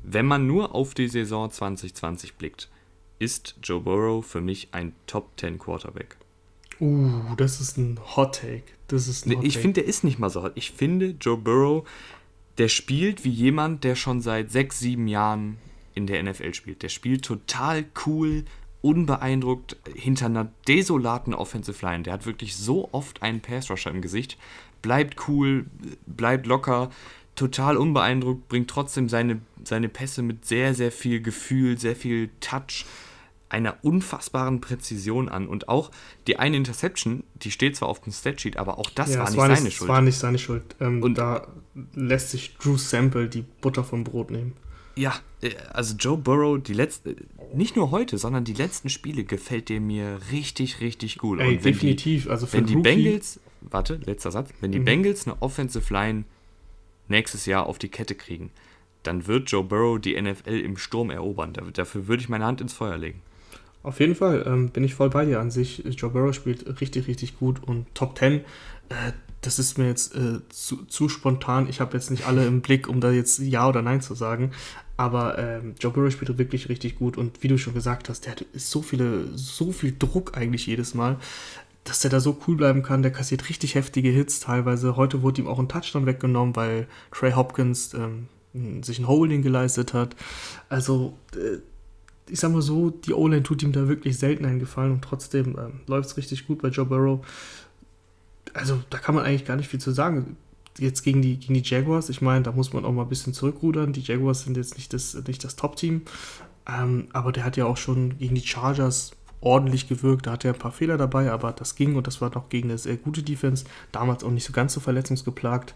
Wenn 0.03 0.25
man 0.25 0.47
nur 0.47 0.75
auf 0.75 0.93
die 0.93 1.07
Saison 1.07 1.49
2020 1.49 2.35
blickt, 2.35 2.69
ist 3.19 3.55
Joe 3.63 3.79
Burrow 3.79 4.25
für 4.25 4.41
mich 4.41 4.69
ein 4.71 4.93
Top 5.07 5.31
10 5.37 5.59
Quarterback. 5.59 6.17
Uh, 6.79 7.35
das 7.37 7.61
ist 7.61 7.77
ein 7.77 7.99
Hot 8.15 8.41
Take. 8.41 8.63
Das 8.87 9.07
ist 9.07 9.25
ein 9.25 9.37
Hot 9.37 9.45
ich 9.45 9.57
finde, 9.57 9.81
der 9.81 9.85
ist 9.85 10.03
nicht 10.03 10.19
mal 10.19 10.29
so 10.29 10.43
hot. 10.43 10.53
Ich 10.55 10.71
finde, 10.71 11.15
Joe 11.21 11.37
Burrow, 11.37 11.87
der 12.57 12.67
spielt 12.67 13.23
wie 13.23 13.29
jemand, 13.29 13.83
der 13.83 13.95
schon 13.95 14.21
seit 14.21 14.51
sechs, 14.51 14.79
sieben 14.79 15.07
Jahren 15.07 15.57
in 15.95 16.07
der 16.07 16.21
NFL 16.21 16.53
spielt. 16.53 16.83
Der 16.83 16.89
spielt 16.89 17.25
total 17.25 17.85
cool, 18.05 18.45
unbeeindruckt 18.81 19.77
hinter 19.95 20.25
einer 20.27 20.51
desolaten 20.67 21.33
Offensive 21.33 21.85
Line. 21.85 22.03
Der 22.03 22.13
hat 22.13 22.25
wirklich 22.25 22.55
so 22.55 22.89
oft 22.91 23.21
einen 23.21 23.41
Pass 23.41 23.69
Rusher 23.69 23.91
im 23.91 24.01
Gesicht. 24.01 24.37
Bleibt 24.81 25.27
cool, 25.27 25.65
bleibt 26.05 26.45
locker, 26.45 26.89
total 27.35 27.77
unbeeindruckt, 27.77 28.47
bringt 28.49 28.69
trotzdem 28.69 29.09
seine, 29.09 29.39
seine 29.63 29.89
Pässe 29.89 30.21
mit 30.21 30.45
sehr, 30.45 30.73
sehr 30.73 30.91
viel 30.91 31.21
Gefühl, 31.21 31.77
sehr 31.77 31.95
viel 31.95 32.29
Touch, 32.41 32.85
einer 33.53 33.77
unfassbaren 33.83 34.59
Präzision 34.59 35.29
an. 35.29 35.47
Und 35.47 35.69
auch 35.69 35.91
die 36.27 36.39
eine 36.39 36.57
Interception, 36.57 37.23
die 37.35 37.51
steht 37.51 37.75
zwar 37.75 37.87
auf 37.87 38.01
dem 38.01 38.11
Statsheet, 38.11 38.57
aber 38.57 38.79
auch 38.79 38.89
das 38.89 39.13
ja, 39.13 39.19
war, 39.19 39.29
nicht 39.29 39.37
war, 39.37 39.47
nicht 39.47 39.57
seine 39.57 39.71
Schuld. 39.71 39.89
war 39.89 40.01
nicht 40.01 40.17
seine 40.17 40.39
Schuld. 40.39 40.75
Ähm, 40.79 41.03
und 41.03 41.17
da 41.17 41.47
lässt 41.93 42.31
sich 42.31 42.57
Drew 42.57 42.77
Sample 42.77 43.29
die 43.29 43.45
Butter 43.61 43.83
vom 43.83 44.03
Brot 44.03 44.31
nehmen. 44.31 44.53
Ja, 44.95 45.13
äh, 45.41 45.51
also 45.71 45.95
Joe 45.95 46.17
Burrow, 46.17 46.61
die 46.61 46.73
letzten, 46.73 47.15
nicht 47.53 47.75
nur 47.75 47.91
heute, 47.91 48.17
sondern 48.17 48.43
die 48.43 48.53
letzten 48.53 48.89
Spiele 48.89 49.23
gefällt 49.23 49.69
der 49.69 49.79
mir 49.79 50.19
richtig, 50.31 50.81
richtig 50.81 51.17
gut. 51.17 51.39
Ey, 51.39 51.57
definitiv. 51.57 52.23
Die, 52.23 52.29
also 52.29 52.47
für 52.47 52.57
wenn 52.57 52.65
die 52.65 52.75
Bengals, 52.75 53.39
warte, 53.61 53.99
letzter 54.03 54.31
Satz, 54.31 54.49
wenn 54.61 54.71
die 54.71 54.79
mhm. 54.79 54.85
Bengals 54.85 55.27
eine 55.27 55.41
Offensive 55.41 55.93
Line 55.93 56.25
nächstes 57.07 57.45
Jahr 57.45 57.67
auf 57.67 57.77
die 57.77 57.89
Kette 57.89 58.15
kriegen, 58.15 58.51
dann 59.03 59.27
wird 59.27 59.51
Joe 59.51 59.63
Burrow 59.63 59.99
die 59.99 60.19
NFL 60.19 60.59
im 60.59 60.77
Sturm 60.77 61.11
erobern. 61.11 61.53
Dafür 61.73 62.07
würde 62.07 62.23
ich 62.23 62.29
meine 62.29 62.45
Hand 62.45 62.61
ins 62.61 62.73
Feuer 62.73 62.97
legen. 62.97 63.21
Auf 63.83 63.99
jeden 63.99 64.15
Fall 64.15 64.45
ähm, 64.47 64.69
bin 64.69 64.83
ich 64.83 64.95
voll 64.95 65.09
bei 65.09 65.25
dir 65.25 65.39
an 65.39 65.51
sich. 65.51 65.83
Joe 65.85 66.09
Burrow 66.09 66.33
spielt 66.33 66.81
richtig, 66.81 67.07
richtig 67.07 67.37
gut 67.37 67.61
und 67.61 67.93
Top 67.93 68.17
10, 68.17 68.33
äh, 68.33 68.41
das 69.41 69.59
ist 69.59 69.77
mir 69.77 69.87
jetzt 69.87 70.15
äh, 70.15 70.39
zu, 70.49 70.85
zu, 70.85 71.09
spontan. 71.09 71.67
Ich 71.67 71.81
habe 71.81 71.95
jetzt 71.95 72.09
nicht 72.09 72.25
alle 72.25 72.45
im 72.45 72.61
Blick, 72.61 72.87
um 72.87 73.01
da 73.01 73.11
jetzt 73.11 73.39
Ja 73.39 73.67
oder 73.67 73.81
Nein 73.81 74.01
zu 74.01 74.15
sagen. 74.15 74.51
Aber 74.95 75.37
ähm, 75.37 75.75
Joe 75.79 75.91
Burrow 75.91 76.11
spielt 76.11 76.37
wirklich 76.37 76.69
richtig 76.69 76.95
gut 76.97 77.17
und 77.17 77.43
wie 77.43 77.47
du 77.47 77.57
schon 77.57 77.73
gesagt 77.73 78.09
hast, 78.09 78.25
der 78.25 78.33
hat 78.33 78.45
so 78.53 78.81
viele, 78.81 79.27
so 79.35 79.71
viel 79.71 79.93
Druck 79.97 80.37
eigentlich 80.37 80.65
jedes 80.65 80.93
Mal, 80.93 81.17
dass 81.83 81.99
der 81.99 82.11
da 82.11 82.19
so 82.19 82.37
cool 82.47 82.55
bleiben 82.55 82.83
kann. 82.83 83.01
Der 83.01 83.11
kassiert 83.11 83.49
richtig 83.49 83.75
heftige 83.75 84.09
Hits 84.09 84.39
teilweise. 84.39 84.95
Heute 84.95 85.21
wurde 85.23 85.41
ihm 85.41 85.47
auch 85.47 85.59
ein 85.59 85.67
Touchdown 85.67 86.05
weggenommen, 86.05 86.55
weil 86.55 86.87
Trey 87.11 87.33
Hopkins 87.33 87.93
ähm, 87.93 88.27
sich 88.83 88.99
ein 88.99 89.07
Holding 89.07 89.41
geleistet 89.41 89.93
hat. 89.93 90.15
Also 90.69 91.17
äh, 91.35 91.57
ich 92.29 92.39
sag 92.39 92.51
mal 92.51 92.61
so, 92.61 92.89
die 92.89 93.13
O-Line 93.13 93.43
tut 93.43 93.63
ihm 93.63 93.71
da 93.71 93.87
wirklich 93.87 94.17
selten 94.17 94.45
einen 94.45 94.59
Gefallen 94.59 94.93
und 94.93 95.03
trotzdem 95.03 95.57
ähm, 95.57 95.81
läuft 95.87 96.09
es 96.09 96.17
richtig 96.17 96.47
gut 96.47 96.61
bei 96.61 96.69
Joe 96.69 96.85
Burrow. 96.85 97.25
Also 98.53 98.81
da 98.89 98.97
kann 98.97 99.15
man 99.15 99.25
eigentlich 99.25 99.45
gar 99.45 99.55
nicht 99.55 99.69
viel 99.69 99.81
zu 99.81 99.91
sagen. 99.91 100.37
Jetzt 100.77 101.03
gegen 101.03 101.21
die, 101.21 101.37
gegen 101.37 101.53
die 101.53 101.61
Jaguars, 101.63 102.09
ich 102.09 102.21
meine, 102.21 102.43
da 102.43 102.51
muss 102.51 102.73
man 102.73 102.85
auch 102.85 102.91
mal 102.91 103.03
ein 103.03 103.09
bisschen 103.09 103.33
zurückrudern. 103.33 103.93
Die 103.93 104.01
Jaguars 104.01 104.43
sind 104.43 104.57
jetzt 104.57 104.75
nicht 104.75 104.93
das, 104.93 105.15
nicht 105.27 105.43
das 105.43 105.55
Top-Team, 105.55 106.01
ähm, 106.67 107.07
aber 107.13 107.31
der 107.31 107.43
hat 107.43 107.57
ja 107.57 107.65
auch 107.65 107.77
schon 107.77 108.17
gegen 108.17 108.35
die 108.35 108.45
Chargers 108.47 109.11
ordentlich 109.41 109.87
gewirkt. 109.87 110.25
Da 110.25 110.31
hatte 110.31 110.47
er 110.47 110.53
ein 110.53 110.59
paar 110.59 110.71
Fehler 110.71 110.97
dabei, 110.97 111.31
aber 111.31 111.51
das 111.51 111.75
ging 111.75 111.95
und 111.95 112.07
das 112.07 112.21
war 112.21 112.33
noch 112.33 112.49
gegen 112.49 112.69
eine 112.69 112.77
sehr 112.77 112.97
gute 112.97 113.21
Defense. 113.21 113.65
Damals 113.91 114.23
auch 114.23 114.31
nicht 114.31 114.45
so 114.45 114.53
ganz 114.53 114.73
so 114.73 114.79
verletzungsgeplagt. 114.79 115.75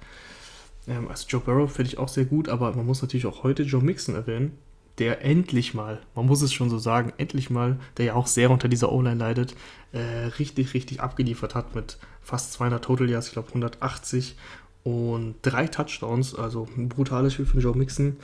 Ähm, 0.88 1.10
also 1.10 1.26
Joe 1.28 1.42
Burrow 1.42 1.72
finde 1.72 1.92
ich 1.92 1.98
auch 1.98 2.08
sehr 2.08 2.26
gut, 2.26 2.48
aber 2.50 2.74
man 2.74 2.86
muss 2.86 3.02
natürlich 3.02 3.26
auch 3.26 3.44
heute 3.44 3.64
Joe 3.64 3.84
Mixon 3.84 4.16
erwähnen 4.16 4.54
der 5.00 5.24
endlich 5.24 5.74
mal, 5.74 6.02
man 6.16 6.26
muss 6.26 6.42
es 6.42 6.54
schon 6.54 6.70
so 6.70 6.80
sagen, 6.80 7.14
endlich 7.18 7.50
mal, 7.50 7.80
der 7.98 8.06
ja 8.06 8.14
auch 8.16 8.28
sehr 8.28 8.50
unter 8.50 8.68
dieser 8.68 8.92
O-Line 8.92 9.16
leidet, 9.16 9.56
äh, 9.92 10.00
richtig, 10.40 10.74
richtig 10.74 11.02
abgeliefert 11.02 11.56
hat 11.56 11.76
mit 11.76 11.98
fast 12.22 12.54
200 12.54 12.84
Total 12.84 13.10
Yards, 13.10 13.28
ich 13.28 13.34
glaube 13.34 13.50
180 13.50 14.36
und 14.84 15.36
drei 15.42 15.68
Touchdowns, 15.68 16.34
also 16.34 16.68
ein 16.78 16.90
brutales 16.90 17.34
Spiel 17.34 17.46
von 17.46 17.60
Joe 17.60 17.78
Mixon. 17.78 18.18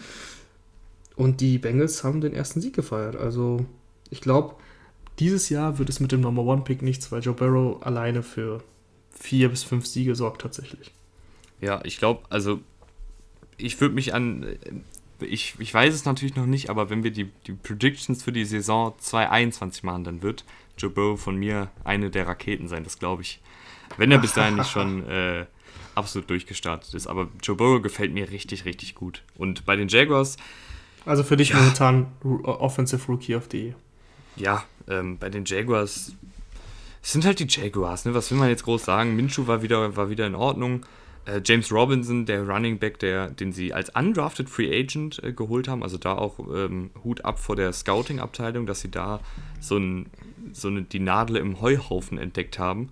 Und 1.15 1.41
die 1.41 1.59
Bengals 1.59 2.03
haben 2.03 2.21
den 2.21 2.33
ersten 2.33 2.59
Sieg 2.59 2.73
gefeiert. 2.73 3.15
Also 3.15 3.65
ich 4.09 4.21
glaube, 4.21 4.55
dieses 5.19 5.49
Jahr 5.49 5.77
wird 5.77 5.89
es 5.89 5.99
mit 5.99 6.11
dem 6.11 6.21
Number 6.21 6.43
One 6.43 6.63
Pick 6.63 6.81
nichts, 6.81 7.11
weil 7.11 7.21
Joe 7.21 7.35
Barrow 7.35 7.83
alleine 7.83 8.23
für 8.23 8.63
vier 9.11 9.49
bis 9.49 9.63
fünf 9.63 9.85
Siege 9.85 10.15
sorgt 10.15 10.41
tatsächlich. 10.41 10.91
Ja, 11.61 11.81
ich 11.83 11.97
glaube, 11.97 12.23
also 12.29 12.59
ich 13.57 13.79
würde 13.79 13.93
mich 13.93 14.13
an 14.13 14.57
ich, 15.21 15.55
ich 15.59 15.73
weiß 15.73 15.93
es 15.93 16.05
natürlich 16.05 16.35
noch 16.35 16.45
nicht, 16.45 16.69
aber 16.69 16.89
wenn 16.89 17.03
wir 17.03 17.11
die, 17.11 17.29
die 17.47 17.53
Predictions 17.53 18.23
für 18.23 18.31
die 18.31 18.45
Saison 18.45 18.93
2021 18.97 19.83
machen, 19.83 20.03
dann 20.03 20.21
wird 20.21 20.43
Joe 20.77 20.89
Burrow 20.89 21.19
von 21.19 21.35
mir 21.35 21.69
eine 21.83 22.09
der 22.09 22.27
Raketen 22.27 22.67
sein, 22.67 22.83
das 22.83 22.99
glaube 22.99 23.21
ich. 23.21 23.39
Wenn 23.97 24.11
er 24.11 24.17
bis 24.17 24.33
dahin 24.33 24.55
nicht 24.55 24.71
schon 24.71 25.07
äh, 25.09 25.45
absolut 25.95 26.29
durchgestartet 26.29 26.93
ist. 26.93 27.07
Aber 27.07 27.29
Joe 27.41 27.55
Burrow 27.55 27.81
gefällt 27.81 28.13
mir 28.13 28.31
richtig, 28.31 28.65
richtig 28.65 28.95
gut. 28.95 29.21
Und 29.35 29.65
bei 29.65 29.75
den 29.75 29.87
Jaguars. 29.87 30.37
Also 31.05 31.23
für 31.23 31.37
dich 31.37 31.49
ja, 31.49 31.57
momentan 31.57 32.07
Offensive 32.23 33.05
Rookie 33.07 33.35
of 33.35 33.47
the 33.51 33.65
Year. 33.65 33.75
Ja, 34.35 34.63
ähm, 34.87 35.17
bei 35.17 35.29
den 35.29 35.45
Jaguars. 35.45 36.13
Es 37.01 37.11
sind 37.11 37.25
halt 37.25 37.39
die 37.39 37.47
Jaguars, 37.47 38.05
ne? 38.05 38.13
Was 38.13 38.31
will 38.31 38.37
man 38.37 38.49
jetzt 38.49 38.63
groß 38.63 38.85
sagen? 38.85 39.15
Minshu 39.15 39.45
war 39.45 39.61
wieder, 39.61 39.95
war 39.95 40.09
wieder 40.09 40.25
in 40.25 40.35
Ordnung. 40.35 40.85
Äh, 41.25 41.41
James 41.43 41.71
Robinson, 41.71 42.25
der 42.25 42.47
Running 42.47 42.79
Back, 42.79 42.99
der, 42.99 43.29
den 43.29 43.53
sie 43.53 43.73
als 43.73 43.89
undrafted 43.89 44.49
Free 44.49 44.69
Agent 44.77 45.23
äh, 45.23 45.31
geholt 45.31 45.67
haben, 45.67 45.83
also 45.83 45.97
da 45.97 46.13
auch 46.13 46.39
ähm, 46.53 46.91
Hut 47.03 47.23
ab 47.23 47.39
vor 47.39 47.55
der 47.55 47.71
Scouting-Abteilung, 47.71 48.65
dass 48.65 48.81
sie 48.81 48.91
da 48.91 49.19
so, 49.59 49.77
ein, 49.77 50.07
so 50.51 50.67
eine, 50.67 50.83
die 50.83 50.99
Nadel 50.99 51.37
im 51.37 51.61
Heuhaufen 51.61 52.17
entdeckt 52.17 52.59
haben. 52.59 52.89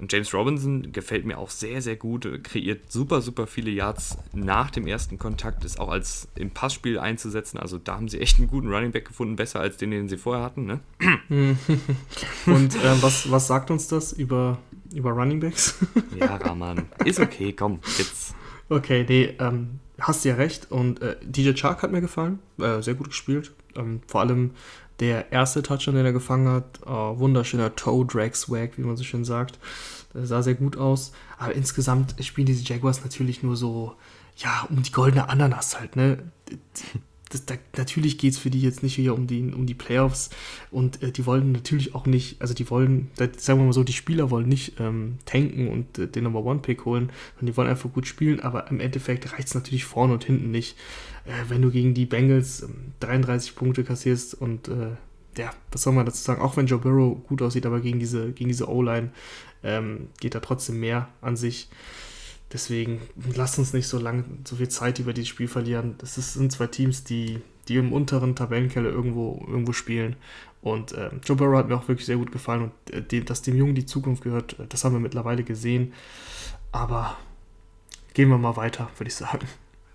Und 0.00 0.12
James 0.12 0.34
Robinson 0.34 0.90
gefällt 0.90 1.24
mir 1.24 1.38
auch 1.38 1.50
sehr, 1.50 1.80
sehr 1.80 1.94
gut, 1.94 2.28
kreiert 2.42 2.90
super, 2.90 3.20
super 3.22 3.46
viele 3.46 3.70
Yards 3.70 4.18
nach 4.32 4.70
dem 4.70 4.88
ersten 4.88 5.18
Kontakt, 5.18 5.64
ist 5.64 5.78
auch 5.78 5.88
als 5.88 6.26
im 6.34 6.50
Passspiel 6.50 6.98
einzusetzen. 6.98 7.58
Also 7.58 7.78
da 7.78 7.94
haben 7.94 8.08
sie 8.08 8.20
echt 8.20 8.38
einen 8.38 8.48
guten 8.48 8.72
Running 8.72 8.90
Back 8.90 9.06
gefunden, 9.06 9.36
besser 9.36 9.60
als 9.60 9.76
den, 9.76 9.92
den 9.92 10.08
sie 10.08 10.16
vorher 10.16 10.42
hatten. 10.42 10.66
Ne? 10.66 10.80
Und 12.46 12.74
äh, 12.74 13.02
was, 13.02 13.30
was 13.30 13.46
sagt 13.46 13.70
uns 13.70 13.86
das 13.86 14.12
über, 14.12 14.58
über 14.94 15.10
Running 15.10 15.40
Backs? 15.40 15.74
ja, 16.18 16.36
Rahman, 16.36 16.86
ist 17.04 17.20
okay, 17.20 17.52
komm, 17.52 17.80
jetzt. 17.98 18.34
Okay, 18.68 19.04
nee, 19.08 19.34
ähm, 19.38 19.80
hast 20.00 20.24
ja 20.24 20.34
recht. 20.34 20.70
Und 20.70 21.02
äh, 21.02 21.16
DJ 21.22 21.52
Chark 21.52 21.82
hat 21.82 21.92
mir 21.92 22.00
gefallen, 22.00 22.38
äh, 22.58 22.80
sehr 22.80 22.94
gut 22.94 23.08
gespielt. 23.08 23.52
Ähm, 23.76 24.00
vor 24.06 24.20
allem 24.20 24.52
der 25.00 25.32
erste 25.32 25.62
Touchdown, 25.62 25.96
den 25.96 26.06
er 26.06 26.12
gefangen 26.12 26.48
hat, 26.48 26.80
oh, 26.86 27.18
wunderschöner 27.18 27.74
Toe-Drag-Swag, 27.74 28.78
wie 28.78 28.82
man 28.82 28.96
so 28.96 29.04
schön 29.04 29.24
sagt. 29.24 29.58
Das 30.12 30.28
sah 30.28 30.42
sehr 30.42 30.54
gut 30.54 30.76
aus. 30.76 31.12
Aber 31.36 31.54
insgesamt 31.54 32.14
spielen 32.24 32.46
diese 32.46 32.64
Jaguars 32.64 33.02
natürlich 33.02 33.42
nur 33.42 33.56
so, 33.56 33.94
ja, 34.36 34.66
um 34.70 34.82
die 34.82 34.92
goldene 34.92 35.28
Ananas 35.28 35.78
halt, 35.78 35.96
ne? 35.96 36.18
Das, 37.34 37.46
da, 37.46 37.54
natürlich 37.76 38.18
geht 38.18 38.32
es 38.32 38.38
für 38.38 38.50
die 38.50 38.60
jetzt 38.60 38.82
nicht 38.82 38.94
hier 38.94 39.14
um 39.14 39.26
die, 39.26 39.52
um 39.52 39.66
die 39.66 39.74
Playoffs 39.74 40.30
und 40.70 41.02
äh, 41.02 41.12
die 41.12 41.26
wollen 41.26 41.52
natürlich 41.52 41.94
auch 41.94 42.06
nicht, 42.06 42.40
also 42.40 42.54
die 42.54 42.70
wollen, 42.70 43.10
sagen 43.36 43.60
wir 43.60 43.66
mal 43.66 43.72
so, 43.72 43.84
die 43.84 43.92
Spieler 43.92 44.30
wollen 44.30 44.48
nicht 44.48 44.80
ähm, 44.80 45.18
tanken 45.24 45.68
und 45.68 45.98
äh, 45.98 46.06
den 46.06 46.24
Number 46.24 46.44
One 46.44 46.60
Pick 46.60 46.84
holen, 46.84 47.10
sondern 47.34 47.46
die 47.46 47.56
wollen 47.56 47.68
einfach 47.68 47.92
gut 47.92 48.06
spielen, 48.06 48.40
aber 48.40 48.70
im 48.70 48.80
Endeffekt 48.80 49.32
reicht 49.32 49.48
es 49.48 49.54
natürlich 49.54 49.84
vorne 49.84 50.14
und 50.14 50.24
hinten 50.24 50.50
nicht 50.50 50.76
äh, 51.24 51.48
wenn 51.48 51.62
du 51.62 51.70
gegen 51.70 51.94
die 51.94 52.06
Bengals 52.06 52.66
33 53.00 53.50
ähm, 53.50 53.56
Punkte 53.56 53.84
kassierst 53.84 54.34
und 54.34 54.68
äh, 54.68 54.90
ja, 55.36 55.50
was 55.72 55.82
soll 55.82 55.92
man 55.92 56.06
dazu 56.06 56.22
sagen? 56.22 56.40
Auch 56.40 56.56
wenn 56.56 56.66
Joe 56.66 56.78
Burrow 56.78 57.16
gut 57.26 57.42
aussieht, 57.42 57.66
aber 57.66 57.80
gegen 57.80 57.98
diese, 57.98 58.32
gegen 58.32 58.48
diese 58.48 58.68
O-Line 58.68 59.10
ähm, 59.62 60.08
geht 60.20 60.34
da 60.34 60.40
trotzdem 60.40 60.78
mehr 60.78 61.08
an 61.20 61.36
sich. 61.36 61.68
Deswegen 62.54 63.00
lass 63.34 63.58
uns 63.58 63.72
nicht 63.72 63.88
so 63.88 63.98
lange, 63.98 64.22
so 64.44 64.54
viel 64.54 64.68
Zeit 64.68 65.00
über 65.00 65.12
dieses 65.12 65.28
Spiel 65.28 65.48
verlieren. 65.48 65.96
Das 65.98 66.16
ist, 66.16 66.34
sind 66.34 66.52
zwei 66.52 66.68
Teams, 66.68 67.02
die, 67.02 67.40
die 67.66 67.76
im 67.76 67.92
unteren 67.92 68.36
Tabellenkeller 68.36 68.90
irgendwo, 68.90 69.44
irgendwo 69.48 69.72
spielen. 69.72 70.14
Und 70.62 70.96
ähm, 70.96 71.20
Joe 71.24 71.36
Burrow 71.36 71.58
hat 71.58 71.68
mir 71.68 71.74
auch 71.74 71.88
wirklich 71.88 72.06
sehr 72.06 72.16
gut 72.16 72.30
gefallen 72.30 72.70
und 72.70 72.94
äh, 72.94 73.02
dem, 73.02 73.24
dass 73.24 73.42
dem 73.42 73.56
Jungen 73.56 73.74
die 73.74 73.86
Zukunft 73.86 74.22
gehört, 74.22 74.56
äh, 74.60 74.68
das 74.68 74.84
haben 74.84 74.92
wir 74.92 75.00
mittlerweile 75.00 75.42
gesehen. 75.42 75.94
Aber 76.70 77.18
gehen 78.14 78.28
wir 78.28 78.38
mal 78.38 78.56
weiter, 78.56 78.88
würde 78.98 79.08
ich 79.08 79.16
sagen. 79.16 79.48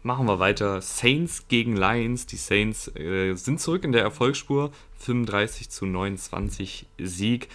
Machen 0.03 0.27
wir 0.27 0.39
weiter. 0.39 0.81
Saints 0.81 1.47
gegen 1.47 1.77
Lions. 1.77 2.25
Die 2.25 2.35
Saints 2.35 2.93
äh, 2.97 3.35
sind 3.35 3.61
zurück 3.61 3.85
in 3.85 3.93
der 3.93 4.01
Erfolgsspur. 4.01 4.71
35 4.97 5.69
zu 5.69 5.85
29 5.85 6.87
Sieg. 6.99 7.47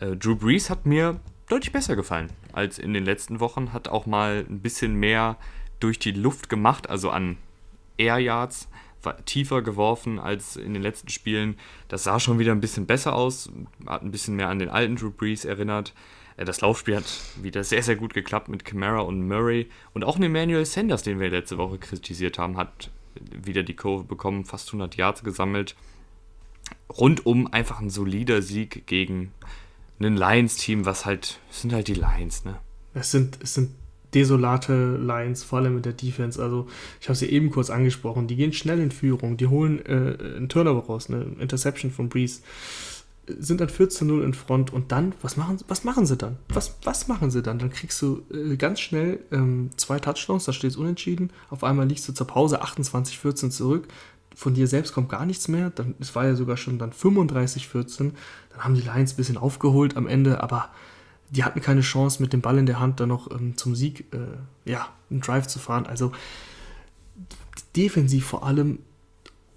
Äh, 0.00 0.16
Drew 0.16 0.34
Brees 0.34 0.70
hat 0.70 0.86
mir 0.86 1.20
deutlich 1.46 1.72
besser 1.72 1.94
gefallen 1.94 2.30
als 2.56 2.78
in 2.78 2.94
den 2.94 3.04
letzten 3.04 3.40
Wochen. 3.40 3.72
Hat 3.72 3.88
auch 3.88 4.06
mal 4.06 4.44
ein 4.48 4.60
bisschen 4.60 4.94
mehr 4.94 5.36
durch 5.80 5.98
die 5.98 6.12
Luft 6.12 6.48
gemacht, 6.48 6.88
also 6.88 7.10
an 7.10 7.36
Air 7.98 8.18
Yards. 8.18 8.68
Tiefer 9.24 9.62
geworfen 9.62 10.18
als 10.18 10.56
in 10.56 10.74
den 10.74 10.82
letzten 10.82 11.10
Spielen. 11.10 11.56
Das 11.86 12.02
sah 12.02 12.18
schon 12.18 12.40
wieder 12.40 12.50
ein 12.50 12.60
bisschen 12.60 12.86
besser 12.86 13.14
aus. 13.14 13.50
Hat 13.86 14.02
ein 14.02 14.10
bisschen 14.10 14.34
mehr 14.34 14.48
an 14.48 14.58
den 14.58 14.68
alten 14.68 14.96
Drew 14.96 15.10
Brees 15.10 15.44
erinnert. 15.44 15.94
Äh, 16.36 16.44
das 16.44 16.60
Laufspiel 16.60 16.96
hat 16.96 17.20
wieder 17.40 17.62
sehr, 17.64 17.82
sehr 17.82 17.96
gut 17.96 18.14
geklappt 18.14 18.48
mit 18.48 18.64
Camara 18.64 19.00
und 19.00 19.26
Murray. 19.26 19.68
Und 19.92 20.04
auch 20.04 20.18
Emmanuel 20.18 20.64
Sanders, 20.64 21.02
den 21.02 21.20
wir 21.20 21.30
letzte 21.30 21.58
Woche 21.58 21.78
kritisiert 21.78 22.38
haben, 22.38 22.56
hat 22.56 22.90
wieder 23.14 23.62
die 23.62 23.76
Kurve 23.76 24.04
bekommen, 24.04 24.44
fast 24.44 24.68
100 24.68 24.96
Yards 24.96 25.22
gesammelt. 25.22 25.76
rundum 26.90 27.46
einfach 27.46 27.80
ein 27.80 27.90
solider 27.90 28.42
Sieg 28.42 28.86
gegen 28.86 29.32
ein 30.00 30.16
Lions-Team, 30.16 30.84
was 30.84 31.06
halt, 31.06 31.40
sind 31.50 31.72
halt 31.72 31.88
die 31.88 31.94
Lions, 31.94 32.44
ne? 32.44 32.56
Es 32.94 33.10
sind, 33.10 33.38
es 33.42 33.54
sind 33.54 33.70
desolate 34.14 34.96
Lions, 34.96 35.44
vor 35.44 35.58
allem 35.58 35.74
mit 35.74 35.84
der 35.84 35.92
Defense. 35.92 36.42
Also, 36.42 36.66
ich 37.00 37.08
habe 37.08 37.16
sie 37.16 37.26
eben 37.26 37.50
kurz 37.50 37.70
angesprochen. 37.70 38.26
Die 38.26 38.36
gehen 38.36 38.52
schnell 38.52 38.80
in 38.80 38.90
Führung, 38.90 39.36
die 39.36 39.46
holen 39.46 39.84
äh, 39.84 40.36
einen 40.36 40.48
Turnover 40.48 40.86
raus, 40.86 41.10
eine 41.10 41.22
Interception 41.38 41.90
von 41.90 42.08
Breeze, 42.08 42.40
sind 43.26 43.60
dann 43.60 43.68
14-0 43.68 44.22
in 44.22 44.34
Front 44.34 44.72
und 44.72 44.92
dann, 44.92 45.14
was 45.20 45.36
machen, 45.36 45.58
was 45.68 45.84
machen 45.84 46.06
sie 46.06 46.16
dann? 46.16 46.36
Was, 46.48 46.76
was 46.84 47.08
machen 47.08 47.30
sie 47.30 47.42
dann? 47.42 47.58
Dann 47.58 47.70
kriegst 47.70 48.00
du 48.00 48.22
äh, 48.32 48.56
ganz 48.56 48.80
schnell 48.80 49.20
ähm, 49.32 49.70
zwei 49.76 49.98
Touchdowns, 49.98 50.44
da 50.44 50.52
steht 50.52 50.70
es 50.70 50.76
unentschieden. 50.76 51.30
Auf 51.50 51.64
einmal 51.64 51.86
liegst 51.86 52.08
du 52.08 52.12
zur 52.12 52.26
Pause 52.26 52.62
28-14 52.62 53.50
zurück. 53.50 53.88
Von 54.36 54.52
dir 54.52 54.66
selbst 54.66 54.92
kommt 54.92 55.08
gar 55.08 55.24
nichts 55.24 55.48
mehr. 55.48 55.70
Dann, 55.70 55.94
es 55.98 56.14
war 56.14 56.26
ja 56.26 56.34
sogar 56.34 56.58
schon 56.58 56.78
dann 56.78 56.92
35-14. 56.92 58.12
Dann 58.50 58.58
haben 58.58 58.74
die 58.74 58.82
Lions 58.82 59.14
ein 59.14 59.16
bisschen 59.16 59.38
aufgeholt 59.38 59.96
am 59.96 60.06
Ende, 60.06 60.42
aber 60.42 60.68
die 61.30 61.42
hatten 61.42 61.62
keine 61.62 61.80
Chance, 61.80 62.20
mit 62.20 62.34
dem 62.34 62.42
Ball 62.42 62.58
in 62.58 62.66
der 62.66 62.78
Hand 62.78 63.00
dann 63.00 63.08
noch 63.08 63.30
ähm, 63.30 63.56
zum 63.56 63.74
Sieg, 63.74 64.12
äh, 64.12 64.70
ja, 64.70 64.88
einen 65.10 65.22
Drive 65.22 65.46
zu 65.46 65.58
fahren. 65.58 65.86
Also 65.86 66.12
defensiv 67.74 68.26
vor 68.26 68.44
allem. 68.44 68.80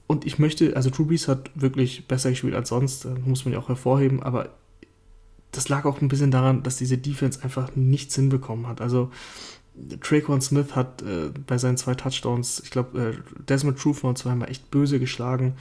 Und 0.08 0.26
ich 0.26 0.40
möchte, 0.40 0.74
also 0.78 0.90
Drew 0.90 1.04
Brees 1.04 1.28
hat 1.28 1.52
wirklich 1.56 2.08
besser 2.08 2.30
gespielt 2.30 2.56
als 2.56 2.70
sonst, 2.70 3.04
äh, 3.04 3.10
muss 3.26 3.44
man 3.44 3.54
ja 3.54 3.60
auch 3.60 3.68
hervorheben, 3.68 4.24
aber 4.24 4.50
das 5.52 5.68
lag 5.68 5.84
auch 5.84 6.00
ein 6.00 6.08
bisschen 6.08 6.32
daran, 6.32 6.64
dass 6.64 6.78
diese 6.78 6.98
Defense 6.98 7.44
einfach 7.44 7.76
nichts 7.76 8.16
hinbekommen 8.16 8.66
hat. 8.66 8.80
Also 8.80 9.12
Traquan 10.02 10.42
Smith 10.42 10.76
hat 10.76 11.02
äh, 11.02 11.32
bei 11.48 11.58
seinen 11.58 11.78
zwei 11.78 11.96
Touchdowns, 11.96 12.62
ich 12.64 12.72
glaube, 12.72 13.00
äh, 13.00 13.44
Desmond 13.44 13.80
Trufant 13.80 14.18
zweimal 14.18 14.50
echt 14.50 14.70
böse 14.72 15.00
geschlagen. 15.00 15.56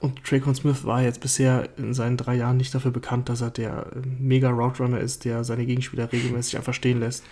Und 0.00 0.24
Traquan 0.24 0.54
Smith 0.54 0.84
war 0.84 1.02
jetzt 1.02 1.20
bisher 1.20 1.68
in 1.78 1.94
seinen 1.94 2.16
drei 2.16 2.34
Jahren 2.34 2.56
nicht 2.56 2.74
dafür 2.74 2.90
bekannt, 2.90 3.28
dass 3.28 3.40
er 3.40 3.50
der 3.50 3.86
äh, 3.94 4.00
mega 4.18 4.50
Route 4.50 4.82
Runner 4.82 5.00
ist, 5.00 5.24
der 5.24 5.44
seine 5.44 5.66
Gegenspieler 5.66 6.10
regelmäßig 6.10 6.56
einfach 6.56 6.74
stehen 6.74 7.00
lässt. 7.00 7.24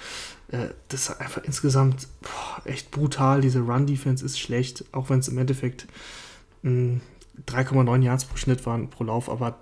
Äh, 0.48 0.68
das 0.88 1.08
ist 1.08 1.20
einfach 1.20 1.42
insgesamt 1.44 2.08
boah, 2.22 2.62
echt 2.64 2.90
brutal. 2.90 3.40
Diese 3.40 3.60
Run-Defense 3.60 4.24
ist 4.24 4.38
schlecht, 4.38 4.84
auch 4.92 5.10
wenn 5.10 5.18
es 5.18 5.28
im 5.28 5.38
Endeffekt 5.38 5.86
3,9 6.64 8.02
Yards 8.02 8.24
pro 8.24 8.36
Schnitt 8.36 8.64
waren 8.66 8.88
pro 8.88 9.04
Lauf. 9.04 9.28
Aber 9.28 9.58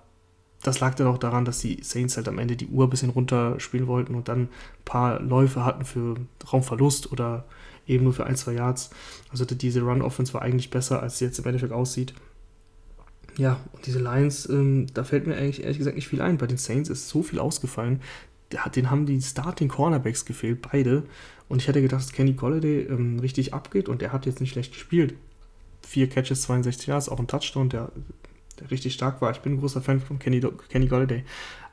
das 0.62 0.80
lag 0.80 0.94
dann 0.94 1.06
auch 1.06 1.18
daran, 1.18 1.44
dass 1.44 1.60
die 1.60 1.82
Saints 1.82 2.16
halt 2.16 2.28
am 2.28 2.38
Ende 2.38 2.56
die 2.56 2.68
Uhr 2.68 2.86
ein 2.86 2.90
bisschen 2.90 3.10
runterspielen 3.10 3.86
wollten 3.86 4.14
und 4.14 4.28
dann 4.28 4.42
ein 4.42 4.48
paar 4.84 5.20
Läufe 5.20 5.64
hatten 5.64 5.84
für 5.84 6.16
Raumverlust 6.52 7.12
oder 7.12 7.44
eben 7.86 8.04
nur 8.04 8.12
für 8.12 8.26
ein, 8.26 8.36
zwei 8.36 8.52
Yards. 8.52 8.90
Also 9.30 9.44
diese 9.44 9.80
Run-Offense 9.80 10.34
war 10.34 10.42
eigentlich 10.42 10.70
besser, 10.70 11.02
als 11.02 11.18
sie 11.18 11.24
jetzt 11.24 11.38
im 11.38 11.46
Endeffekt 11.46 11.72
aussieht. 11.72 12.14
Ja, 13.38 13.60
und 13.72 13.86
diese 13.86 14.00
Lions, 14.00 14.48
ähm, 14.48 14.86
da 14.92 15.04
fällt 15.04 15.26
mir 15.26 15.36
eigentlich 15.36 15.62
ehrlich 15.62 15.78
gesagt 15.78 15.96
nicht 15.96 16.08
viel 16.08 16.20
ein. 16.20 16.36
Bei 16.36 16.46
den 16.46 16.58
Saints 16.58 16.90
ist 16.90 17.08
so 17.08 17.22
viel 17.22 17.38
ausgefallen. 17.38 18.00
Den 18.74 18.90
haben 18.90 19.06
die 19.06 19.22
Starting 19.22 19.68
Cornerbacks 19.68 20.24
gefehlt, 20.24 20.60
beide. 20.70 21.04
Und 21.48 21.62
ich 21.62 21.68
hätte 21.68 21.80
gedacht, 21.80 22.02
dass 22.02 22.12
Kenny 22.12 22.32
Golladay 22.32 22.82
ähm, 22.82 23.18
richtig 23.20 23.54
abgeht 23.54 23.88
und 23.88 24.02
der 24.02 24.12
hat 24.12 24.26
jetzt 24.26 24.40
nicht 24.40 24.52
schlecht 24.52 24.72
gespielt. 24.72 25.14
Vier 25.86 26.08
Catches, 26.08 26.42
62 26.42 26.88
Yards, 26.88 27.08
auch 27.08 27.18
ein 27.18 27.28
Touchdown, 27.28 27.68
der, 27.70 27.90
der 28.60 28.70
richtig 28.70 28.94
stark 28.94 29.20
war. 29.20 29.30
Ich 29.30 29.40
bin 29.40 29.54
ein 29.54 29.60
großer 29.60 29.82
Fan 29.82 30.00
von 30.00 30.18
Kenny, 30.18 30.40
Kenny 30.68 30.86
Golladay. 30.86 31.24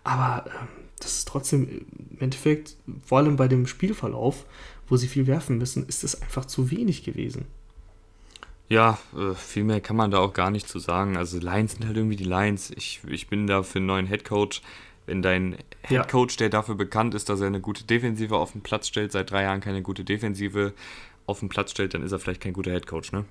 Aber 0.03 0.45
ähm, 0.47 0.67
das 0.99 1.17
ist 1.17 1.27
trotzdem 1.27 1.85
im 2.11 2.19
Endeffekt, 2.19 2.75
vor 3.05 3.19
allem 3.19 3.35
bei 3.35 3.47
dem 3.47 3.67
Spielverlauf, 3.67 4.45
wo 4.87 4.97
sie 4.97 5.07
viel 5.07 5.27
werfen 5.27 5.57
müssen, 5.57 5.85
ist 5.87 6.03
es 6.03 6.21
einfach 6.21 6.45
zu 6.45 6.71
wenig 6.71 7.03
gewesen. 7.03 7.45
Ja, 8.69 8.97
äh, 9.15 9.33
viel 9.33 9.63
mehr 9.63 9.79
kann 9.79 9.95
man 9.95 10.11
da 10.11 10.19
auch 10.19 10.33
gar 10.33 10.51
nicht 10.51 10.67
zu 10.67 10.79
sagen. 10.79 11.17
Also 11.17 11.39
Lions 11.39 11.73
sind 11.73 11.85
halt 11.85 11.95
irgendwie 11.95 12.15
die 12.15 12.25
Lions. 12.25 12.71
Ich, 12.71 13.01
ich 13.07 13.27
bin 13.27 13.47
da 13.47 13.63
für 13.63 13.79
einen 13.79 13.85
neuen 13.85 14.07
Headcoach. 14.07 14.61
Wenn 15.05 15.21
dein 15.21 15.57
Headcoach, 15.83 16.31
ja. 16.31 16.37
der 16.39 16.49
dafür 16.49 16.75
bekannt 16.75 17.13
ist, 17.15 17.29
dass 17.29 17.39
er 17.39 17.47
eine 17.47 17.61
gute 17.61 17.85
Defensive 17.85 18.35
auf 18.35 18.51
den 18.51 18.61
Platz 18.61 18.87
stellt, 18.87 19.13
seit 19.13 19.31
drei 19.31 19.43
Jahren 19.43 19.61
keine 19.61 19.81
gute 19.81 20.03
Defensive 20.03 20.73
auf 21.25 21.39
den 21.39 21.47
Platz 21.47 21.71
stellt, 21.71 21.93
dann 21.93 22.03
ist 22.03 22.11
er 22.11 22.19
vielleicht 22.19 22.41
kein 22.41 22.51
guter 22.51 22.71
Headcoach, 22.71 23.13
ne? 23.13 23.23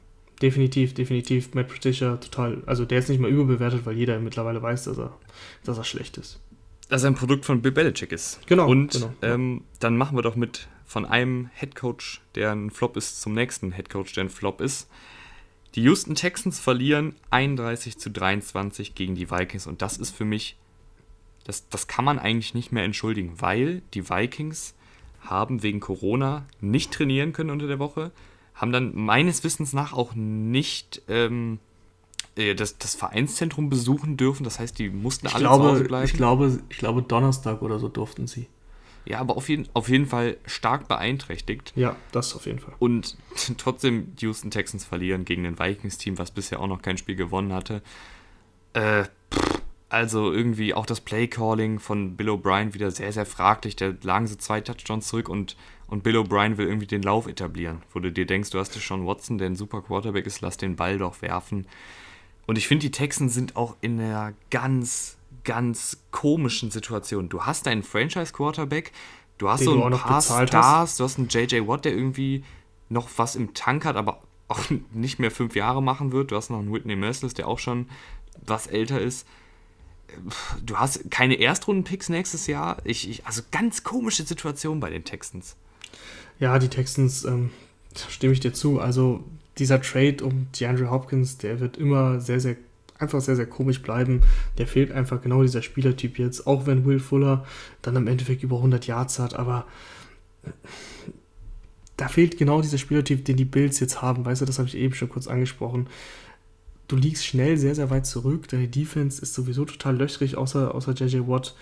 Definitiv, 0.43 0.93
definitiv. 0.95 1.55
Matt 1.55 1.69
Patricia 1.69 2.17
total, 2.17 2.63
also 2.67 2.85
der 2.85 2.99
ist 2.99 3.09
nicht 3.09 3.21
mal 3.21 3.31
überbewertet, 3.31 3.87
weil 3.87 3.97
jeder 3.97 4.19
mittlerweile 4.19 4.61
weiß, 4.61 4.85
dass 4.85 4.99
er, 4.99 5.17
dass 5.65 5.79
er 5.79 5.85
schlecht 5.85 6.19
ist. 6.19 6.41
Dass 6.89 7.05
er 7.05 7.11
ein 7.11 7.15
Produkt 7.15 7.45
von 7.45 7.63
Bill 7.63 7.73
Belichick 7.73 8.13
ist. 8.13 8.47
Genau. 8.47 8.69
Und 8.69 8.93
genau, 8.93 9.13
ähm, 9.23 9.65
dann 9.81 9.97
machen 9.97 10.17
wir 10.17 10.23
doch 10.23 10.37
mit 10.37 10.69
von 10.85 11.05
einem 11.05 11.51
Headcoach, 11.55 12.21
der 12.35 12.53
ein 12.53 12.71
Flop 12.71 12.97
ist, 12.97 13.21
zum 13.21 13.33
nächsten 13.33 13.73
Headcoach, 13.73 14.13
der 14.15 14.25
ein 14.25 14.31
Flop 14.31 14.61
ist. 14.61 14.89
Die 15.75 15.83
Houston 15.83 16.15
Texans 16.15 16.61
verlieren 16.61 17.15
31 17.31 17.99
zu 17.99 18.11
23 18.11 18.95
gegen 18.95 19.15
die 19.15 19.31
Vikings 19.31 19.67
und 19.67 19.83
das 19.83 19.97
ist 19.99 20.11
für 20.11 20.25
mich, 20.25 20.57
das, 21.45 21.69
das 21.69 21.87
kann 21.87 22.05
man 22.05 22.19
eigentlich 22.19 22.55
nicht 22.55 22.73
mehr 22.73 22.85
entschuldigen, 22.85 23.35
weil 23.41 23.83
die 23.93 24.09
Vikings 24.09 24.75
haben 25.21 25.63
wegen 25.63 25.81
Corona 25.81 26.47
nicht 26.61 26.93
trainieren 26.93 27.33
können 27.33 27.51
unter 27.51 27.67
der 27.67 27.79
Woche, 27.79 28.13
haben 28.57 28.73
dann 28.73 28.95
meines 28.95 29.45
Wissens 29.45 29.73
nach 29.73 29.93
auch 29.93 30.15
nicht 30.15 31.03
ähm, 31.09 31.59
äh, 32.37 32.55
das, 32.55 32.79
das 32.79 32.95
Vereinszentrum 32.95 33.69
besuchen 33.71 34.17
dürfen. 34.17 34.45
Das 34.45 34.59
heißt, 34.59 34.79
die 34.79 34.91
mussten 34.91 35.27
ich 35.27 35.35
alle 35.35 35.45
glaube, 35.45 35.65
zu 35.65 35.71
Hause 35.71 35.85
bleiben. 35.85 36.05
Ich 36.07 36.15
glaube, 36.15 36.59
ich 36.69 36.79
glaube, 36.79 37.03
Donnerstag 37.03 37.63
oder 37.63 37.79
so 37.79 37.89
durften 37.89 38.27
sie. 38.27 38.49
Ja, 39.05 39.21
aber 39.21 39.37
auf 39.37 39.49
jeden, 39.49 39.69
auf 39.73 39.89
jeden 39.89 40.07
Fall 40.07 40.37
stark 40.47 40.89
beeinträchtigt. 40.89 41.73
Ja, 41.77 41.95
das 42.11 42.35
auf 42.35 42.47
jeden 42.47 42.59
Fall. 42.59 42.75
Und 42.79 43.17
trotzdem 43.59 44.17
die 44.17 44.27
Houston 44.27 44.51
Texans 44.51 44.85
verlieren 44.85 45.25
gegen 45.25 45.47
ein 45.47 45.59
Vikings-Team, 45.59 46.19
was 46.19 46.33
bisher 46.33 46.61
auch 46.61 46.67
noch 46.67 46.83
kein 46.83 46.99
Spiel 46.99 47.15
gewonnen 47.15 47.53
hatte. 47.53 47.83
Äh, 48.73 49.05
also 49.89 50.33
irgendwie 50.33 50.75
auch 50.75 50.87
das 50.87 51.01
Play-Calling 51.01 51.79
von 51.79 52.17
Bill 52.17 52.31
O'Brien 52.31 52.75
wieder 52.75 52.91
sehr, 52.91 53.13
sehr 53.13 53.27
fraglich. 53.27 53.77
Da 53.77 53.93
lagen 54.03 54.27
sie 54.27 54.39
zwei 54.39 54.61
Touchdowns 54.61 55.09
zurück 55.09 55.29
und, 55.29 55.57
und 55.87 56.03
Bill 56.03 56.17
O'Brien 56.17 56.57
will 56.57 56.67
irgendwie 56.67 56.87
den 56.87 57.03
Lauf 57.03 57.27
etablieren. 57.27 57.83
Wo 57.93 58.01
du 58.01 58.11
dir 58.11 58.27
denkst, 58.27 58.51
du 58.51 58.59
hast 58.59 58.73
Sean 58.75 59.07
Watson, 59.07 59.39
der 59.39 59.49
ein 59.49 59.57
super 59.57 59.83
Quarterback 59.83 60.27
ist, 60.27 60.41
lass 60.41 60.57
den 60.57 60.77
Ball 60.77 60.99
doch 60.99 61.23
werfen. 61.23 61.67
Und 62.47 62.59
ich 62.59 62.69
finde, 62.69 62.87
die 62.87 62.91
Texans 62.91 63.35
sind 63.35 63.57
auch 63.57 63.77
in 63.81 64.01
einer 64.01 64.33
ganz 64.51 65.17
ganz 65.47 66.03
komischen 66.11 66.71
Situation. 66.71 67.31
Du 67.31 67.45
hast 67.45 67.67
einen 67.69 67.83
Franchise-Quarterback, 67.83 68.93
du 69.39 69.49
hast 69.49 69.61
Den 69.61 69.67
so 69.67 69.85
ein 69.85 69.93
paar 69.93 70.21
Stars, 70.21 70.51
hast. 70.53 71.01
du 71.01 71.05
hast 71.05 71.19
einen 71.19 71.29
J.J. 71.29 71.67
Watt, 71.67 71.87
der 71.87 71.93
irgendwie 71.93 72.45
noch 72.91 73.09
was 73.17 73.37
im 73.37 73.55
Tank 73.55 73.87
hat, 73.87 73.97
aber 73.97 74.23
auch 74.49 74.61
nicht 74.93 75.19
mehr 75.19 75.31
fünf 75.31 75.57
Jahre 75.57 75.83
machen 75.83 76.13
wird. 76.13 76.33
Du 76.33 76.37
hast 76.37 76.51
noch 76.51 76.59
einen 76.59 76.73
Whitney 76.73 76.97
Merciless, 76.97 77.33
der 77.33 77.49
auch 77.49 77.59
schon 77.59 77.89
was 78.45 78.67
älter 78.67 79.01
ist. 79.01 79.27
Du 80.65 80.77
hast 80.77 81.11
keine 81.11 81.35
Erstrunden-Picks 81.35 82.09
nächstes 82.09 82.47
Jahr. 82.47 82.79
Ich, 82.85 83.09
ich, 83.09 83.27
also 83.27 83.43
ganz 83.51 83.83
komische 83.83 84.23
Situation 84.25 84.81
bei 84.81 84.91
den 84.91 85.05
Texans. 85.05 85.57
Ja, 86.39 86.59
die 86.59 86.69
Texans, 86.69 87.25
ähm, 87.25 87.51
stimme 88.09 88.33
ich 88.33 88.41
dir 88.41 88.53
zu. 88.53 88.81
Also 88.81 89.25
dieser 89.59 89.81
Trade 89.81 90.25
um 90.25 90.49
DeAndre 90.59 90.91
Hopkins, 90.91 91.39
der 91.39 91.61
wird 91.61 91.77
immer 91.77 92.21
sehr, 92.21 92.41
sehr 92.41 92.57
einfach 92.99 93.21
sehr, 93.21 93.37
sehr 93.37 93.47
komisch 93.47 93.83
bleiben. 93.83 94.23
Der 94.59 94.67
fehlt 94.67 94.93
einfach 94.93 95.21
genau 95.21 95.43
dieser 95.43 95.63
Spielertyp 95.63 96.19
jetzt, 96.19 96.47
auch 96.47 96.67
wenn 96.67 96.85
Will 96.87 97.01
Fuller 97.01 97.45
dann 97.83 97.97
im 97.97 98.07
Endeffekt 98.07 98.43
über 98.43 98.57
100 98.57 98.87
Yards 98.87 99.19
hat, 99.19 99.35
aber 99.35 99.67
da 101.97 102.09
fehlt 102.09 102.37
genau 102.37 102.61
dieser 102.61 102.79
Spielertyp, 102.79 103.25
den 103.25 103.37
die 103.37 103.45
Bills 103.45 103.81
jetzt 103.81 104.03
haben. 104.03 104.25
Weißt 104.25 104.43
du, 104.43 104.45
das 104.45 104.59
habe 104.59 104.69
ich 104.69 104.77
eben 104.77 104.95
schon 104.95 105.09
kurz 105.09 105.27
angesprochen. 105.27 105.89
Du 106.89 106.97
liegst 106.97 107.27
schnell 107.27 107.57
sehr, 107.57 107.75
sehr 107.75 107.91
weit 107.91 108.07
zurück. 108.07 108.49
Deine 108.49 108.69
Defense 108.69 109.21
ist 109.21 109.35
sowieso 109.35 109.65
total 109.65 109.97
löchrig, 109.97 110.37
außer, 110.37 110.75
außer 110.75 110.93
JJ 110.93 111.27
Watt. 111.27 111.57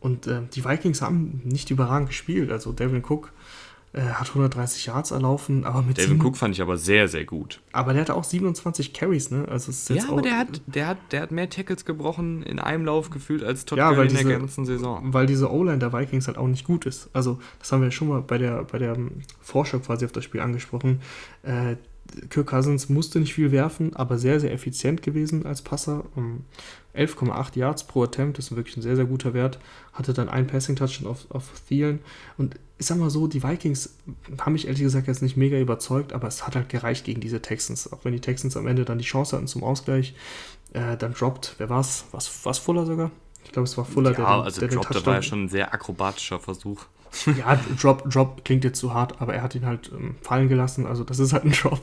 Und 0.00 0.26
äh, 0.26 0.42
die 0.52 0.64
Vikings 0.64 1.00
haben 1.00 1.40
nicht 1.44 1.70
überragend 1.70 2.08
gespielt. 2.08 2.50
Also 2.50 2.72
Devin 2.72 3.04
Cook 3.04 3.32
er 3.94 4.18
hat 4.18 4.28
130 4.28 4.86
Yards 4.86 5.12
erlaufen, 5.12 5.64
aber 5.64 5.82
mit. 5.82 5.98
Devin 5.98 6.20
Cook 6.20 6.36
fand 6.36 6.52
ich 6.52 6.60
aber 6.60 6.76
sehr, 6.76 7.06
sehr 7.06 7.24
gut. 7.24 7.60
Aber 7.70 7.92
der 7.92 8.02
hatte 8.02 8.14
auch 8.16 8.24
27 8.24 8.92
Carries, 8.92 9.30
ne? 9.30 9.46
Also 9.48 9.70
ist 9.70 9.88
jetzt 9.88 10.06
ja, 10.06 10.10
aber 10.10 10.20
der 10.20 10.36
hat, 10.36 10.62
der, 10.66 10.88
hat, 10.88 10.98
der 11.12 11.22
hat 11.22 11.30
mehr 11.30 11.48
Tackles 11.48 11.84
gebrochen 11.84 12.42
in 12.42 12.58
einem 12.58 12.86
Lauf 12.86 13.10
gefühlt 13.10 13.44
als 13.44 13.66
Todd 13.66 13.78
ja, 13.78 13.92
in 13.92 14.08
diese, 14.08 14.24
der 14.24 14.40
ganzen 14.40 14.66
Saison. 14.66 15.14
Weil 15.14 15.26
diese 15.26 15.48
O-Line 15.48 15.78
der 15.78 15.92
Vikings 15.92 16.26
halt 16.26 16.38
auch 16.38 16.48
nicht 16.48 16.64
gut 16.64 16.86
ist. 16.86 17.08
Also, 17.12 17.38
das 17.60 17.70
haben 17.70 17.82
wir 17.82 17.86
ja 17.86 17.92
schon 17.92 18.08
mal 18.08 18.20
bei 18.20 18.36
der, 18.36 18.64
bei 18.64 18.78
der 18.78 18.96
Vorschau 19.40 19.78
quasi 19.78 20.04
auf 20.04 20.12
das 20.12 20.24
Spiel 20.24 20.40
angesprochen. 20.40 21.00
Äh, 21.44 21.76
Kirk 22.30 22.48
Cousins 22.48 22.88
musste 22.88 23.18
nicht 23.18 23.34
viel 23.34 23.50
werfen, 23.50 23.94
aber 23.96 24.18
sehr, 24.18 24.38
sehr 24.40 24.52
effizient 24.52 25.02
gewesen 25.02 25.46
als 25.46 25.62
Passer. 25.62 26.04
Um 26.14 26.44
11,8 26.94 27.58
Yards 27.58 27.84
pro 27.84 28.04
Attempt, 28.04 28.38
das 28.38 28.46
ist 28.50 28.56
wirklich 28.56 28.76
ein 28.76 28.82
sehr, 28.82 28.96
sehr 28.96 29.06
guter 29.06 29.34
Wert. 29.34 29.58
Hatte 29.92 30.12
dann 30.12 30.28
einen 30.28 30.46
Passing-Touch 30.46 31.04
auf, 31.06 31.26
auf 31.30 31.50
Thielen. 31.68 32.00
Und 32.36 32.54
ich 32.78 32.86
sag 32.86 32.98
mal 32.98 33.10
so, 33.10 33.26
die 33.26 33.42
Vikings 33.42 33.96
haben 34.40 34.52
mich 34.52 34.66
ehrlich 34.66 34.82
gesagt 34.82 35.06
jetzt 35.06 35.22
nicht 35.22 35.36
mega 35.36 35.58
überzeugt, 35.58 36.12
aber 36.12 36.28
es 36.28 36.46
hat 36.46 36.56
halt 36.56 36.68
gereicht 36.68 37.04
gegen 37.04 37.20
diese 37.20 37.42
Texans. 37.42 37.92
Auch 37.92 38.04
wenn 38.04 38.12
die 38.12 38.20
Texans 38.20 38.56
am 38.56 38.66
Ende 38.66 38.84
dann 38.84 38.98
die 38.98 39.04
Chance 39.04 39.36
hatten 39.36 39.46
zum 39.46 39.64
Ausgleich, 39.64 40.14
äh, 40.72 40.96
dann 40.96 41.14
droppt, 41.14 41.54
wer 41.58 41.68
war's? 41.68 42.04
Was, 42.12 42.44
was 42.44 42.58
Fuller 42.58 42.86
sogar? 42.86 43.10
Ich 43.44 43.52
glaube, 43.52 43.64
es 43.64 43.76
war 43.76 43.84
Fuller, 43.84 44.10
ja, 44.10 44.16
der, 44.16 44.26
also 44.26 44.60
der, 44.60 44.68
Drop, 44.68 44.88
da 44.90 45.06
war 45.06 45.14
ja 45.14 45.22
schon 45.22 45.44
ein 45.44 45.48
sehr 45.48 45.72
akrobatischer 45.72 46.40
Versuch. 46.40 46.86
Ja, 47.38 47.56
Drop, 47.80 48.10
Drop 48.10 48.44
klingt 48.44 48.64
jetzt 48.64 48.80
zu 48.80 48.92
hart, 48.92 49.20
aber 49.20 49.34
er 49.34 49.42
hat 49.42 49.54
ihn 49.54 49.66
halt 49.66 49.92
ähm, 49.94 50.16
fallen 50.20 50.48
gelassen. 50.48 50.84
Also 50.84 51.04
das 51.04 51.20
ist 51.20 51.32
halt 51.32 51.44
ein 51.44 51.52
Drop. 51.52 51.80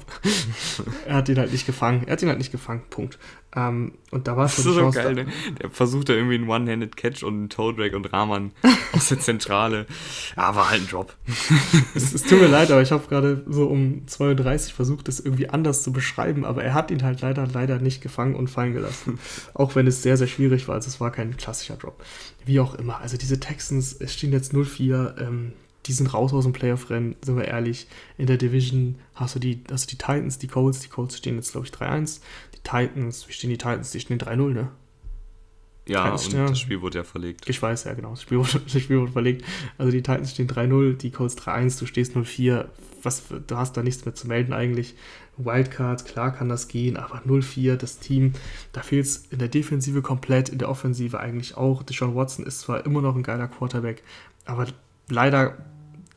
er 1.05 1.15
hat 1.15 1.29
ihn 1.29 1.37
halt 1.37 1.53
nicht 1.53 1.65
gefangen. 1.65 2.03
Er 2.05 2.13
hat 2.13 2.21
ihn 2.21 2.27
halt 2.27 2.37
nicht 2.37 2.51
gefangen. 2.51 2.81
Punkt. 2.89 3.17
Ähm, 3.53 3.93
und 4.11 4.27
da 4.27 4.37
war 4.37 4.45
es 4.45 4.55
so 4.55 4.91
geil, 4.91 5.13
ne? 5.13 5.25
Der 5.59 5.69
versucht 5.69 6.07
da 6.07 6.13
irgendwie 6.13 6.35
einen 6.35 6.47
One-Handed-Catch 6.47 7.23
und 7.23 7.33
einen 7.33 7.49
Toe-Drag 7.49 7.93
und 7.93 8.11
Rahman 8.13 8.51
aus 8.93 9.09
der 9.09 9.19
Zentrale. 9.19 9.87
Ja, 10.37 10.55
war 10.55 10.69
halt 10.69 10.81
ein 10.81 10.87
Drop. 10.87 11.15
es, 11.95 12.13
es 12.13 12.23
tut 12.23 12.39
mir 12.39 12.47
leid, 12.47 12.71
aber 12.71 12.81
ich 12.81 12.91
habe 12.91 13.07
gerade 13.07 13.43
so 13.47 13.67
um 13.67 14.03
2.30 14.07 14.69
Uhr 14.69 14.75
versucht, 14.75 15.07
das 15.09 15.19
irgendwie 15.19 15.49
anders 15.49 15.83
zu 15.83 15.91
beschreiben, 15.91 16.45
aber 16.45 16.63
er 16.63 16.73
hat 16.73 16.91
ihn 16.91 17.03
halt 17.03 17.21
leider, 17.21 17.45
leider 17.45 17.79
nicht 17.79 18.01
gefangen 18.01 18.35
und 18.35 18.49
fallen 18.49 18.73
gelassen. 18.73 19.19
Auch 19.53 19.75
wenn 19.75 19.85
es 19.85 20.01
sehr, 20.01 20.15
sehr 20.15 20.27
schwierig 20.27 20.67
war. 20.69 20.75
Also 20.75 20.87
es 20.87 21.01
war 21.01 21.11
kein 21.11 21.35
klassischer 21.35 21.75
Drop. 21.75 22.01
Wie 22.45 22.59
auch 22.59 22.75
immer. 22.75 22.99
Also 22.99 23.17
diese 23.17 23.39
Texans, 23.39 23.93
es 23.99 24.13
stehen 24.13 24.31
jetzt 24.31 24.53
0-4. 24.53 25.19
Ähm, 25.19 25.53
die 25.87 25.93
sind 25.93 26.13
raus 26.13 26.31
aus 26.33 26.43
dem 26.43 26.53
Playoff-Rennen, 26.53 27.15
sind 27.23 27.37
wir 27.37 27.45
ehrlich. 27.45 27.87
In 28.17 28.27
der 28.27 28.37
Division 28.37 28.95
hast 29.15 29.35
du 29.35 29.39
die, 29.39 29.63
hast 29.71 29.91
du 29.91 29.95
die 29.95 29.97
Titans, 29.97 30.37
die 30.37 30.47
Colts. 30.47 30.79
Die 30.79 30.89
Colts 30.89 31.17
stehen 31.17 31.35
jetzt, 31.35 31.53
glaube 31.53 31.65
ich, 31.65 31.73
3-1. 31.73 32.19
Titans, 32.63 33.27
wie 33.27 33.33
stehen 33.33 33.49
die 33.49 33.57
Titans? 33.57 33.91
Die 33.91 33.99
stehen 33.99 34.19
3-0, 34.19 34.53
ne? 34.53 34.71
Ja, 35.87 36.03
Titans, 36.03 36.27
und 36.27 36.33
ja. 36.33 36.45
das 36.47 36.59
Spiel 36.59 36.81
wurde 36.81 36.99
ja 36.99 37.03
verlegt. 37.03 37.49
Ich 37.49 37.61
weiß, 37.61 37.85
ja, 37.85 37.93
genau. 37.93 38.11
Das 38.11 38.21
Spiel 38.21 38.37
wurde, 38.37 38.59
das 38.71 38.81
Spiel 38.81 38.99
wurde 38.99 39.11
verlegt. 39.11 39.45
Also 39.77 39.91
die 39.91 40.01
Titans 40.01 40.31
stehen 40.31 40.47
3-0, 40.47 40.97
die 40.97 41.11
Colts 41.11 41.37
3-1, 41.37 41.79
du 41.79 41.85
stehst 41.85 42.15
0-4. 42.15 42.65
Was, 43.03 43.23
du 43.47 43.57
hast 43.57 43.75
da 43.77 43.81
nichts 43.81 44.05
mehr 44.05 44.13
zu 44.13 44.27
melden 44.27 44.53
eigentlich. 44.53 44.95
Wildcards, 45.37 46.05
klar 46.05 46.31
kann 46.31 46.49
das 46.49 46.67
gehen, 46.67 46.97
aber 46.97 47.21
0-4, 47.25 47.75
das 47.75 47.97
Team, 47.97 48.33
da 48.73 48.83
fehlt 48.83 49.05
es 49.05 49.25
in 49.31 49.39
der 49.39 49.47
Defensive 49.47 50.03
komplett, 50.03 50.49
in 50.49 50.59
der 50.59 50.69
Offensive 50.69 51.19
eigentlich 51.19 51.57
auch. 51.57 51.81
Deshaun 51.81 52.15
Watson 52.15 52.45
ist 52.45 52.59
zwar 52.61 52.85
immer 52.85 53.01
noch 53.01 53.15
ein 53.15 53.23
geiler 53.23 53.47
Quarterback, 53.47 54.03
aber 54.45 54.67
leider 55.09 55.57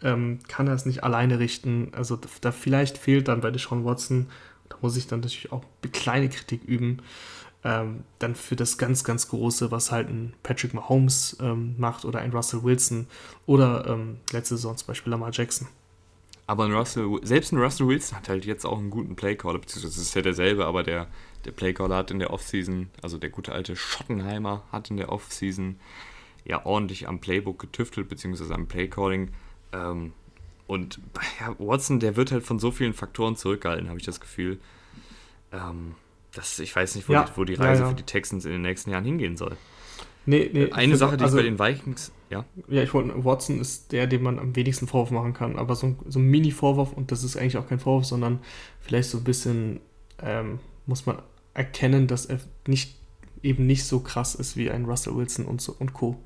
ähm, 0.02 0.40
kann 0.48 0.66
er 0.66 0.74
es 0.74 0.84
nicht 0.84 1.04
alleine 1.04 1.38
richten. 1.38 1.88
Also 1.92 2.16
da, 2.16 2.28
da 2.40 2.52
vielleicht 2.52 2.98
fehlt 2.98 3.28
dann 3.28 3.40
bei 3.40 3.50
Deshaun 3.50 3.84
Watson, 3.84 4.26
da 4.68 4.76
muss 4.80 4.96
ich 4.96 5.06
dann 5.06 5.20
natürlich 5.20 5.52
auch 5.52 5.64
eine 5.82 5.92
kleine 5.92 6.28
Kritik 6.28 6.64
üben, 6.64 7.02
ähm, 7.64 8.04
dann 8.18 8.34
für 8.34 8.56
das 8.56 8.78
ganz, 8.78 9.04
ganz 9.04 9.28
Große, 9.28 9.70
was 9.70 9.90
halt 9.90 10.08
ein 10.08 10.34
Patrick 10.42 10.74
Mahomes 10.74 11.36
ähm, 11.40 11.74
macht 11.78 12.04
oder 12.04 12.20
ein 12.20 12.32
Russell 12.32 12.62
Wilson 12.62 13.06
oder 13.46 13.86
ähm, 13.88 14.18
letzte 14.32 14.56
Saison 14.56 14.76
zum 14.76 14.86
Beispiel 14.88 15.10
Lamar 15.10 15.30
Jackson. 15.32 15.68
Aber 16.46 16.64
ein 16.64 16.74
Russell, 16.74 17.20
selbst 17.22 17.52
ein 17.52 17.58
Russell 17.58 17.88
Wilson 17.88 18.18
hat 18.18 18.28
halt 18.28 18.44
jetzt 18.44 18.66
auch 18.66 18.76
einen 18.76 18.90
guten 18.90 19.16
Playcaller, 19.16 19.58
beziehungsweise 19.58 19.98
es 19.98 20.08
ist 20.08 20.14
ja 20.14 20.20
derselbe, 20.20 20.66
aber 20.66 20.82
der, 20.82 21.08
der 21.46 21.52
Playcaller 21.52 21.96
hat 21.96 22.10
in 22.10 22.18
der 22.18 22.30
Offseason, 22.32 22.90
also 23.00 23.16
der 23.16 23.30
gute 23.30 23.52
alte 23.52 23.76
Schottenheimer 23.76 24.62
hat 24.70 24.90
in 24.90 24.98
der 24.98 25.10
Offseason 25.10 25.80
ja 26.44 26.66
ordentlich 26.66 27.08
am 27.08 27.20
Playbook 27.20 27.58
getüftelt, 27.58 28.10
beziehungsweise 28.10 28.54
am 28.54 28.66
Playcalling. 28.66 29.30
Ähm, 29.72 30.12
und 30.66 31.00
ja, 31.40 31.54
Watson, 31.58 32.00
der 32.00 32.16
wird 32.16 32.32
halt 32.32 32.44
von 32.44 32.58
so 32.58 32.70
vielen 32.70 32.92
Faktoren 32.94 33.36
zurückgehalten, 33.36 33.88
habe 33.88 33.98
ich 33.98 34.06
das 34.06 34.20
Gefühl. 34.20 34.58
Ähm, 35.52 35.94
das, 36.34 36.58
ich 36.58 36.74
weiß 36.74 36.94
nicht, 36.96 37.08
wo, 37.08 37.12
Ja, 37.12 37.24
die, 37.24 37.36
wo 37.36 37.44
die 37.44 37.54
Reise 37.54 37.82
ja. 37.82 37.88
für 37.88 37.94
die 37.94 38.02
Texans 38.02 38.44
in 38.44 38.52
den 38.52 38.62
nächsten 38.62 38.90
Jahren 38.90 39.04
hingehen 39.04 39.36
soll. 39.36 39.56
Nee, 40.26 40.50
nee, 40.52 40.72
Eine 40.72 40.96
Sache, 40.96 41.16
die 41.18 41.24
also, 41.24 41.38
ich 41.38 41.44
bei 41.44 41.50
den 41.50 41.58
Vikings, 41.58 42.10
ja, 42.30 42.46
Ja, 42.68 42.82
ich 42.82 42.94
wollte, 42.94 43.24
Watson 43.24 43.60
ist 43.60 43.92
der, 43.92 44.06
dem 44.06 44.22
man 44.22 44.38
am 44.38 44.56
wenigsten 44.56 44.86
Vorwurf 44.86 45.10
machen 45.10 45.34
kann, 45.34 45.56
aber 45.56 45.76
so, 45.76 45.88
ein- 45.88 45.98
so 46.08 46.18
ein 46.18 46.24
Mini-Vorwurf, 46.30 46.94
und 46.94 47.12
das 47.12 47.22
ist 47.24 47.36
eigentlich 47.36 47.58
auch 47.58 47.68
kein 47.68 47.78
Vorwurf, 47.78 48.06
sondern 48.06 48.40
vielleicht 48.80 49.10
so 49.10 49.18
ein 49.18 49.24
bisschen 49.24 49.80
ähm, 50.22 50.60
muss 50.86 51.04
man 51.06 51.18
erkennen, 51.52 52.06
dass 52.06 52.24
er 52.26 52.40
nicht 52.66 52.96
eben 53.42 53.66
nicht 53.66 53.84
so 53.84 54.00
krass 54.00 54.34
ist 54.34 54.56
wie 54.56 54.70
ein 54.70 54.86
Russell 54.86 55.14
Wilson 55.14 55.44
und, 55.44 55.60
so, 55.60 55.76
und 55.78 55.92
Co. 55.92 56.16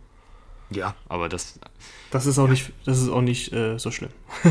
ja, 0.70 0.94
aber 1.08 1.28
das 1.28 1.58
Das 2.10 2.26
ist 2.26 2.38
auch 2.38 2.48
nicht, 2.48 2.72
das 2.84 3.00
ist 3.00 3.08
auch 3.08 3.22
nicht 3.22 3.52
äh, 3.52 3.78
so 3.78 3.90
schlimm. 3.90 4.10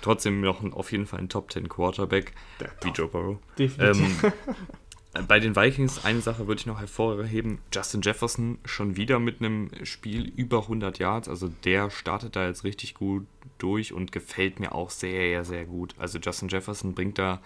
trotzdem 0.00 0.40
noch 0.40 0.62
ein, 0.62 0.72
auf 0.72 0.92
jeden 0.92 1.06
Fall 1.06 1.20
ein 1.20 1.28
Top 1.28 1.52
10 1.52 1.68
Quarterback 1.68 2.32
Der 2.60 2.70
wie 2.82 2.88
Joe 2.90 3.08
Burrow. 3.08 3.38
Definitiv. 3.58 4.24
Ähm, 4.24 4.32
bei 5.26 5.40
den 5.40 5.56
Vikings, 5.56 6.04
eine 6.04 6.20
Sache 6.20 6.46
würde 6.46 6.60
ich 6.60 6.66
noch 6.66 6.80
hervorheben: 6.80 7.58
Justin 7.72 8.02
Jefferson 8.02 8.58
schon 8.64 8.96
wieder 8.96 9.18
mit 9.18 9.40
einem 9.40 9.70
Spiel 9.84 10.32
über 10.36 10.62
100 10.62 10.98
Yards. 10.98 11.28
Also 11.28 11.48
der 11.64 11.90
startet 11.90 12.36
da 12.36 12.46
jetzt 12.46 12.64
richtig 12.64 12.94
gut 12.94 13.26
durch 13.58 13.92
und 13.92 14.12
gefällt 14.12 14.60
mir 14.60 14.74
auch 14.74 14.90
sehr, 14.90 15.44
sehr 15.44 15.64
gut. 15.64 15.94
Also 15.98 16.18
Justin 16.18 16.48
Jefferson 16.48 16.94
bringt 16.94 17.18
da, 17.18 17.40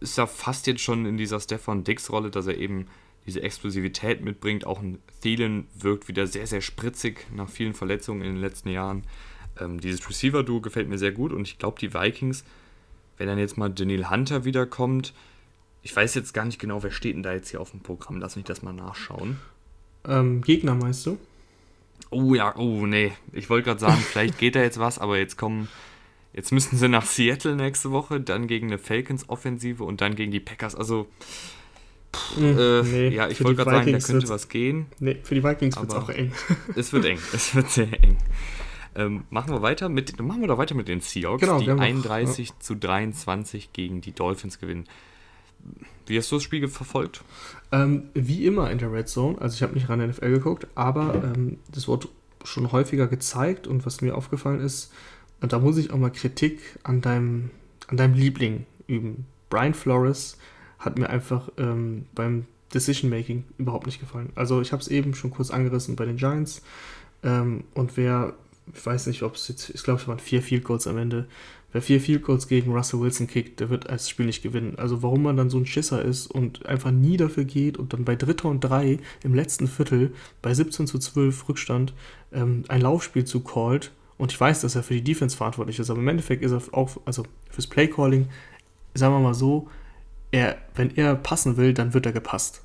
ist 0.00 0.16
da 0.16 0.26
fast 0.26 0.66
jetzt 0.66 0.82
schon 0.82 1.04
in 1.04 1.16
dieser 1.16 1.40
Stefan 1.40 1.84
Dix-Rolle, 1.84 2.30
dass 2.30 2.46
er 2.46 2.56
eben 2.56 2.86
diese 3.26 3.42
Explosivität 3.42 4.22
mitbringt. 4.22 4.66
Auch 4.66 4.80
ein 4.80 4.98
Thielen 5.20 5.66
wirkt 5.74 6.08
wieder 6.08 6.26
sehr, 6.26 6.46
sehr 6.46 6.60
spritzig 6.60 7.26
nach 7.34 7.48
vielen 7.48 7.74
Verletzungen 7.74 8.22
in 8.22 8.34
den 8.34 8.40
letzten 8.40 8.70
Jahren. 8.70 9.02
Ähm, 9.58 9.80
dieses 9.80 10.08
Receiver-Duo 10.08 10.60
gefällt 10.60 10.88
mir 10.88 10.98
sehr 10.98 11.12
gut 11.12 11.32
und 11.32 11.46
ich 11.46 11.58
glaube, 11.58 11.78
die 11.80 11.92
Vikings, 11.92 12.44
wenn 13.18 13.26
dann 13.26 13.38
jetzt 13.38 13.58
mal 13.58 13.68
Daniel 13.68 14.08
Hunter 14.08 14.44
wiederkommt, 14.44 15.12
ich 15.82 15.94
weiß 15.94 16.14
jetzt 16.14 16.34
gar 16.34 16.44
nicht 16.44 16.58
genau, 16.58 16.82
wer 16.82 16.90
steht 16.90 17.14
denn 17.14 17.22
da 17.22 17.32
jetzt 17.32 17.50
hier 17.50 17.60
auf 17.60 17.70
dem 17.70 17.80
Programm. 17.80 18.20
Lass 18.20 18.36
mich 18.36 18.44
das 18.44 18.62
mal 18.62 18.72
nachschauen. 18.72 19.38
ähm, 20.06 20.42
Gegner 20.42 20.74
meinst 20.74 21.06
du? 21.06 21.18
Oh 22.10 22.34
ja, 22.34 22.56
oh 22.56 22.86
nee. 22.86 23.12
Ich 23.32 23.48
wollte 23.50 23.66
gerade 23.66 23.80
sagen, 23.80 24.00
vielleicht 24.00 24.38
geht 24.38 24.56
da 24.56 24.62
jetzt 24.62 24.78
was, 24.78 24.98
aber 24.98 25.18
jetzt 25.18 25.36
kommen. 25.36 25.68
Jetzt 26.32 26.52
müssten 26.52 26.76
sie 26.76 26.88
nach 26.88 27.04
Seattle 27.04 27.56
nächste 27.56 27.90
Woche, 27.90 28.20
dann 28.20 28.46
gegen 28.46 28.68
eine 28.68 28.78
Falcons-Offensive 28.78 29.82
und 29.82 30.00
dann 30.00 30.14
gegen 30.14 30.30
die 30.30 30.40
Packers. 30.40 30.76
Also, 30.76 31.08
Hm, 32.34 32.58
äh, 32.58 32.82
nee, 32.82 33.08
ja, 33.08 33.28
ich 33.28 33.42
wollte 33.42 33.64
gerade 33.64 33.70
sagen, 33.70 33.92
da 33.92 33.98
könnte 33.98 34.28
was 34.28 34.48
gehen. 34.48 34.86
Nee, 34.98 35.18
für 35.22 35.34
die 35.34 35.44
Vikings 35.44 35.76
wird 35.76 35.90
es 35.90 35.94
auch 35.94 36.08
eng. 36.08 36.32
Es 36.76 36.92
wird 36.92 37.04
eng. 37.04 37.18
Es 37.32 37.54
wird 37.54 37.70
sehr 37.70 37.92
eng. 38.02 38.18
Ähm, 38.96 39.24
machen 39.30 39.52
wir 39.52 39.62
weiter 39.62 39.88
mit, 39.88 40.20
machen 40.20 40.40
wir 40.40 40.48
doch 40.48 40.58
weiter 40.58 40.74
mit 40.74 40.88
den 40.88 41.00
Seahawks, 41.00 41.40
Genau, 41.40 41.60
die 41.60 41.66
wir 41.66 41.72
haben 41.72 41.78
noch, 41.78 42.10
31 42.10 42.58
zu 42.58 42.74
23 42.74 43.72
gegen 43.72 44.00
die 44.00 44.12
Dolphins 44.12 44.58
gewinnen. 44.58 44.84
Wie 46.06 46.18
hast 46.18 46.32
du 46.32 46.36
das 46.36 46.42
Spiel 46.42 46.66
verfolgt? 46.66 47.22
Ähm, 47.70 48.04
wie 48.14 48.46
immer 48.46 48.70
in 48.70 48.78
der 48.78 48.92
Red 48.92 49.08
Zone, 49.08 49.40
also 49.40 49.54
ich 49.54 49.62
habe 49.62 49.74
nicht 49.74 49.88
rein 49.88 50.00
NFL 50.00 50.30
geguckt, 50.30 50.66
aber 50.74 51.22
ähm, 51.22 51.58
das 51.70 51.86
wurde 51.86 52.08
schon 52.42 52.72
häufiger 52.72 53.06
gezeigt 53.06 53.68
und 53.68 53.86
was 53.86 54.00
mir 54.00 54.16
aufgefallen 54.16 54.60
ist, 54.60 54.92
und 55.40 55.52
da 55.52 55.58
muss 55.58 55.78
ich 55.78 55.92
auch 55.92 55.98
mal 55.98 56.10
Kritik 56.10 56.60
an 56.82 57.00
deinem, 57.00 57.50
an 57.86 57.96
deinem 57.96 58.14
Liebling 58.14 58.66
üben. 58.86 59.26
Brian 59.48 59.74
Flores 59.74 60.36
hat 60.80 60.98
mir 60.98 61.08
einfach 61.08 61.48
ähm, 61.58 62.06
beim 62.14 62.46
Decision 62.74 63.10
Making 63.10 63.44
überhaupt 63.58 63.86
nicht 63.86 64.00
gefallen. 64.00 64.30
Also 64.34 64.60
ich 64.60 64.72
habe 64.72 64.82
es 64.82 64.88
eben 64.88 65.14
schon 65.14 65.30
kurz 65.30 65.50
angerissen 65.50 65.96
bei 65.96 66.06
den 66.06 66.16
Giants 66.16 66.62
ähm, 67.22 67.64
und 67.74 67.96
wer, 67.96 68.34
ich 68.74 68.84
weiß 68.84 69.06
nicht, 69.06 69.22
ob 69.22 69.34
es 69.34 69.48
jetzt, 69.48 69.70
ich 69.70 69.82
glaube, 69.82 70.00
es 70.00 70.08
waren 70.08 70.18
vier 70.18 70.42
Field 70.42 70.64
Goals 70.64 70.86
am 70.86 70.98
Ende. 70.98 71.26
Wer 71.72 71.82
vier 71.82 72.00
Field 72.00 72.24
Goals 72.24 72.48
gegen 72.48 72.72
Russell 72.72 73.00
Wilson 73.00 73.28
kickt, 73.28 73.60
der 73.60 73.70
wird 73.70 73.88
das 73.88 74.08
Spiel 74.08 74.26
nicht 74.26 74.42
gewinnen. 74.42 74.74
Also 74.76 75.02
warum 75.04 75.22
man 75.22 75.36
dann 75.36 75.50
so 75.50 75.58
ein 75.58 75.66
Schisser 75.66 76.02
ist 76.02 76.26
und 76.26 76.66
einfach 76.66 76.90
nie 76.90 77.16
dafür 77.16 77.44
geht 77.44 77.76
und 77.76 77.92
dann 77.92 78.04
bei 78.04 78.16
Dritter 78.16 78.48
und 78.48 78.60
Drei 78.60 78.98
im 79.22 79.34
letzten 79.34 79.68
Viertel 79.68 80.12
bei 80.42 80.52
17 80.52 80.88
zu 80.88 80.98
12 80.98 81.48
Rückstand 81.48 81.94
ähm, 82.32 82.64
ein 82.66 82.80
Laufspiel 82.80 83.24
zu 83.24 83.40
callt 83.40 83.92
und 84.18 84.32
ich 84.32 84.40
weiß, 84.40 84.60
dass 84.60 84.74
er 84.74 84.82
für 84.82 84.94
die 84.94 85.04
Defense 85.04 85.36
verantwortlich 85.36 85.78
ist, 85.78 85.88
aber 85.90 86.00
im 86.00 86.08
Endeffekt 86.08 86.42
ist 86.42 86.52
er 86.52 86.60
auch, 86.72 86.90
also 87.06 87.24
fürs 87.48 87.66
Playcalling, 87.66 88.28
sagen 88.94 89.14
wir 89.14 89.20
mal 89.20 89.32
so, 89.32 89.68
er, 90.30 90.58
wenn 90.74 90.96
er 90.96 91.16
passen 91.16 91.56
will, 91.56 91.74
dann 91.74 91.94
wird 91.94 92.06
er 92.06 92.12
gepasst. 92.12 92.62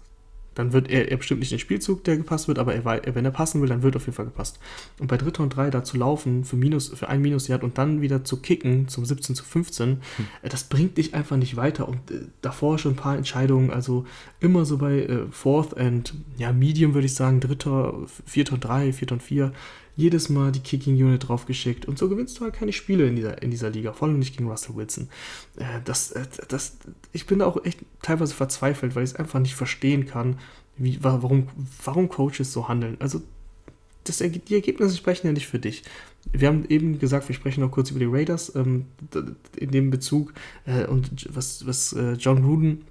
Dann 0.55 0.71
wird 0.71 0.89
er, 0.89 1.11
er 1.11 1.17
bestimmt 1.17 1.41
nicht 1.41 1.51
den 1.51 1.59
Spielzug, 1.59 2.05
der 2.05 2.15
gepasst 2.15 2.47
wird, 2.47 2.59
aber 2.59 2.73
er, 2.73 2.85
wenn 3.13 3.25
er 3.25 3.31
passen 3.31 3.61
will, 3.61 3.67
dann 3.67 3.83
wird 3.83 3.97
auf 3.97 4.05
jeden 4.05 4.15
Fall 4.15 4.25
gepasst. 4.25 4.57
Und 4.99 5.07
bei 5.07 5.17
Dritter 5.17 5.43
und 5.43 5.49
Drei 5.49 5.69
da 5.69 5.83
zu 5.83 5.97
laufen 5.97 6.45
für, 6.45 6.55
Minus, 6.55 6.87
für 6.87 7.09
ein 7.09 7.21
Minusyard 7.21 7.63
und 7.63 7.77
dann 7.77 8.01
wieder 8.01 8.23
zu 8.23 8.37
kicken 8.37 8.87
zum 8.87 9.03
17 9.03 9.35
zu 9.35 9.43
15, 9.43 10.01
äh, 10.41 10.49
das 10.49 10.63
bringt 10.63 10.97
dich 10.97 11.13
einfach 11.13 11.35
nicht 11.35 11.57
weiter. 11.57 11.89
Und 11.89 12.09
äh, 12.09 12.21
davor 12.41 12.79
schon 12.79 12.93
ein 12.93 12.97
paar 12.97 13.17
Entscheidungen, 13.17 13.69
also 13.69 14.05
immer 14.39 14.63
so 14.63 14.77
bei 14.77 15.01
äh, 15.01 15.25
Fourth 15.29 15.77
and 15.77 16.13
ja, 16.37 16.53
Medium 16.53 16.93
würde 16.93 17.07
ich 17.07 17.15
sagen, 17.15 17.41
Dritter, 17.41 17.93
Vierter 18.25 18.53
und 18.53 18.63
Drei, 18.63 18.93
Vierter 18.93 19.15
und 19.15 19.23
Vier, 19.23 19.51
jedes 19.95 20.29
Mal 20.29 20.51
die 20.51 20.59
Kicking 20.59 20.95
Unit 20.95 21.27
draufgeschickt 21.27 21.85
und 21.85 21.97
so 21.97 22.09
gewinnst 22.09 22.37
du 22.39 22.43
halt 22.43 22.53
keine 22.53 22.73
Spiele 22.73 23.07
in 23.07 23.15
dieser, 23.15 23.41
in 23.41 23.51
dieser 23.51 23.69
Liga, 23.69 23.93
vor 23.93 24.07
allem 24.07 24.19
nicht 24.19 24.35
gegen 24.35 24.49
Russell 24.49 24.75
Wilson. 24.75 25.09
Äh, 25.57 25.79
das, 25.85 26.11
äh, 26.11 26.25
das, 26.47 26.77
ich 27.13 27.25
bin 27.25 27.39
da 27.39 27.45
auch 27.45 27.63
echt 27.63 27.79
teilweise 28.01 28.33
verzweifelt, 28.33 28.95
weil 28.95 29.03
ich 29.03 29.11
es 29.11 29.15
einfach 29.15 29.39
nicht 29.39 29.55
verstehen 29.55 30.05
kann, 30.05 30.37
wie, 30.77 31.01
wa- 31.03 31.19
warum, 31.21 31.47
warum 31.83 32.09
Coaches 32.09 32.51
so 32.51 32.67
handeln. 32.67 32.97
Also 32.99 33.21
das, 34.03 34.17
die 34.17 34.53
Ergebnisse 34.53 34.97
sprechen 34.97 35.27
ja 35.27 35.33
nicht 35.33 35.47
für 35.47 35.59
dich. 35.59 35.83
Wir 36.31 36.47
haben 36.49 36.65
eben 36.69 36.99
gesagt, 36.99 37.27
wir 37.27 37.35
sprechen 37.35 37.61
noch 37.61 37.71
kurz 37.71 37.89
über 37.91 37.99
die 37.99 38.05
Raiders 38.05 38.53
ähm, 38.55 38.85
in 39.55 39.71
dem 39.71 39.89
Bezug 39.89 40.33
äh, 40.65 40.85
und 40.85 41.27
was, 41.33 41.65
was 41.65 41.93
äh, 41.93 42.13
John 42.13 42.43
Gruden 42.43 42.85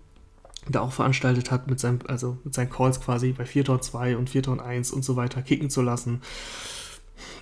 da 0.68 0.80
auch 0.80 0.92
veranstaltet 0.92 1.50
hat 1.50 1.68
mit 1.68 1.78
seinem, 1.78 1.98
also 2.09 2.38
mit 2.42 2.55
seinen 2.55 2.70
Calls 2.70 3.00
quasi 3.00 3.32
bei 3.32 3.44
4 3.44 3.68
und 3.68 3.84
2 3.84 4.16
und 4.16 4.30
4 4.30 4.48
und 4.48 4.61
1 4.61 4.92
und 4.92 5.05
so 5.05 5.14
weiter 5.14 5.42
kicken 5.42 5.68
zu 5.68 5.82
lassen. 5.82 6.22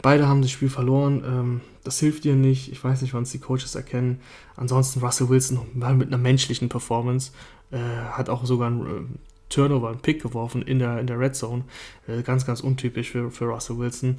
Beide 0.02 0.26
haben 0.28 0.42
das 0.42 0.50
Spiel 0.50 0.68
verloren. 0.70 1.22
Ähm, 1.24 1.60
das 1.84 1.98
hilft 1.98 2.24
dir 2.24 2.34
nicht. 2.34 2.70
Ich 2.70 2.82
weiß 2.82 3.02
nicht, 3.02 3.14
wann 3.14 3.22
es 3.24 3.30
die 3.30 3.38
Coaches 3.38 3.74
erkennen. 3.74 4.20
Ansonsten 4.56 5.00
Russell 5.00 5.28
Wilson 5.28 5.60
mal 5.74 5.94
mit 5.94 6.08
einer 6.08 6.18
menschlichen 6.18 6.68
Performance. 6.68 7.32
Äh, 7.70 7.78
hat 7.78 8.28
auch 8.28 8.44
sogar 8.44 8.68
einen 8.68 8.86
äh, 8.86 9.18
Turnover, 9.48 9.88
einen 9.88 10.00
Pick 10.00 10.22
geworfen 10.22 10.62
in 10.62 10.78
der, 10.78 10.98
in 10.98 11.06
der 11.06 11.18
Red 11.18 11.34
Zone. 11.34 11.64
Äh, 12.06 12.22
ganz, 12.22 12.46
ganz 12.46 12.60
untypisch 12.60 13.10
für, 13.10 13.30
für 13.30 13.46
Russell 13.46 13.78
Wilson. 13.78 14.18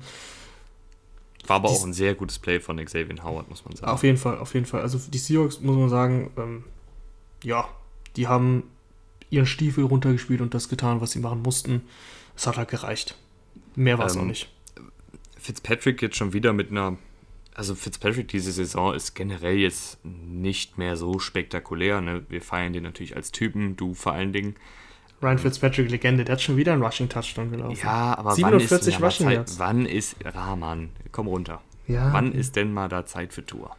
War 1.47 1.57
aber 1.57 1.69
auch 1.69 1.83
ein 1.83 1.93
sehr 1.93 2.15
gutes 2.15 2.39
Play 2.39 2.59
von 2.59 2.77
Xavier 2.77 3.21
Howard, 3.23 3.49
muss 3.49 3.65
man 3.65 3.75
sagen. 3.75 3.91
Auf 3.91 4.03
jeden 4.03 4.17
Fall, 4.17 4.37
auf 4.37 4.53
jeden 4.53 4.65
Fall. 4.65 4.81
Also 4.81 4.97
die 4.97 5.17
Seahawks, 5.17 5.59
muss 5.59 5.75
man 5.75 5.89
sagen, 5.89 6.31
ähm, 6.37 6.63
ja, 7.43 7.67
die 8.15 8.27
haben 8.27 8.63
ihren 9.29 9.45
Stiefel 9.45 9.83
runtergespielt 9.83 10.39
und 10.41 10.53
das 10.53 10.69
getan, 10.69 11.01
was 11.01 11.11
sie 11.11 11.19
machen 11.19 11.41
mussten. 11.41 11.81
Es 12.35 12.47
hat 12.47 12.57
halt 12.57 12.69
gereicht. 12.69 13.17
Mehr 13.75 13.97
war 13.97 14.05
es 14.05 14.15
ähm, 14.15 14.21
auch 14.21 14.25
nicht. 14.25 14.49
Fitzpatrick 15.43 16.01
jetzt 16.01 16.15
schon 16.15 16.33
wieder 16.33 16.53
mit 16.53 16.71
einer. 16.71 16.97
Also 17.55 17.75
Fitzpatrick 17.75 18.29
diese 18.29 18.51
Saison 18.51 18.95
ist 18.95 19.13
generell 19.13 19.57
jetzt 19.57 20.03
nicht 20.03 20.79
mehr 20.79 20.97
so 20.97 21.19
spektakulär. 21.19 22.01
Ne? 22.01 22.23
Wir 22.29 22.41
feiern 22.41 22.73
den 22.73 22.83
natürlich 22.83 23.15
als 23.15 23.31
Typen, 23.31 23.75
du 23.75 23.93
vor 23.93 24.13
allen 24.13 24.33
Dingen. 24.33 24.55
Ryan 25.21 25.37
Fitzpatrick, 25.37 25.91
Legende, 25.91 26.25
der 26.25 26.33
hat 26.33 26.41
schon 26.41 26.57
wieder 26.57 26.73
einen 26.73 26.81
Rushing-Touchdown 26.81 27.51
gelaufen. 27.51 27.79
Ja, 27.81 28.17
aber 28.17 28.31
47 28.31 28.99
wann 28.99 29.09
ist, 29.09 29.21
Rushing 29.21 29.27
Zeit, 29.27 29.59
wann 29.59 29.85
ist 29.85 30.15
Rahman? 30.25 30.89
Komm 31.11 31.27
runter. 31.27 31.61
Ja. 31.87 32.11
Wann 32.11 32.33
ist 32.33 32.55
denn 32.55 32.73
mal 32.73 32.89
da 32.89 33.05
Zeit 33.05 33.33
für 33.33 33.45
Tour? 33.45 33.75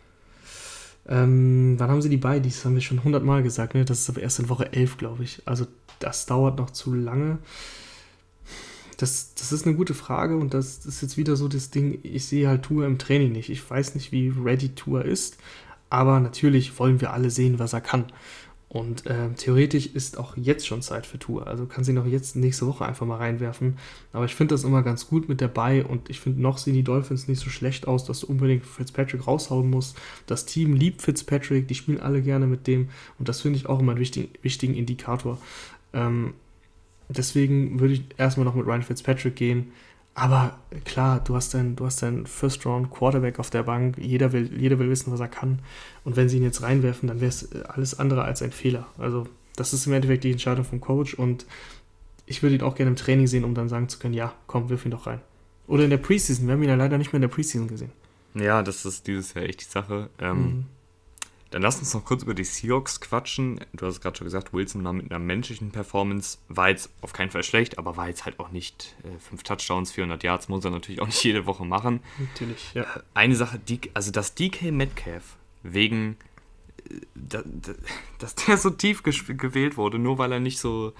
Ähm, 1.06 1.74
wann 1.78 1.90
haben 1.90 2.02
sie 2.02 2.08
die 2.08 2.16
bei? 2.16 2.38
Das 2.38 2.64
haben 2.64 2.74
wir 2.74 2.80
schon 2.80 3.02
hundertmal 3.02 3.42
gesagt, 3.42 3.74
ne? 3.74 3.84
Das 3.84 4.00
ist 4.00 4.08
aber 4.08 4.22
erst 4.22 4.38
in 4.38 4.48
Woche 4.48 4.72
11, 4.72 4.96
glaube 4.96 5.24
ich. 5.24 5.42
Also 5.44 5.66
das 5.98 6.26
dauert 6.26 6.58
noch 6.58 6.70
zu 6.70 6.94
lange. 6.94 7.38
Das, 8.96 9.34
das 9.34 9.52
ist 9.52 9.66
eine 9.66 9.76
gute 9.76 9.94
Frage 9.94 10.36
und 10.36 10.54
das, 10.54 10.86
ist 10.86 11.02
jetzt 11.02 11.16
wieder 11.16 11.36
so 11.36 11.48
das 11.48 11.70
Ding, 11.70 11.98
ich 12.02 12.26
sehe 12.26 12.48
halt 12.48 12.62
Tour 12.62 12.86
im 12.86 12.98
Training 12.98 13.32
nicht. 13.32 13.50
Ich 13.50 13.68
weiß 13.68 13.94
nicht, 13.94 14.12
wie 14.12 14.28
ready 14.28 14.70
Tour 14.70 15.04
ist, 15.04 15.38
aber 15.90 16.20
natürlich 16.20 16.78
wollen 16.78 17.00
wir 17.00 17.12
alle 17.12 17.30
sehen, 17.30 17.58
was 17.58 17.72
er 17.72 17.80
kann. 17.80 18.06
Und 18.74 19.06
äh, 19.06 19.30
theoretisch 19.36 19.86
ist 19.86 20.18
auch 20.18 20.36
jetzt 20.36 20.66
schon 20.66 20.82
Zeit 20.82 21.06
für 21.06 21.16
Tour. 21.16 21.46
Also 21.46 21.64
kann 21.66 21.84
sie 21.84 21.92
noch 21.92 22.06
jetzt 22.06 22.34
nächste 22.34 22.66
Woche 22.66 22.84
einfach 22.84 23.06
mal 23.06 23.18
reinwerfen. 23.18 23.78
Aber 24.12 24.24
ich 24.24 24.34
finde 24.34 24.52
das 24.52 24.64
immer 24.64 24.82
ganz 24.82 25.06
gut 25.06 25.28
mit 25.28 25.40
dabei 25.40 25.84
und 25.84 26.10
ich 26.10 26.18
finde 26.18 26.42
noch 26.42 26.58
sehen 26.58 26.74
die 26.74 26.82
Dolphins 26.82 27.28
nicht 27.28 27.38
so 27.38 27.50
schlecht 27.50 27.86
aus, 27.86 28.04
dass 28.04 28.20
du 28.20 28.26
unbedingt 28.26 28.66
Fitzpatrick 28.66 29.28
raushauen 29.28 29.70
musst. 29.70 29.96
Das 30.26 30.44
Team 30.44 30.74
liebt 30.74 31.02
Fitzpatrick, 31.02 31.68
die 31.68 31.76
spielen 31.76 32.00
alle 32.00 32.20
gerne 32.20 32.48
mit 32.48 32.66
dem 32.66 32.88
und 33.20 33.28
das 33.28 33.42
finde 33.42 33.60
ich 33.60 33.66
auch 33.66 33.78
immer 33.78 33.92
einen 33.92 34.00
wichtigen, 34.00 34.30
wichtigen 34.42 34.74
Indikator. 34.74 35.38
Ähm, 35.92 36.34
deswegen 37.08 37.80
würde 37.80 37.94
ich 37.94 38.04
erstmal 38.16 38.44
noch 38.44 38.54
mit 38.54 38.66
Ryan 38.66 38.82
Fitzpatrick 38.82 39.36
gehen. 39.36 39.72
Aber 40.14 40.58
klar, 40.84 41.20
du 41.24 41.34
hast 41.34 41.54
deinen, 41.54 41.74
du 41.74 41.86
hast 41.86 42.02
deinen 42.02 42.26
First 42.26 42.64
Round 42.66 42.90
Quarterback 42.90 43.40
auf 43.40 43.50
der 43.50 43.64
Bank. 43.64 43.98
Jeder 43.98 44.32
will, 44.32 44.50
jeder 44.56 44.78
will 44.78 44.88
wissen, 44.88 45.12
was 45.12 45.20
er 45.20 45.28
kann. 45.28 45.58
Und 46.04 46.16
wenn 46.16 46.28
sie 46.28 46.36
ihn 46.36 46.44
jetzt 46.44 46.62
reinwerfen, 46.62 47.08
dann 47.08 47.20
wäre 47.20 47.30
es 47.30 47.52
alles 47.52 47.98
andere 47.98 48.22
als 48.22 48.40
ein 48.40 48.52
Fehler. 48.52 48.86
Also, 48.96 49.26
das 49.56 49.72
ist 49.72 49.86
im 49.86 49.92
Endeffekt 49.92 50.22
die 50.24 50.30
Entscheidung 50.30 50.64
vom 50.64 50.80
Coach. 50.80 51.14
Und 51.14 51.46
ich 52.26 52.42
würde 52.42 52.54
ihn 52.54 52.62
auch 52.62 52.76
gerne 52.76 52.90
im 52.90 52.96
Training 52.96 53.26
sehen, 53.26 53.44
um 53.44 53.54
dann 53.54 53.68
sagen 53.68 53.88
zu 53.88 53.98
können: 53.98 54.14
Ja, 54.14 54.32
komm, 54.46 54.68
wirf 54.68 54.84
ihn 54.84 54.92
doch 54.92 55.08
rein. 55.08 55.20
Oder 55.66 55.84
in 55.84 55.90
der 55.90 55.96
Preseason. 55.96 56.46
Wir 56.46 56.54
haben 56.54 56.62
ihn 56.62 56.68
ja 56.68 56.76
leider 56.76 56.96
nicht 56.96 57.12
mehr 57.12 57.18
in 57.18 57.22
der 57.22 57.28
Preseason 57.28 57.66
gesehen. 57.66 57.90
Ja, 58.34 58.62
das 58.62 58.84
ist 58.84 59.06
dieses 59.06 59.34
Jahr 59.34 59.44
echt 59.44 59.62
die 59.62 59.70
Sache. 59.70 60.10
Ähm, 60.20 60.38
mhm. 60.38 60.64
Dann 61.54 61.62
lass 61.62 61.78
uns 61.78 61.94
noch 61.94 62.04
kurz 62.04 62.24
über 62.24 62.34
die 62.34 62.42
Seahawks 62.42 63.00
quatschen. 63.00 63.60
Du 63.74 63.86
hast 63.86 63.94
es 63.94 64.00
gerade 64.00 64.16
schon 64.16 64.24
gesagt, 64.24 64.52
Wilson 64.52 64.82
war 64.82 64.92
mit 64.92 65.12
einer 65.12 65.20
menschlichen 65.20 65.70
Performance, 65.70 66.38
war 66.48 66.68
jetzt 66.68 66.90
auf 67.00 67.12
keinen 67.12 67.30
Fall 67.30 67.44
schlecht, 67.44 67.78
aber 67.78 67.96
war 67.96 68.08
jetzt 68.08 68.24
halt 68.24 68.40
auch 68.40 68.50
nicht 68.50 68.96
äh, 69.04 69.20
fünf 69.20 69.44
Touchdowns, 69.44 69.92
400 69.92 70.24
Yards, 70.24 70.48
muss 70.48 70.64
er 70.64 70.72
natürlich 70.72 71.00
auch 71.00 71.06
nicht 71.06 71.22
jede 71.22 71.46
Woche 71.46 71.64
machen. 71.64 72.00
Natürlich, 72.18 72.74
ja. 72.74 72.82
Äh, 72.82 72.86
eine 73.14 73.36
Sache, 73.36 73.60
die, 73.60 73.78
also 73.94 74.10
dass 74.10 74.34
DK 74.34 74.72
Metcalf 74.72 75.36
wegen, 75.62 76.16
äh, 76.90 76.94
da, 77.14 77.44
da, 77.44 77.74
dass 78.18 78.34
der 78.34 78.56
so 78.56 78.70
tief 78.70 79.04
gewählt 79.04 79.76
wurde, 79.76 80.00
nur 80.00 80.18
weil 80.18 80.32
er 80.32 80.40
nicht 80.40 80.58
so 80.58 80.92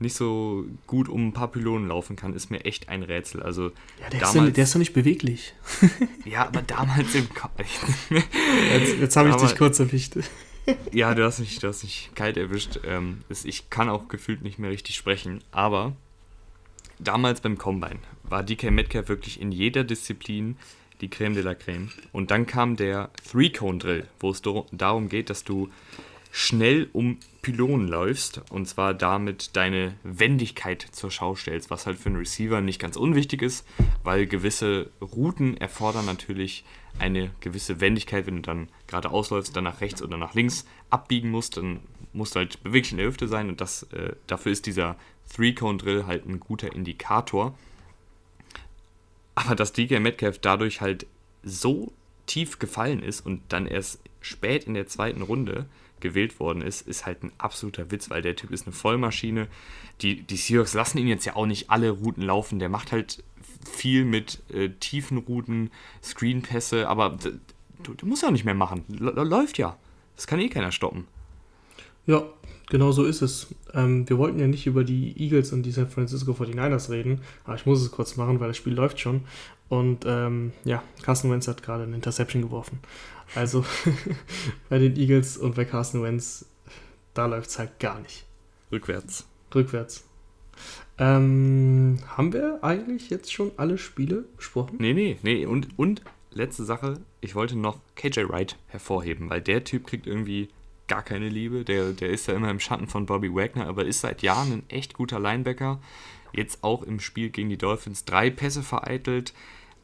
nicht 0.00 0.14
so 0.14 0.64
gut 0.86 1.08
um 1.08 1.28
ein 1.28 1.32
paar 1.32 1.48
Pylonen 1.48 1.88
laufen 1.88 2.16
kann, 2.16 2.34
ist 2.34 2.50
mir 2.50 2.64
echt 2.64 2.88
ein 2.88 3.02
Rätsel. 3.02 3.42
Also 3.42 3.68
ja, 4.00 4.08
der, 4.10 4.20
damals, 4.20 4.34
ist 4.34 4.34
ja, 4.34 4.50
der 4.50 4.64
ist 4.64 4.74
doch 4.74 4.78
nicht 4.78 4.92
beweglich. 4.94 5.54
ja, 6.24 6.46
aber 6.46 6.62
damals 6.62 7.14
im 7.14 7.28
Jetzt, 8.10 8.98
jetzt 8.98 9.16
habe 9.16 9.28
ich 9.30 9.36
dich 9.36 9.56
kurz 9.56 9.78
erwischt. 9.78 10.16
ja, 10.92 11.14
du 11.14 11.24
hast 11.24 11.40
mich, 11.40 11.58
du 11.58 11.68
hast 11.68 11.82
mich 11.82 12.10
kalt 12.14 12.36
erwischt. 12.36 12.80
Ähm, 12.84 13.22
ich 13.44 13.70
kann 13.70 13.88
auch 13.88 14.08
gefühlt 14.08 14.42
nicht 14.42 14.58
mehr 14.58 14.70
richtig 14.70 14.96
sprechen, 14.96 15.42
aber 15.52 15.94
damals 16.98 17.40
beim 17.40 17.58
Combine 17.58 18.00
war 18.22 18.42
DK 18.42 18.70
Metcalf 18.70 19.08
wirklich 19.08 19.40
in 19.40 19.52
jeder 19.52 19.84
Disziplin 19.84 20.56
die 21.00 21.08
Creme 21.08 21.34
de 21.34 21.42
la 21.42 21.54
Creme. 21.54 21.90
Und 22.12 22.30
dann 22.30 22.46
kam 22.46 22.76
der 22.76 23.10
Three-Cone-Drill, 23.30 24.06
wo 24.18 24.30
es 24.30 24.42
darum 24.42 25.08
geht, 25.08 25.30
dass 25.30 25.44
du 25.44 25.70
schnell 26.30 26.88
um 26.92 27.18
Pylonen 27.42 27.88
läufst 27.88 28.42
und 28.50 28.66
zwar 28.66 28.94
damit 28.94 29.56
deine 29.56 29.94
Wendigkeit 30.02 30.82
zur 30.92 31.10
Schau 31.10 31.34
stellst, 31.34 31.70
was 31.70 31.86
halt 31.86 31.98
für 31.98 32.08
einen 32.08 32.18
Receiver 32.18 32.60
nicht 32.60 32.80
ganz 32.80 32.96
unwichtig 32.96 33.42
ist, 33.42 33.66
weil 34.04 34.26
gewisse 34.26 34.90
Routen 35.00 35.56
erfordern 35.56 36.06
natürlich 36.06 36.64
eine 36.98 37.30
gewisse 37.40 37.80
Wendigkeit, 37.80 38.26
wenn 38.26 38.36
du 38.36 38.42
dann 38.42 38.68
gerade 38.86 39.10
ausläufst, 39.10 39.56
dann 39.56 39.64
nach 39.64 39.80
rechts 39.80 40.02
oder 40.02 40.18
nach 40.18 40.34
links 40.34 40.66
abbiegen 40.90 41.30
musst, 41.30 41.56
dann 41.56 41.80
musst 42.12 42.34
du 42.34 42.40
halt 42.40 42.62
beweglich 42.62 42.92
in 42.92 42.98
der 42.98 43.06
Hüfte 43.06 43.28
sein 43.28 43.48
und 43.48 43.60
das, 43.60 43.84
äh, 43.92 44.14
dafür 44.26 44.52
ist 44.52 44.66
dieser 44.66 44.96
Three-Cone-Drill 45.34 46.06
halt 46.06 46.26
ein 46.26 46.40
guter 46.40 46.72
Indikator. 46.72 47.56
Aber 49.34 49.54
dass 49.54 49.72
DK 49.72 50.00
Metcalf 50.00 50.38
dadurch 50.38 50.80
halt 50.80 51.06
so 51.42 51.92
tief 52.26 52.58
gefallen 52.58 53.02
ist 53.02 53.24
und 53.24 53.40
dann 53.48 53.66
erst 53.66 54.00
spät 54.20 54.64
in 54.64 54.74
der 54.74 54.86
zweiten 54.86 55.22
Runde 55.22 55.66
gewählt 56.00 56.40
worden 56.40 56.62
ist, 56.62 56.86
ist 56.86 57.06
halt 57.06 57.22
ein 57.22 57.32
absoluter 57.38 57.90
Witz, 57.90 58.10
weil 58.10 58.22
der 58.22 58.36
Typ 58.36 58.50
ist 58.50 58.66
eine 58.66 58.72
Vollmaschine. 58.72 59.48
Die, 60.02 60.22
die 60.22 60.36
Seahawks 60.36 60.74
lassen 60.74 60.98
ihn 60.98 61.08
jetzt 61.08 61.24
ja 61.24 61.36
auch 61.36 61.46
nicht 61.46 61.70
alle 61.70 61.90
Routen 61.90 62.22
laufen. 62.22 62.58
Der 62.58 62.68
macht 62.68 62.92
halt 62.92 63.22
viel 63.70 64.04
mit 64.04 64.42
äh, 64.52 64.70
tiefen 64.80 65.18
Routen, 65.18 65.70
Screenpässe, 66.02 66.88
aber 66.88 67.18
du, 67.82 67.94
du 67.94 68.06
musst 68.06 68.22
ja 68.22 68.30
nicht 68.30 68.44
mehr 68.44 68.54
machen. 68.54 68.84
L 68.90 69.12
läuft 69.26 69.58
ja. 69.58 69.76
Das 70.16 70.26
kann 70.26 70.40
eh 70.40 70.48
keiner 70.48 70.72
stoppen. 70.72 71.06
Ja, 72.06 72.24
genau 72.68 72.92
so 72.92 73.04
ist 73.04 73.22
es. 73.22 73.48
Ähm, 73.74 74.08
wir 74.08 74.18
wollten 74.18 74.38
ja 74.38 74.46
nicht 74.46 74.66
über 74.66 74.84
die 74.84 75.14
Eagles 75.18 75.52
und 75.52 75.62
die 75.62 75.70
San 75.70 75.88
Francisco 75.88 76.32
49ers 76.32 76.90
reden, 76.90 77.20
aber 77.44 77.54
ich 77.54 77.66
muss 77.66 77.80
es 77.80 77.90
kurz 77.90 78.16
machen, 78.16 78.40
weil 78.40 78.48
das 78.48 78.56
Spiel 78.56 78.74
läuft 78.74 79.00
schon. 79.00 79.22
Und 79.70 80.04
ähm, 80.04 80.52
ja, 80.64 80.82
Carson 81.02 81.30
Wentz 81.30 81.46
hat 81.48 81.62
gerade 81.62 81.84
eine 81.84 81.94
Interception 81.94 82.42
geworfen. 82.42 82.80
Also 83.36 83.64
bei 84.68 84.78
den 84.78 84.96
Eagles 84.96 85.36
und 85.38 85.54
bei 85.54 85.64
Carson 85.64 86.02
Wentz, 86.02 86.44
da 87.14 87.26
läuft 87.26 87.50
es 87.50 87.58
halt 87.58 87.78
gar 87.78 88.00
nicht. 88.00 88.26
Rückwärts. 88.72 89.26
Rückwärts. 89.54 90.04
Ähm, 90.98 91.98
haben 92.08 92.32
wir 92.32 92.58
eigentlich 92.62 93.10
jetzt 93.10 93.32
schon 93.32 93.52
alle 93.56 93.78
Spiele 93.78 94.24
besprochen? 94.36 94.76
Nee, 94.80 94.92
nee, 94.92 95.16
nee. 95.22 95.46
Und, 95.46 95.68
und 95.78 96.02
letzte 96.32 96.64
Sache, 96.64 97.00
ich 97.20 97.36
wollte 97.36 97.56
noch 97.56 97.78
KJ 97.94 98.28
Wright 98.28 98.56
hervorheben, 98.66 99.30
weil 99.30 99.40
der 99.40 99.62
Typ 99.62 99.86
kriegt 99.86 100.08
irgendwie 100.08 100.48
gar 100.88 101.02
keine 101.04 101.28
Liebe. 101.28 101.64
Der, 101.64 101.92
der 101.92 102.10
ist 102.10 102.26
ja 102.26 102.34
immer 102.34 102.50
im 102.50 102.58
Schatten 102.58 102.88
von 102.88 103.06
Bobby 103.06 103.32
Wagner, 103.32 103.68
aber 103.68 103.84
ist 103.84 104.00
seit 104.00 104.22
Jahren 104.22 104.52
ein 104.52 104.62
echt 104.68 104.94
guter 104.94 105.20
Linebacker. 105.20 105.80
Jetzt 106.32 106.64
auch 106.64 106.82
im 106.82 106.98
Spiel 106.98 107.30
gegen 107.30 107.48
die 107.48 107.56
Dolphins 107.56 108.04
drei 108.04 108.30
Pässe 108.30 108.62
vereitelt, 108.62 109.32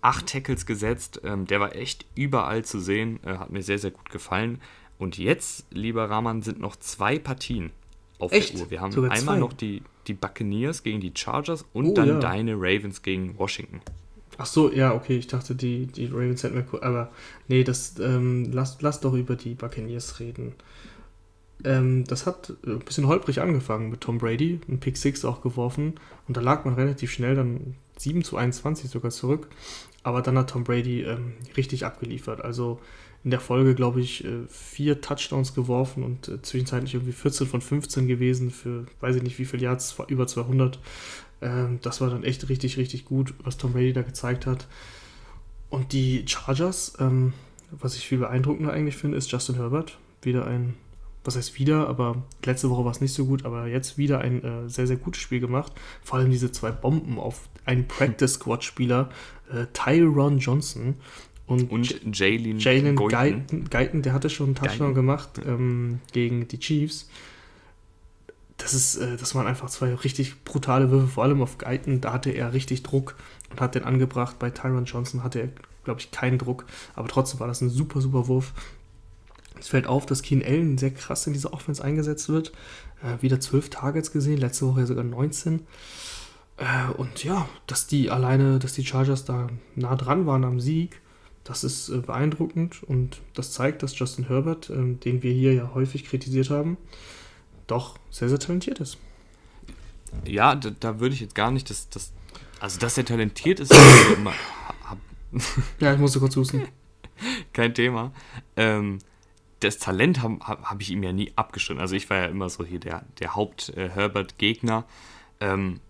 acht 0.07 0.29
Tackles 0.29 0.67
gesetzt. 0.67 1.21
Ähm, 1.25 1.47
der 1.47 1.59
war 1.59 1.75
echt 1.75 2.07
überall 2.15 2.65
zu 2.65 2.79
sehen. 2.79 3.19
Äh, 3.25 3.39
hat 3.39 3.51
mir 3.51 3.63
sehr, 3.63 3.79
sehr 3.79 3.91
gut 3.91 4.09
gefallen. 4.11 4.61
Und 4.99 5.19
jetzt, 5.19 5.67
lieber 5.71 6.09
Rahman, 6.09 6.43
sind 6.43 6.61
noch 6.61 6.77
zwei 6.77 7.19
Partien 7.19 7.73
auf 8.19 8.33
echt? 8.33 8.55
der 8.55 8.63
Uhr. 8.63 8.71
Wir 8.71 8.81
haben 8.81 8.93
Sogar 8.93 9.11
einmal 9.11 9.35
zwei? 9.35 9.41
noch 9.41 9.53
die, 9.53 9.83
die 10.07 10.15
Buccaneers 10.15 10.85
gegen 10.85 11.01
die 11.01 11.13
Chargers 11.15 11.67
und 11.73 11.87
oh, 11.87 11.95
dann 11.95 12.09
ja. 12.09 12.19
deine 12.21 12.55
Ravens 12.55 13.03
gegen 13.03 13.37
Washington. 13.37 13.81
Ach 14.39 14.47
so, 14.47 14.71
ja, 14.71 14.95
okay, 14.95 15.17
ich 15.17 15.27
dachte, 15.27 15.55
die, 15.55 15.87
die 15.87 16.07
Ravens 16.07 16.45
hätten 16.45 16.57
wir 16.57 16.83
aber 16.83 17.11
nee, 17.49 17.65
das, 17.65 17.99
ähm, 17.99 18.53
lass, 18.53 18.81
lass 18.83 19.01
doch 19.01 19.15
über 19.15 19.35
die 19.35 19.55
Buccaneers 19.55 20.21
reden. 20.21 20.55
Ähm, 21.65 22.05
das 22.05 22.27
hat 22.27 22.53
äh, 22.65 22.71
ein 22.71 22.79
bisschen 22.81 23.09
holprig 23.09 23.41
angefangen 23.41 23.91
mit 23.91 24.03
Tom 24.03 24.19
Brady, 24.19 24.61
ein 24.69 24.79
Pick 24.79 24.97
6 24.99 25.25
auch 25.25 25.41
geworfen 25.41 25.95
und 26.29 26.37
da 26.37 26.43
lag 26.43 26.65
man 26.65 26.75
relativ 26.75 27.11
schnell 27.11 27.35
dann 27.35 27.75
7 27.97 28.23
zu 28.25 28.37
21 28.37 28.91
sogar 28.91 29.11
zurück. 29.11 29.49
Aber 30.07 30.23
dann 30.23 30.39
hat 30.39 30.51
Tom 30.51 30.63
Brady 30.63 31.03
ähm, 31.03 31.33
richtig 31.57 31.85
abgeliefert. 31.85 32.41
Also 32.41 32.79
in 33.25 33.33
der 33.33 33.41
Folge, 33.41 33.75
glaube 33.75 34.01
ich, 34.01 34.25
äh, 34.25 34.47
vier 34.49 35.01
Touchdowns 35.01 35.53
geworfen 35.53 36.05
und 36.05 36.29
äh, 36.29 36.41
zwischenzeitlich 36.41 36.95
irgendwie 36.95 37.11
14 37.11 37.49
von 37.49 37.61
15 37.61 38.07
gewesen 38.07 38.53
für, 38.53 38.87
weiß 39.01 39.17
ich 39.17 39.25
nicht 39.25 39.37
wie 39.41 39.45
viel 39.45 39.61
Yards, 39.61 39.97
über 40.07 40.29
200. 40.29 40.79
Ähm, 41.43 41.81
das 41.83 42.01
war 42.01 42.09
dann 42.09 42.23
echt 42.23 42.49
richtig, 42.49 42.77
richtig 42.77 43.05
gut, 43.05 43.35
was 43.43 43.57
Tom 43.57 43.73
Brady 43.73 43.93
da 43.93 44.03
gezeigt 44.03 44.47
hat. 44.47 44.69
Und 45.71 45.93
die 45.93 46.23
Chargers, 46.25 46.93
ähm, 47.01 47.33
was 47.73 47.97
ich 47.97 48.07
viel 48.07 48.19
beeindruckender 48.19 48.73
eigentlich 48.73 48.97
finde, 48.97 49.19
ist 49.19 49.33
Justin 49.33 49.57
Herbert. 49.57 49.99
Wieder 50.23 50.47
ein 50.47 50.75
was 51.27 51.37
heißt 51.37 51.59
wieder, 51.59 51.89
aber 51.89 52.23
letzte 52.45 52.71
Woche 52.71 52.85
war 52.85 52.91
es 52.93 53.01
nicht 53.01 53.13
so 53.13 53.27
gut, 53.27 53.45
aber 53.45 53.67
jetzt 53.67 53.99
wieder 53.99 54.21
ein 54.21 54.43
äh, 54.43 54.69
sehr, 54.69 54.87
sehr 54.87 54.97
gutes 54.97 55.23
Spiel 55.23 55.41
gemacht. 55.41 55.73
Vor 56.03 56.19
allem 56.19 56.31
diese 56.31 56.53
zwei 56.53 56.71
Bomben 56.71 57.19
auf 57.19 57.49
einen 57.65 57.87
Practice-Squad-Spieler, 57.89 59.11
äh, 59.53 59.67
Tyron 59.73 60.39
Johnson 60.39 60.95
und, 61.47 61.71
und 61.71 62.17
Jalen 62.17 62.97
Guyton. 62.97 63.69
Guyton, 63.71 64.03
der 64.03 64.13
hatte 64.13 64.31
schon 64.31 64.47
einen 64.47 64.55
Touchdown 64.55 64.79
Guyton. 64.79 64.95
gemacht 64.95 65.41
ähm, 65.47 66.01
gegen 66.13 66.49
die 66.49 66.59
Chiefs. 66.59 67.09
Das, 68.57 68.73
ist, 68.73 68.97
äh, 68.97 69.17
das 69.17 69.35
waren 69.35 69.47
einfach 69.47 69.69
zwei 69.69 69.95
richtig 69.95 70.45
brutale 70.45 70.91
Würfe, 70.91 71.09
vor 71.09 71.25
allem 71.25 71.43
auf 71.43 71.59
Guyton. 71.59 72.01
Da 72.01 72.13
hatte 72.13 72.31
er 72.31 72.53
richtig 72.53 72.83
Druck 72.83 73.17
und 73.51 73.61
hat 73.61 73.75
den 73.75 73.85
angebracht. 73.85 74.39
Bei 74.39 74.51
Tyron 74.51 74.87
Johnson 74.87 75.23
hatte 75.23 75.41
er 75.41 75.49
glaube 75.87 76.01
ich, 76.01 76.11
keinen 76.11 76.37
Druck. 76.37 76.67
Aber 76.95 77.09
trotzdem 77.09 77.41
war 77.41 77.47
das 77.47 77.63
ein 77.63 77.71
super, 77.71 78.03
super 78.03 78.29
Wurf. 78.29 78.53
Es 79.59 79.69
fällt 79.69 79.87
auf, 79.87 80.07
dass 80.07 80.23
Keen 80.23 80.45
Allen 80.45 80.79
sehr 80.79 80.93
krass 80.93 81.27
in 81.27 81.33
dieser 81.33 81.53
Offense 81.53 81.83
eingesetzt 81.83 82.29
wird. 82.29 82.53
Äh, 83.03 83.23
wieder 83.23 83.41
12 83.41 83.71
Targets 83.71 84.13
gesehen, 84.13 84.39
letzte 84.39 84.67
Woche 84.67 84.87
sogar 84.87 85.05
19. 85.05 85.67
Äh, 86.57 86.93
und 86.97 87.25
ja, 87.25 87.49
dass 87.67 87.87
die 87.87 88.11
alleine, 88.11 88.59
dass 88.59 88.73
die 88.73 88.85
Chargers 88.85 89.25
da 89.25 89.49
nah 89.75 89.97
dran 89.97 90.27
waren 90.27 90.45
am 90.45 90.61
Sieg, 90.61 91.01
das 91.45 91.65
ist 91.65 91.89
äh, 91.89 91.99
beeindruckend 91.99 92.83
und 92.83 93.21
das 93.35 93.53
zeigt, 93.53 93.83
dass 93.83 93.99
Justin 93.99 94.27
Herbert, 94.29 94.71
ähm, 94.71 94.99
den 95.01 95.23
wir 95.23 95.33
hier 95.33 95.53
ja 95.53 95.71
häufig 95.75 96.05
kritisiert 96.05 96.51
haben, 96.51 96.77
doch 97.67 97.99
sehr, 98.11 98.29
sehr 98.29 98.39
talentiert 98.39 98.81
ist. 98.81 98.99
Ja, 100.25 100.55
da, 100.55 100.71
da 100.71 101.01
würde 101.01 101.15
ich 101.15 101.21
jetzt 101.21 101.35
gar 101.35 101.51
nicht, 101.51 101.69
das, 101.69 101.89
das, 101.91 102.13
also 102.59 102.79
dass 102.79 102.97
er 102.97 103.05
talentiert 103.05 103.61
ist, 103.61 103.75
ja, 105.81 105.93
ich 105.93 105.99
musste 105.99 106.21
kurz 106.21 106.37
husten. 106.37 106.63
Kein 107.53 107.75
Thema. 107.75 108.13
Ähm, 108.57 108.99
das 109.67 109.79
Talent 109.79 110.23
habe 110.23 110.39
hab 110.41 110.81
ich 110.81 110.91
ihm 110.91 111.03
ja 111.03 111.13
nie 111.13 111.33
abgestritten. 111.37 111.81
Also 111.81 111.97
ich 111.97 112.09
war 112.09 112.19
ja 112.19 112.25
immer 112.27 112.49
so 112.49 112.65
hier 112.65 112.81
der, 112.81 113.05
der 113.21 113.35
Haupt-Herbert-Gegner. 113.35 114.85
Äh, 115.41 115.47
ähm, 115.49 115.81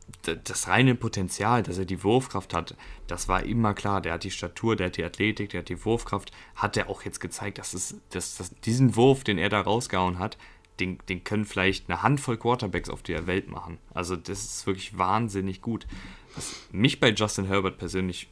das 0.44 0.68
reine 0.68 0.94
Potenzial, 0.94 1.62
dass 1.62 1.78
er 1.78 1.84
die 1.84 2.02
Wurfkraft 2.02 2.54
hat, 2.54 2.76
das 3.06 3.28
war 3.28 3.44
immer 3.44 3.74
klar. 3.74 4.00
Der 4.00 4.14
hat 4.14 4.24
die 4.24 4.30
Statur, 4.30 4.76
der 4.76 4.86
hat 4.86 4.96
die 4.96 5.04
Athletik, 5.04 5.50
der 5.50 5.60
hat 5.60 5.68
die 5.68 5.84
Wurfkraft. 5.84 6.32
Hat 6.54 6.76
er 6.76 6.88
auch 6.88 7.02
jetzt 7.02 7.20
gezeigt, 7.20 7.58
dass, 7.58 7.74
es, 7.74 7.96
dass, 8.10 8.36
dass 8.36 8.54
diesen 8.60 8.96
Wurf, 8.96 9.24
den 9.24 9.38
er 9.38 9.48
da 9.48 9.60
rausgehauen 9.60 10.18
hat, 10.18 10.36
den, 10.80 10.98
den 11.08 11.24
können 11.24 11.44
vielleicht 11.44 11.88
eine 11.88 12.02
Handvoll 12.02 12.36
Quarterbacks 12.36 12.90
auf 12.90 13.02
der 13.02 13.26
Welt 13.26 13.48
machen. 13.48 13.78
Also 13.94 14.16
das 14.16 14.44
ist 14.44 14.66
wirklich 14.66 14.98
wahnsinnig 14.98 15.62
gut. 15.62 15.86
Was 16.34 16.54
mich 16.70 17.00
bei 17.00 17.10
Justin 17.10 17.46
Herbert 17.46 17.78
persönlich 17.78 18.28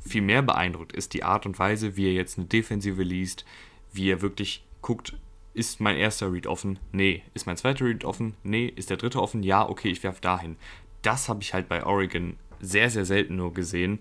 viel 0.00 0.22
mehr 0.22 0.42
beeindruckt, 0.42 0.92
ist 0.92 1.14
die 1.14 1.24
Art 1.24 1.46
und 1.46 1.58
Weise, 1.58 1.96
wie 1.96 2.06
er 2.06 2.12
jetzt 2.12 2.38
eine 2.38 2.46
Defensive 2.46 3.02
liest, 3.02 3.44
wie 3.92 4.10
er 4.10 4.22
wirklich 4.22 4.64
guckt, 4.84 5.14
ist 5.54 5.80
mein 5.80 5.96
erster 5.96 6.32
Read 6.32 6.46
offen? 6.46 6.78
Nee. 6.92 7.22
Ist 7.32 7.46
mein 7.46 7.56
zweiter 7.56 7.86
Read 7.86 8.04
offen? 8.04 8.34
Nee. 8.42 8.72
Ist 8.76 8.90
der 8.90 8.96
dritte 8.96 9.20
offen? 9.20 9.42
Ja, 9.42 9.68
okay, 9.68 9.90
ich 9.90 10.02
werfe 10.02 10.20
dahin. 10.20 10.56
Das 11.02 11.28
habe 11.28 11.42
ich 11.42 11.54
halt 11.54 11.68
bei 11.68 11.84
Oregon 11.84 12.36
sehr, 12.60 12.90
sehr 12.90 13.04
selten 13.04 13.36
nur 13.36 13.54
gesehen. 13.54 14.00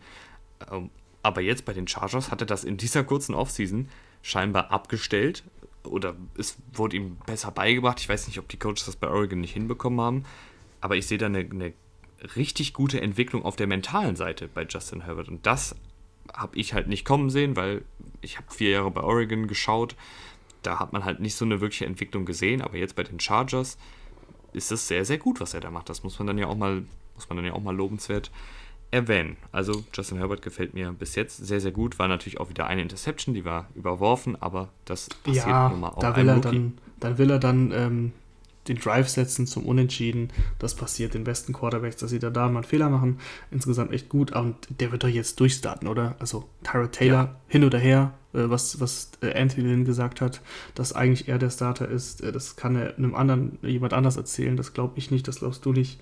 Ähm, 0.69 0.89
aber 1.21 1.41
jetzt 1.41 1.63
bei 1.65 1.73
den 1.73 1.87
Chargers 1.87 2.31
hat 2.31 2.41
er 2.41 2.47
das 2.47 2.65
in 2.65 2.77
dieser 2.77 3.03
kurzen 3.03 3.33
Offseason 3.33 3.87
scheinbar 4.21 4.71
abgestellt 4.71 5.43
oder 5.83 6.15
es 6.37 6.57
wurde 6.73 6.97
ihm 6.97 7.17
besser 7.25 7.51
beigebracht. 7.51 7.99
Ich 8.01 8.09
weiß 8.09 8.27
nicht, 8.27 8.39
ob 8.39 8.49
die 8.49 8.57
Coaches 8.57 8.85
das 8.85 8.95
bei 8.97 9.07
Oregon 9.07 9.39
nicht 9.39 9.53
hinbekommen 9.53 10.01
haben, 10.01 10.23
aber 10.81 10.97
ich 10.97 11.07
sehe 11.07 11.17
da 11.17 11.27
eine, 11.27 11.39
eine 11.39 11.73
richtig 12.35 12.73
gute 12.73 13.01
Entwicklung 13.01 13.43
auf 13.43 13.55
der 13.55 13.67
mentalen 13.67 14.15
Seite 14.15 14.47
bei 14.47 14.65
Justin 14.69 15.01
Herbert 15.01 15.29
und 15.29 15.45
das 15.45 15.75
habe 16.33 16.57
ich 16.57 16.73
halt 16.73 16.87
nicht 16.87 17.05
kommen 17.05 17.29
sehen, 17.29 17.55
weil 17.55 17.83
ich 18.21 18.37
habe 18.37 18.51
vier 18.51 18.69
Jahre 18.71 18.91
bei 18.91 19.01
Oregon 19.01 19.47
geschaut. 19.47 19.95
Da 20.63 20.79
hat 20.79 20.93
man 20.93 21.05
halt 21.05 21.19
nicht 21.19 21.35
so 21.35 21.45
eine 21.45 21.61
wirkliche 21.61 21.85
Entwicklung 21.85 22.25
gesehen, 22.25 22.61
aber 22.61 22.77
jetzt 22.77 22.95
bei 22.95 23.03
den 23.03 23.19
Chargers 23.19 23.77
ist 24.53 24.71
es 24.71 24.87
sehr, 24.87 25.05
sehr 25.05 25.17
gut, 25.17 25.39
was 25.41 25.53
er 25.53 25.61
da 25.61 25.71
macht. 25.71 25.89
Das 25.89 26.03
muss 26.03 26.17
man 26.19 26.27
dann 26.27 26.37
ja 26.37 26.47
auch 26.47 26.55
mal, 26.55 26.83
muss 27.15 27.29
man 27.29 27.37
dann 27.37 27.45
ja 27.45 27.53
auch 27.53 27.61
mal 27.61 27.75
lobenswert 27.75 28.31
erwähnen. 28.91 29.37
Also 29.51 29.83
Justin 29.93 30.19
Herbert 30.19 30.41
gefällt 30.41 30.73
mir 30.73 30.91
bis 30.93 31.15
jetzt 31.15 31.37
sehr, 31.37 31.59
sehr 31.59 31.71
gut. 31.71 31.97
War 31.97 32.07
natürlich 32.07 32.39
auch 32.39 32.49
wieder 32.49 32.67
eine 32.67 32.81
Interception, 32.81 33.33
die 33.33 33.43
war 33.43 33.67
überworfen, 33.75 34.39
aber 34.41 34.69
das 34.85 35.09
passiert 35.09 35.47
ja, 35.47 35.69
nun 35.69 35.79
mal 35.79 35.89
auch 35.89 35.99
da 35.99 36.15
will 36.15 36.29
er 36.29 36.39
dann, 36.39 36.77
dann 36.99 37.17
will 37.17 37.31
er 37.31 37.39
dann 37.39 37.71
ähm, 37.71 38.11
den 38.67 38.77
Drive 38.77 39.09
setzen 39.09 39.47
zum 39.47 39.65
Unentschieden. 39.65 40.29
Das 40.59 40.75
passiert 40.75 41.13
den 41.13 41.23
besten 41.23 41.53
Quarterbacks, 41.53 41.97
dass 41.97 42.11
sie 42.11 42.19
da, 42.19 42.29
da 42.29 42.47
mal 42.47 42.59
einen 42.59 42.63
Fehler 42.63 42.89
machen. 42.89 43.19
Insgesamt 43.51 43.91
echt 43.91 44.09
gut. 44.09 44.31
Und 44.31 44.55
der 44.69 44.91
wird 44.91 45.03
doch 45.03 45.09
jetzt 45.09 45.39
durchstarten, 45.39 45.87
oder? 45.87 46.15
Also 46.19 46.49
Tyra 46.63 46.87
Taylor 46.87 47.23
ja. 47.23 47.35
hin 47.47 47.63
oder 47.63 47.79
her, 47.79 48.13
äh, 48.33 48.49
was, 48.49 48.79
was 48.79 49.11
äh, 49.21 49.33
Anthony 49.33 49.67
Lynn 49.67 49.85
gesagt 49.85 50.21
hat, 50.21 50.41
dass 50.75 50.93
eigentlich 50.93 51.27
er 51.27 51.39
der 51.39 51.49
Starter 51.49 51.87
ist. 51.87 52.21
Äh, 52.21 52.31
das 52.31 52.55
kann 52.55 52.75
er 52.75 52.97
einem 52.97 53.15
anderen, 53.15 53.57
jemand 53.61 53.93
anders 53.93 54.17
erzählen. 54.17 54.55
Das 54.55 54.73
glaube 54.73 54.93
ich 54.97 55.11
nicht, 55.11 55.27
das 55.27 55.39
glaubst 55.39 55.65
du 55.65 55.73
nicht. 55.73 55.99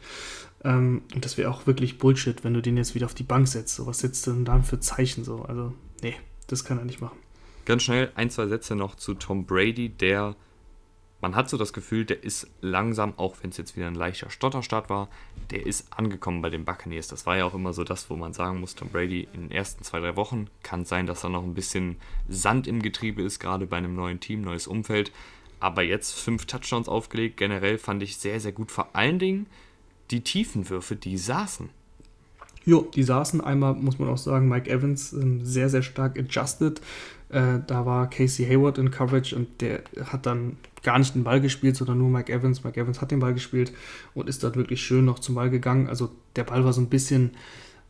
Ähm, 0.63 1.01
und 1.13 1.25
das 1.25 1.37
wäre 1.37 1.49
auch 1.49 1.65
wirklich 1.67 1.97
Bullshit, 1.97 2.43
wenn 2.43 2.53
du 2.53 2.61
den 2.61 2.77
jetzt 2.77 2.95
wieder 2.95 3.05
auf 3.05 3.15
die 3.15 3.23
Bank 3.23 3.47
setzt. 3.47 3.75
So, 3.75 3.87
was 3.87 3.99
setzt 3.99 4.27
du 4.27 4.31
denn 4.31 4.45
da 4.45 4.61
für 4.61 4.79
Zeichen 4.79 5.23
so? 5.23 5.43
Also, 5.43 5.73
nee, 6.03 6.15
das 6.47 6.63
kann 6.63 6.77
er 6.77 6.85
nicht 6.85 7.01
machen. 7.01 7.17
Ganz 7.65 7.83
schnell 7.83 8.11
ein, 8.15 8.29
zwei 8.29 8.47
Sätze 8.47 8.75
noch 8.75 8.95
zu 8.95 9.13
Tom 9.13 9.45
Brady, 9.45 9.89
der 9.89 10.35
man 11.21 11.35
hat 11.35 11.49
so 11.49 11.57
das 11.57 11.71
Gefühl, 11.71 12.03
der 12.03 12.23
ist 12.23 12.47
langsam, 12.61 13.13
auch 13.17 13.35
wenn 13.41 13.51
es 13.51 13.57
jetzt 13.57 13.77
wieder 13.77 13.87
ein 13.87 13.95
leichter 13.95 14.31
Stotterstart 14.31 14.89
war, 14.89 15.07
der 15.51 15.65
ist 15.65 15.87
angekommen 15.95 16.41
bei 16.41 16.49
den 16.49 16.65
Buccaneers. 16.65 17.07
Das 17.07 17.27
war 17.27 17.37
ja 17.37 17.45
auch 17.45 17.53
immer 17.53 17.73
so 17.73 17.83
das, 17.83 18.09
wo 18.09 18.15
man 18.15 18.33
sagen 18.33 18.59
muss, 18.59 18.75
Tom 18.75 18.89
Brady 18.89 19.27
in 19.33 19.43
den 19.43 19.51
ersten 19.51 19.83
zwei, 19.83 19.99
drei 19.99 20.15
Wochen 20.15 20.47
kann 20.63 20.83
sein, 20.83 21.05
dass 21.05 21.21
da 21.21 21.29
noch 21.29 21.43
ein 21.43 21.53
bisschen 21.53 21.97
Sand 22.27 22.67
im 22.67 22.81
Getriebe 22.81 23.21
ist, 23.21 23.39
gerade 23.39 23.67
bei 23.67 23.77
einem 23.77 23.95
neuen 23.95 24.19
Team, 24.19 24.41
neues 24.41 24.65
Umfeld. 24.65 25.11
Aber 25.59 25.83
jetzt 25.83 26.19
fünf 26.19 26.47
Touchdowns 26.47 26.89
aufgelegt, 26.89 27.37
generell 27.37 27.77
fand 27.77 28.01
ich 28.01 28.17
sehr, 28.17 28.39
sehr 28.39 28.51
gut. 28.51 28.71
Vor 28.71 28.95
allen 28.95 29.19
Dingen 29.19 29.45
die 30.09 30.21
Tiefenwürfe, 30.21 30.95
die 30.95 31.17
saßen. 31.17 31.69
Jo, 32.63 32.87
die 32.93 33.03
saßen 33.03 33.41
einmal, 33.41 33.73
muss 33.75 33.97
man 33.97 34.09
auch 34.09 34.17
sagen, 34.17 34.47
Mike 34.47 34.69
Evans 34.69 35.13
ähm, 35.13 35.43
sehr, 35.45 35.69
sehr 35.69 35.81
stark 35.81 36.17
adjusted. 36.17 36.81
Äh, 37.31 37.59
da 37.65 37.85
war 37.85 38.09
Casey 38.09 38.45
Hayward 38.45 38.77
in 38.77 38.91
Coverage 38.91 39.35
und 39.35 39.61
der 39.61 39.83
hat 40.03 40.25
dann 40.25 40.57
gar 40.83 40.99
nicht 40.99 41.15
den 41.15 41.23
Ball 41.23 41.39
gespielt, 41.39 41.77
sondern 41.77 41.97
nur 41.97 42.09
Mike 42.09 42.31
Evans. 42.31 42.63
Mike 42.63 42.79
Evans 42.79 42.99
hat 42.99 43.11
den 43.11 43.19
Ball 43.19 43.33
gespielt 43.33 43.71
und 44.13 44.27
ist 44.27 44.43
dann 44.43 44.55
wirklich 44.55 44.81
schön 44.81 45.05
noch 45.05 45.19
zum 45.19 45.35
Ball 45.35 45.49
gegangen. 45.49 45.87
Also 45.87 46.11
der 46.35 46.43
Ball 46.43 46.65
war 46.65 46.73
so 46.73 46.81
ein 46.81 46.89
bisschen, 46.89 47.31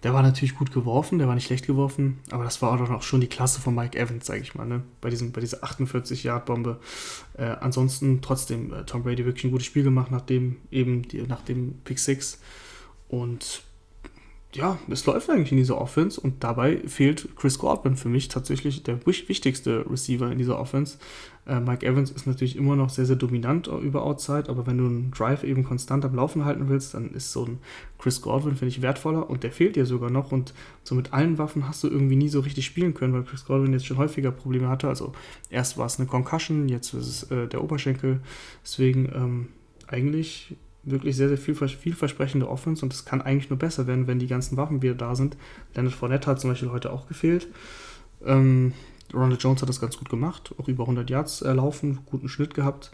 der 0.03 0.13
war 0.13 0.21
natürlich 0.21 0.55
gut 0.55 0.71
geworfen, 0.71 1.17
der 1.17 1.27
war 1.27 1.33
nicht 1.33 1.47
schlecht 1.47 1.65
geworfen, 1.65 2.19
aber 2.29 2.43
das 2.43 2.61
war 2.61 2.79
auch 2.79 3.01
schon 3.01 3.21
die 3.21 3.27
Klasse 3.27 3.61
von 3.61 3.73
Mike 3.73 3.97
Evans, 3.97 4.27
sage 4.27 4.41
ich 4.41 4.53
mal, 4.53 4.67
ne? 4.67 4.83
bei, 4.99 5.09
diesem, 5.09 5.31
bei 5.31 5.41
dieser 5.41 5.63
48-Yard-Bombe. 5.63 6.79
Äh, 7.37 7.55
ansonsten 7.61 8.21
trotzdem 8.21 8.71
äh, 8.73 8.85
Tom 8.85 9.01
Brady 9.01 9.25
wirklich 9.25 9.45
ein 9.45 9.51
gutes 9.51 9.65
Spiel 9.65 9.83
gemacht, 9.83 10.11
nachdem 10.11 10.57
eben 10.69 11.07
die, 11.07 11.21
nach 11.23 11.41
dem 11.41 11.79
Pick 11.83 11.97
6 11.97 12.39
und 13.09 13.63
ja, 14.53 14.77
es 14.89 15.05
läuft 15.05 15.29
eigentlich 15.29 15.51
in 15.51 15.57
dieser 15.57 15.79
Offense 15.79 16.19
und 16.19 16.43
dabei 16.43 16.77
fehlt 16.85 17.35
Chris 17.35 17.57
Godwin 17.57 17.95
für 17.95 18.09
mich 18.09 18.27
tatsächlich 18.27 18.83
der 18.83 19.05
wichtigste 19.05 19.85
Receiver 19.89 20.29
in 20.29 20.37
dieser 20.37 20.59
Offense. 20.59 20.97
Äh, 21.47 21.59
Mike 21.59 21.85
Evans 21.85 22.11
ist 22.11 22.27
natürlich 22.27 22.57
immer 22.57 22.75
noch 22.75 22.89
sehr, 22.89 23.05
sehr 23.05 23.15
dominant 23.15 23.67
über 23.67 24.03
Outside, 24.03 24.49
aber 24.49 24.67
wenn 24.67 24.77
du 24.77 24.85
einen 24.85 25.11
Drive 25.11 25.43
eben 25.43 25.63
konstant 25.63 26.03
am 26.03 26.15
Laufen 26.15 26.43
halten 26.43 26.67
willst, 26.67 26.93
dann 26.93 27.11
ist 27.11 27.31
so 27.31 27.45
ein 27.45 27.59
Chris 27.97 28.21
Godwin, 28.21 28.55
finde 28.55 28.75
ich, 28.75 28.81
wertvoller 28.81 29.29
und 29.29 29.43
der 29.43 29.51
fehlt 29.51 29.75
dir 29.75 29.85
sogar 29.85 30.09
noch 30.09 30.31
und 30.31 30.53
so 30.83 30.95
mit 30.95 31.13
allen 31.13 31.37
Waffen 31.37 31.67
hast 31.67 31.83
du 31.83 31.87
irgendwie 31.87 32.17
nie 32.17 32.29
so 32.29 32.41
richtig 32.41 32.65
spielen 32.65 32.93
können, 32.93 33.13
weil 33.13 33.23
Chris 33.23 33.45
Godwin 33.45 33.73
jetzt 33.73 33.85
schon 33.85 33.97
häufiger 33.97 34.31
Probleme 34.31 34.67
hatte. 34.67 34.89
Also 34.89 35.13
erst 35.49 35.77
war 35.77 35.85
es 35.85 35.97
eine 35.97 36.07
Concussion, 36.07 36.67
jetzt 36.67 36.93
ist 36.93 37.07
es 37.07 37.31
äh, 37.31 37.47
der 37.47 37.63
Oberschenkel. 37.63 38.19
Deswegen 38.63 39.05
ähm, 39.15 39.47
eigentlich 39.87 40.55
wirklich 40.83 41.15
sehr, 41.15 41.27
sehr 41.29 41.37
viel, 41.37 41.55
vielversprechende 41.55 42.49
Offense 42.49 42.83
und 42.83 42.93
es 42.93 43.05
kann 43.05 43.21
eigentlich 43.21 43.49
nur 43.49 43.59
besser 43.59 43.87
werden, 43.87 44.07
wenn 44.07 44.19
die 44.19 44.27
ganzen 44.27 44.57
Waffen 44.57 44.81
wieder 44.81 44.95
da 44.95 45.15
sind. 45.15 45.37
Leonard 45.75 45.93
Fournette 45.93 46.29
hat 46.29 46.39
zum 46.39 46.49
Beispiel 46.49 46.71
heute 46.71 46.91
auch 46.91 47.07
gefehlt. 47.07 47.47
Ähm, 48.25 48.73
Ronald 49.13 49.43
Jones 49.43 49.61
hat 49.61 49.69
das 49.69 49.81
ganz 49.81 49.97
gut 49.97 50.09
gemacht, 50.09 50.53
auch 50.57 50.67
über 50.67 50.83
100 50.83 51.09
Yards 51.09 51.41
erlaufen, 51.41 51.99
guten 52.05 52.29
Schnitt 52.29 52.53
gehabt. 52.53 52.91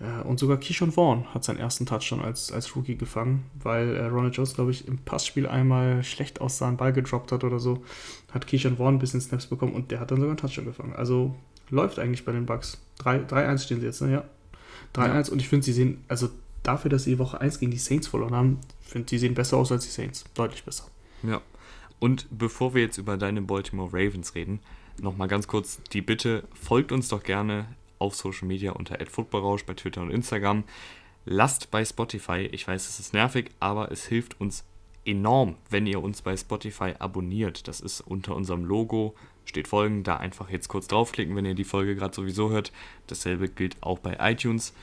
Äh, 0.00 0.22
und 0.22 0.38
sogar 0.38 0.58
Keyshawn 0.58 0.92
Vaughn 0.92 1.32
hat 1.32 1.44
seinen 1.44 1.58
ersten 1.58 1.86
Touchdown 1.86 2.20
als, 2.20 2.52
als 2.52 2.74
Rookie 2.74 2.96
gefangen, 2.96 3.44
weil 3.62 3.96
äh, 3.96 4.06
Ronald 4.06 4.36
Jones, 4.36 4.54
glaube 4.54 4.72
ich, 4.72 4.88
im 4.88 4.98
Passspiel 4.98 5.46
einmal 5.46 6.02
schlecht 6.02 6.40
aussah, 6.40 6.68
einen 6.68 6.76
Ball 6.76 6.92
gedroppt 6.92 7.32
hat 7.32 7.44
oder 7.44 7.58
so. 7.58 7.82
Hat 8.32 8.46
Keyshawn 8.46 8.76
Vaughn 8.76 8.96
ein 8.96 8.98
bisschen 8.98 9.20
Snaps 9.20 9.46
bekommen 9.46 9.74
und 9.74 9.90
der 9.90 10.00
hat 10.00 10.10
dann 10.10 10.18
sogar 10.18 10.30
einen 10.30 10.38
Touchdown 10.38 10.66
gefangen. 10.66 10.94
Also 10.94 11.34
läuft 11.70 11.98
eigentlich 11.98 12.24
bei 12.24 12.32
den 12.32 12.46
Bucks. 12.46 12.78
3-1 13.02 13.58
stehen 13.58 13.80
sie 13.80 13.86
jetzt, 13.86 14.02
ne? 14.02 14.12
Ja. 14.12 14.24
3-1 14.94 15.26
ja. 15.26 15.32
und 15.32 15.40
ich 15.40 15.48
finde, 15.48 15.64
sie 15.64 15.72
sehen, 15.72 16.04
also 16.08 16.28
dafür, 16.62 16.90
dass 16.90 17.04
sie 17.04 17.18
Woche 17.18 17.40
1 17.40 17.58
gegen 17.58 17.72
die 17.72 17.78
Saints 17.78 18.08
verloren 18.08 18.34
haben, 18.34 18.60
finde 18.80 19.08
sie 19.10 19.18
sehen 19.18 19.34
besser 19.34 19.56
aus 19.56 19.72
als 19.72 19.84
die 19.84 19.90
Saints. 19.90 20.24
Deutlich 20.34 20.64
besser. 20.64 20.84
Ja. 21.22 21.40
Und 21.98 22.26
bevor 22.30 22.74
wir 22.74 22.82
jetzt 22.82 22.98
über 22.98 23.16
deine 23.16 23.42
Baltimore 23.42 23.92
Ravens 23.92 24.34
reden, 24.34 24.60
nochmal 25.00 25.28
ganz 25.28 25.46
kurz 25.46 25.80
die 25.92 26.02
Bitte, 26.02 26.44
folgt 26.54 26.92
uns 26.92 27.08
doch 27.08 27.22
gerne 27.22 27.66
auf 27.98 28.14
Social 28.14 28.48
Media 28.48 28.72
unter 28.72 28.98
@footballrausch 29.06 29.64
bei 29.64 29.74
Twitter 29.74 30.02
und 30.02 30.10
Instagram. 30.10 30.64
Lasst 31.24 31.70
bei 31.70 31.84
Spotify, 31.84 32.48
ich 32.50 32.66
weiß, 32.66 32.88
es 32.88 32.98
ist 32.98 33.14
nervig, 33.14 33.50
aber 33.60 33.92
es 33.92 34.06
hilft 34.06 34.40
uns 34.40 34.64
enorm, 35.04 35.56
wenn 35.70 35.86
ihr 35.86 36.02
uns 36.02 36.22
bei 36.22 36.36
Spotify 36.36 36.94
abonniert. 36.98 37.68
Das 37.68 37.80
ist 37.80 38.00
unter 38.00 38.34
unserem 38.34 38.64
Logo, 38.64 39.14
steht 39.44 39.68
folgen, 39.68 40.02
da 40.02 40.16
einfach 40.16 40.50
jetzt 40.50 40.68
kurz 40.68 40.88
draufklicken, 40.88 41.36
wenn 41.36 41.46
ihr 41.46 41.54
die 41.54 41.64
Folge 41.64 41.94
gerade 41.94 42.14
sowieso 42.14 42.50
hört. 42.50 42.72
Dasselbe 43.06 43.48
gilt 43.48 43.76
auch 43.80 44.00
bei 44.00 44.16
iTunes. 44.20 44.74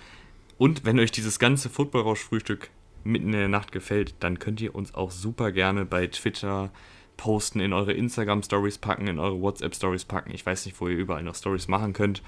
Und 0.60 0.84
wenn 0.84 1.00
euch 1.00 1.12
dieses 1.12 1.40
ganze 1.40 1.70
Footballrausch-Frühstück 1.70 2.70
mitten 3.06 3.28
in 3.28 3.40
der 3.40 3.48
Nacht 3.48 3.72
gefällt, 3.72 4.14
dann 4.20 4.40
könnt 4.40 4.60
ihr 4.60 4.76
uns 4.76 4.94
auch 4.94 5.10
super 5.10 5.54
gerne 5.54 5.86
bei 5.86 6.06
Twitter 6.08 6.70
posten, 7.16 7.62
in 7.62 7.72
eure 7.72 7.94
Instagram-Stories 7.94 8.78
packen, 8.78 9.08
in 9.08 9.20
eure 9.20 9.40
WhatsApp-Stories 9.40 10.04
packen. 10.04 10.32
Ich 10.34 10.46
weiß 10.46 10.66
nicht, 10.66 10.80
wo 10.82 10.90
ihr 10.90 10.98
überall 10.98 11.24
noch 11.24 11.36
Stories 11.36 11.70
machen 11.70 11.94
könnt. 11.94 12.22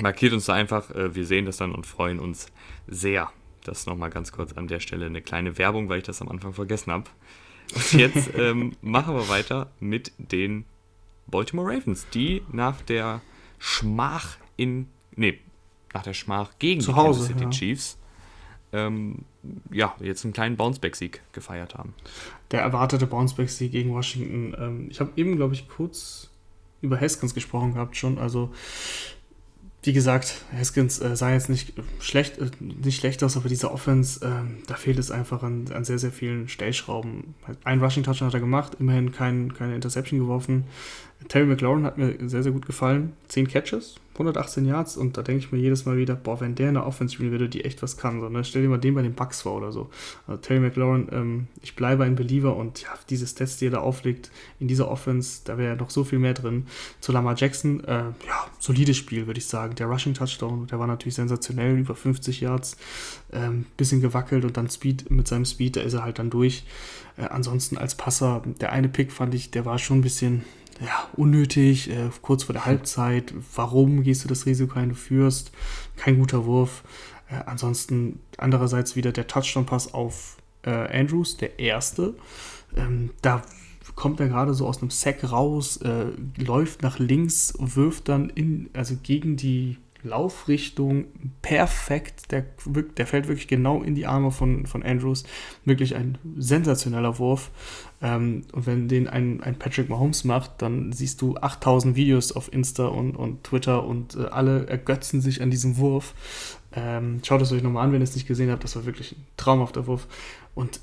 Markiert 0.00 0.32
uns 0.32 0.46
da 0.46 0.54
einfach, 0.54 0.90
äh, 0.92 1.14
wir 1.14 1.26
sehen 1.26 1.44
das 1.44 1.58
dann 1.58 1.72
und 1.72 1.86
freuen 1.86 2.18
uns 2.18 2.46
sehr. 2.86 3.30
Das 3.62 3.84
nochmal 3.84 4.08
ganz 4.08 4.32
kurz 4.32 4.54
an 4.54 4.66
der 4.66 4.80
Stelle 4.80 5.04
eine 5.04 5.20
kleine 5.20 5.58
Werbung, 5.58 5.90
weil 5.90 5.98
ich 5.98 6.04
das 6.04 6.22
am 6.22 6.30
Anfang 6.30 6.54
vergessen 6.54 6.92
habe. 6.92 7.10
Und 7.74 7.92
jetzt 7.92 8.30
ähm, 8.38 8.72
machen 8.80 9.14
wir 9.14 9.28
weiter 9.28 9.70
mit 9.80 10.12
den 10.16 10.64
Baltimore 11.26 11.74
Ravens, 11.74 12.06
die 12.08 12.40
nach 12.50 12.80
der 12.80 13.20
Schmach 13.58 14.38
in, 14.56 14.88
nee, 15.14 15.40
nach 15.94 16.02
der 16.02 16.14
Schmach 16.14 16.52
gegen 16.58 16.80
Zu 16.80 16.92
die 16.92 16.96
Hause, 16.96 17.20
Kansas 17.20 17.26
City 17.28 17.44
ja. 17.44 17.50
Chiefs, 17.50 17.98
ähm, 18.72 19.24
ja, 19.70 19.94
jetzt 20.00 20.24
einen 20.24 20.32
kleinen 20.32 20.56
Bounceback-Sieg 20.56 21.22
gefeiert 21.32 21.76
haben. 21.76 21.94
Der 22.50 22.60
erwartete 22.60 23.06
Bounceback-Sieg 23.06 23.70
gegen 23.70 23.94
Washington. 23.94 24.54
Ähm, 24.58 24.88
ich 24.90 25.00
habe 25.00 25.12
eben, 25.16 25.36
glaube 25.36 25.54
ich, 25.54 25.68
kurz 25.68 26.30
über 26.80 27.00
Haskins 27.00 27.34
gesprochen 27.34 27.74
gehabt 27.74 27.96
schon. 27.96 28.18
Also, 28.18 28.52
wie 29.84 29.92
gesagt, 29.92 30.44
Haskins 30.56 31.00
äh, 31.00 31.14
sah 31.14 31.32
jetzt 31.32 31.48
nicht 31.48 31.74
schlecht, 32.00 32.38
äh, 32.38 32.50
nicht 32.58 32.98
schlecht 32.98 33.22
aus, 33.22 33.36
aber 33.36 33.48
diese 33.48 33.70
Offense, 33.70 34.24
ähm, 34.24 34.58
da 34.66 34.74
fehlt 34.74 34.98
es 34.98 35.10
einfach 35.10 35.42
an, 35.42 35.66
an 35.72 35.84
sehr, 35.84 35.98
sehr 35.98 36.12
vielen 36.12 36.48
Stellschrauben. 36.48 37.34
Ein 37.62 37.80
Rushing-Touchdown 37.80 38.28
hat 38.28 38.34
er 38.34 38.40
gemacht, 38.40 38.76
immerhin 38.80 39.12
kein, 39.12 39.54
keine 39.54 39.74
Interception 39.74 40.18
geworfen. 40.18 40.64
Terry 41.28 41.46
McLaurin 41.46 41.84
hat 41.84 41.98
mir 41.98 42.16
sehr, 42.28 42.42
sehr 42.42 42.52
gut 42.52 42.66
gefallen. 42.66 43.12
10 43.28 43.48
Catches, 43.48 43.96
118 44.14 44.64
Yards 44.64 44.96
und 44.96 45.16
da 45.16 45.22
denke 45.22 45.44
ich 45.44 45.52
mir 45.52 45.58
jedes 45.58 45.86
Mal 45.86 45.96
wieder, 45.96 46.14
boah, 46.14 46.40
wenn 46.40 46.54
der 46.54 46.68
in 46.68 46.74
der 46.74 46.86
Offense 46.86 47.14
spielen 47.14 47.32
würde, 47.32 47.48
die 47.48 47.64
echt 47.64 47.82
was 47.82 47.96
kann. 47.96 48.20
So, 48.20 48.28
ne? 48.28 48.44
Stell 48.44 48.62
dir 48.62 48.68
mal 48.68 48.78
den 48.78 48.94
bei 48.94 49.02
den 49.02 49.14
Bucks 49.14 49.42
vor 49.42 49.56
oder 49.56 49.72
so. 49.72 49.90
Also 50.26 50.40
Terry 50.40 50.60
McLaurin, 50.60 51.08
ähm, 51.10 51.48
ich 51.62 51.74
bleibe 51.74 52.04
ein 52.04 52.14
Believer 52.14 52.54
und 52.56 52.82
ja, 52.82 52.90
diese 53.10 53.26
Stats, 53.26 53.56
die 53.56 53.66
er 53.66 53.72
da 53.72 53.78
auflegt 53.78 54.30
in 54.60 54.68
dieser 54.68 54.88
Offense, 54.88 55.40
da 55.44 55.58
wäre 55.58 55.76
noch 55.76 55.90
so 55.90 56.04
viel 56.04 56.18
mehr 56.18 56.34
drin. 56.34 56.66
Zu 57.00 57.12
Lamar 57.12 57.34
Jackson, 57.36 57.82
äh, 57.84 58.04
ja, 58.26 58.46
solides 58.58 58.96
Spiel, 58.96 59.26
würde 59.26 59.38
ich 59.38 59.46
sagen. 59.46 59.74
Der 59.74 59.86
Rushing 59.86 60.14
Touchdown, 60.14 60.66
der 60.68 60.78
war 60.78 60.86
natürlich 60.86 61.14
sensationell, 61.14 61.76
über 61.78 61.94
50 61.94 62.40
Yards, 62.40 62.76
ähm, 63.32 63.66
bisschen 63.76 64.00
gewackelt 64.00 64.44
und 64.44 64.56
dann 64.56 64.70
Speed, 64.70 65.10
mit 65.10 65.26
seinem 65.26 65.44
Speed, 65.44 65.76
da 65.76 65.80
ist 65.80 65.94
er 65.94 66.04
halt 66.04 66.18
dann 66.18 66.30
durch. 66.30 66.64
Äh, 67.16 67.26
ansonsten 67.26 67.78
als 67.78 67.94
Passer, 67.94 68.42
der 68.60 68.72
eine 68.72 68.88
Pick 68.88 69.12
fand 69.12 69.34
ich, 69.34 69.50
der 69.50 69.64
war 69.64 69.78
schon 69.78 69.98
ein 69.98 70.02
bisschen 70.02 70.44
ja, 70.80 71.08
unnötig, 71.16 71.90
äh, 71.90 72.10
kurz 72.22 72.44
vor 72.44 72.52
der 72.52 72.66
Halbzeit. 72.66 73.34
Warum 73.54 74.02
gehst 74.02 74.24
du 74.24 74.28
das 74.28 74.46
Risiko 74.46 74.78
ein, 74.78 74.90
du 74.90 74.94
führst? 74.94 75.52
Kein 75.96 76.18
guter 76.18 76.46
Wurf. 76.46 76.82
Äh, 77.28 77.42
ansonsten 77.46 78.20
andererseits 78.36 78.96
wieder 78.96 79.12
der 79.12 79.26
Touchdown-Pass 79.26 79.94
auf 79.94 80.36
äh, 80.62 80.70
Andrews, 80.70 81.36
der 81.36 81.58
erste. 81.58 82.14
Ähm, 82.76 83.10
da 83.22 83.42
kommt 83.94 84.20
er 84.20 84.28
gerade 84.28 84.54
so 84.54 84.66
aus 84.66 84.80
einem 84.80 84.90
Sack 84.90 85.30
raus, 85.30 85.76
äh, 85.78 86.06
läuft 86.36 86.82
nach 86.82 86.98
links, 86.98 87.54
wirft 87.58 88.08
dann 88.08 88.30
in, 88.30 88.70
also 88.72 88.96
gegen 89.02 89.36
die 89.36 89.78
Laufrichtung 90.04 91.06
perfekt. 91.42 92.30
Der, 92.30 92.44
der 92.66 93.06
fällt 93.06 93.26
wirklich 93.26 93.48
genau 93.48 93.82
in 93.82 93.94
die 93.94 94.06
Arme 94.06 94.30
von, 94.30 94.66
von 94.66 94.82
Andrews. 94.82 95.24
Wirklich 95.64 95.96
ein 95.96 96.18
sensationeller 96.36 97.18
Wurf. 97.18 97.50
Ähm, 98.04 98.42
und 98.52 98.66
wenn 98.66 98.86
den 98.86 99.08
ein, 99.08 99.42
ein 99.42 99.58
Patrick 99.58 99.88
Mahomes 99.88 100.24
macht, 100.24 100.60
dann 100.60 100.92
siehst 100.92 101.22
du 101.22 101.36
8000 101.36 101.96
Videos 101.96 102.32
auf 102.32 102.52
Insta 102.52 102.84
und, 102.84 103.16
und 103.16 103.44
Twitter 103.44 103.84
und 103.84 104.14
äh, 104.16 104.26
alle 104.26 104.66
ergötzen 104.66 105.22
sich 105.22 105.40
an 105.40 105.50
diesem 105.50 105.78
Wurf. 105.78 106.14
Ähm, 106.76 107.20
schaut 107.24 107.40
es 107.40 107.50
euch 107.50 107.62
nochmal 107.62 107.86
an, 107.86 107.92
wenn 107.92 108.02
ihr 108.02 108.04
es 108.04 108.14
nicht 108.14 108.28
gesehen 108.28 108.50
habt. 108.50 108.62
Das 108.62 108.76
war 108.76 108.84
wirklich 108.84 109.12
ein 109.12 109.26
traumhafter 109.38 109.86
Wurf. 109.86 110.06
Und 110.54 110.80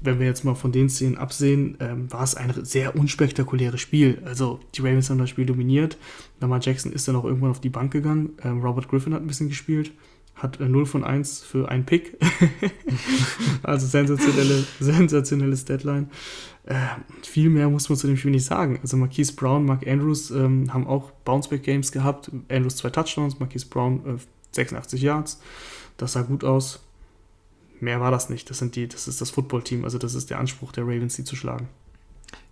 wenn 0.00 0.20
wir 0.20 0.26
jetzt 0.26 0.44
mal 0.44 0.54
von 0.54 0.70
den 0.70 0.88
Szenen 0.88 1.18
absehen, 1.18 1.76
ähm, 1.80 2.10
war 2.12 2.22
es 2.22 2.36
ein 2.36 2.64
sehr 2.64 2.94
unspektakuläres 2.94 3.80
Spiel. 3.80 4.22
Also 4.24 4.60
die 4.76 4.80
Ravens 4.82 5.10
haben 5.10 5.18
das 5.18 5.28
Spiel 5.28 5.46
dominiert. 5.46 5.98
Lamar 6.40 6.60
Jackson 6.62 6.92
ist 6.92 7.08
dann 7.08 7.16
auch 7.16 7.24
irgendwann 7.24 7.50
auf 7.50 7.60
die 7.60 7.68
Bank 7.68 7.92
gegangen. 7.92 8.30
Ähm, 8.44 8.60
Robert 8.60 8.88
Griffin 8.88 9.12
hat 9.12 9.22
ein 9.22 9.26
bisschen 9.26 9.48
gespielt. 9.48 9.90
Hat 10.42 10.60
äh, 10.60 10.68
0 10.68 10.86
von 10.86 11.04
1 11.04 11.42
für 11.42 11.68
einen 11.68 11.84
Pick. 11.84 12.16
also 13.62 13.86
sensationelle, 13.86 14.64
sensationelles 14.80 15.64
Deadline. 15.64 16.10
Äh, 16.64 16.74
viel 17.22 17.50
mehr 17.50 17.68
muss 17.68 17.88
man 17.88 17.98
zu 17.98 18.06
dem 18.06 18.16
Spiel 18.16 18.30
nicht 18.30 18.44
sagen. 18.44 18.78
Also 18.82 18.96
Marquise 18.96 19.34
Brown, 19.34 19.64
Mark 19.64 19.86
Andrews 19.86 20.30
ähm, 20.30 20.72
haben 20.72 20.86
auch 20.86 21.10
Bounceback-Games 21.24 21.92
gehabt. 21.92 22.30
Andrews 22.48 22.76
zwei 22.76 22.90
Touchdowns, 22.90 23.38
Marquise 23.38 23.66
Brown 23.66 24.16
äh, 24.16 24.18
86 24.52 25.02
Yards. 25.02 25.40
Das 25.96 26.12
sah 26.12 26.22
gut 26.22 26.44
aus. 26.44 26.80
Mehr 27.80 28.00
war 28.00 28.10
das 28.10 28.30
nicht. 28.30 28.50
Das 28.50 28.58
sind 28.58 28.76
die, 28.76 28.88
das 28.88 29.08
ist 29.08 29.20
das 29.20 29.30
Football-Team. 29.30 29.84
Also 29.84 29.98
das 29.98 30.14
ist 30.14 30.30
der 30.30 30.38
Anspruch 30.38 30.72
der 30.72 30.84
Ravens, 30.84 31.16
die 31.16 31.24
zu 31.24 31.36
schlagen. 31.36 31.68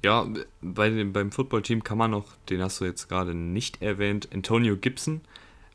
Ja, 0.04 0.28
bei 0.60 0.90
dem, 0.90 1.12
beim 1.12 1.32
Footballteam 1.32 1.82
kann 1.82 1.98
man 1.98 2.10
noch, 2.10 2.36
den 2.48 2.62
hast 2.62 2.80
du 2.80 2.84
jetzt 2.84 3.08
gerade 3.08 3.34
nicht 3.34 3.82
erwähnt, 3.82 4.28
Antonio 4.32 4.76
Gibson, 4.76 5.22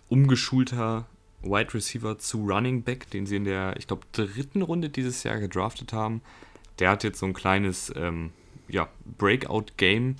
umgeschulter 0.08 1.06
Wide 1.44 1.74
Receiver 1.74 2.18
zu 2.18 2.46
Running 2.46 2.84
Back, 2.84 3.10
den 3.12 3.26
sie 3.26 3.36
in 3.36 3.44
der, 3.44 3.76
ich 3.78 3.88
glaube, 3.88 4.04
dritten 4.12 4.62
Runde 4.62 4.90
dieses 4.90 5.24
Jahr 5.24 5.40
gedraftet 5.40 5.94
haben. 5.94 6.22
Der 6.80 6.90
hat 6.90 7.04
jetzt 7.04 7.20
so 7.20 7.26
ein 7.26 7.34
kleines 7.34 7.94
ähm, 7.96 8.32
ja, 8.68 8.90
Breakout-Game, 9.18 10.16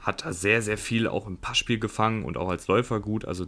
hat 0.00 0.24
da 0.24 0.32
sehr, 0.32 0.62
sehr 0.62 0.78
viel 0.78 1.08
auch 1.08 1.26
im 1.26 1.38
Passspiel 1.38 1.78
gefangen 1.78 2.24
und 2.24 2.36
auch 2.36 2.48
als 2.48 2.68
Läufer 2.68 3.00
gut. 3.00 3.24
Also 3.24 3.46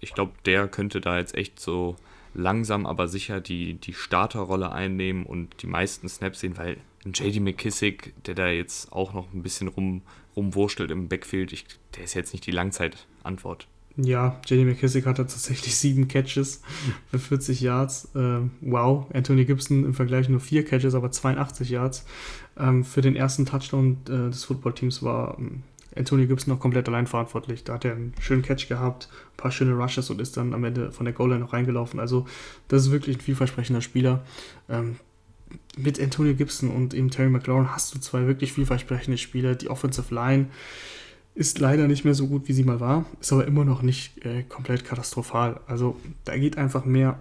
ich 0.00 0.14
glaube, 0.14 0.32
der 0.44 0.68
könnte 0.68 1.00
da 1.00 1.18
jetzt 1.18 1.34
echt 1.34 1.58
so 1.58 1.96
langsam, 2.34 2.86
aber 2.86 3.08
sicher 3.08 3.40
die, 3.40 3.74
die 3.74 3.94
Starterrolle 3.94 4.72
einnehmen 4.72 5.26
und 5.26 5.62
die 5.62 5.66
meisten 5.66 6.08
Snaps 6.08 6.40
sehen, 6.40 6.56
weil 6.56 6.78
JD 7.04 7.40
McKissick, 7.40 8.14
der 8.24 8.34
da 8.34 8.48
jetzt 8.48 8.92
auch 8.92 9.12
noch 9.12 9.32
ein 9.32 9.42
bisschen 9.42 9.68
rum, 9.68 10.02
rumwurschtelt 10.36 10.90
im 10.90 11.08
Backfield, 11.08 11.52
ich, 11.52 11.66
der 11.96 12.04
ist 12.04 12.14
jetzt 12.14 12.32
nicht 12.32 12.46
die 12.46 12.52
Langzeitantwort. 12.52 13.66
Ja, 13.96 14.40
JD 14.46 14.64
McKissick 14.64 15.04
hatte 15.04 15.26
tatsächlich 15.26 15.76
sieben 15.78 16.08
Catches 16.08 16.62
für 17.10 17.18
40 17.18 17.60
Yards. 17.60 18.08
Ähm, 18.14 18.52
wow, 18.60 19.06
Anthony 19.12 19.44
Gibson 19.44 19.84
im 19.84 19.94
Vergleich 19.94 20.28
nur 20.28 20.40
vier 20.40 20.64
Catches, 20.64 20.94
aber 20.94 21.10
82 21.10 21.70
Yards. 21.70 22.06
Ähm, 22.58 22.84
für 22.84 23.02
den 23.02 23.16
ersten 23.16 23.44
Touchdown 23.46 23.98
äh, 24.08 24.30
des 24.30 24.44
Footballteams 24.44 25.02
war 25.02 25.36
ähm, 25.38 25.62
Anthony 25.94 26.26
Gibson 26.26 26.54
noch 26.54 26.60
komplett 26.60 26.88
allein 26.88 27.06
verantwortlich. 27.06 27.64
Da 27.64 27.74
hat 27.74 27.84
er 27.84 27.92
einen 27.92 28.14
schönen 28.18 28.42
Catch 28.42 28.68
gehabt, 28.68 29.08
ein 29.34 29.36
paar 29.36 29.50
schöne 29.50 29.74
Rushes 29.74 30.08
und 30.08 30.20
ist 30.20 30.36
dann 30.36 30.54
am 30.54 30.64
Ende 30.64 30.90
von 30.90 31.04
der 31.04 31.12
Goal-Line 31.12 31.40
noch 31.40 31.52
reingelaufen. 31.52 32.00
Also, 32.00 32.26
das 32.68 32.84
ist 32.84 32.92
wirklich 32.92 33.18
ein 33.18 33.20
vielversprechender 33.20 33.82
Spieler. 33.82 34.24
Ähm, 34.70 34.96
mit 35.76 36.00
Antonio 36.00 36.34
Gibson 36.34 36.70
und 36.70 36.94
eben 36.94 37.10
Terry 37.10 37.28
McLaurin 37.28 37.72
hast 37.72 37.94
du 37.94 37.98
zwei 37.98 38.26
wirklich 38.26 38.54
vielversprechende 38.54 39.18
Spieler. 39.18 39.54
Die 39.54 39.68
Offensive 39.68 40.14
Line 40.14 40.46
ist 41.34 41.58
leider 41.58 41.88
nicht 41.88 42.04
mehr 42.04 42.14
so 42.14 42.26
gut, 42.26 42.48
wie 42.48 42.52
sie 42.52 42.64
mal 42.64 42.80
war, 42.80 43.06
ist 43.20 43.32
aber 43.32 43.46
immer 43.46 43.64
noch 43.64 43.82
nicht 43.82 44.24
äh, 44.24 44.42
komplett 44.42 44.84
katastrophal. 44.84 45.60
Also 45.66 45.98
da 46.24 46.36
geht 46.36 46.58
einfach 46.58 46.84
mehr, 46.84 47.18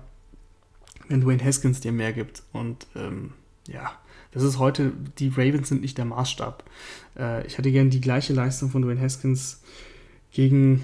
wenn 1.08 1.22
Dwayne 1.22 1.44
Haskins 1.44 1.80
dir 1.80 1.92
mehr 1.92 2.12
gibt. 2.12 2.44
Und 2.52 2.88
ähm, 2.96 3.32
ja, 3.68 3.92
das 4.32 4.44
ist 4.44 4.60
heute, 4.60 4.92
die 5.20 5.30
Ravens 5.30 5.70
sind 5.70 5.82
nicht 5.82 5.98
der 5.98 6.06
Maßstab. 6.06 6.64
Äh, 7.18 7.48
ich 7.48 7.58
hätte 7.58 7.72
gern 7.72 7.90
die 7.90 8.02
gleiche 8.02 8.34
Leistung 8.34 8.70
von 8.70 8.82
Dwayne 8.82 9.02
Haskins 9.02 9.62
gegen 10.32 10.84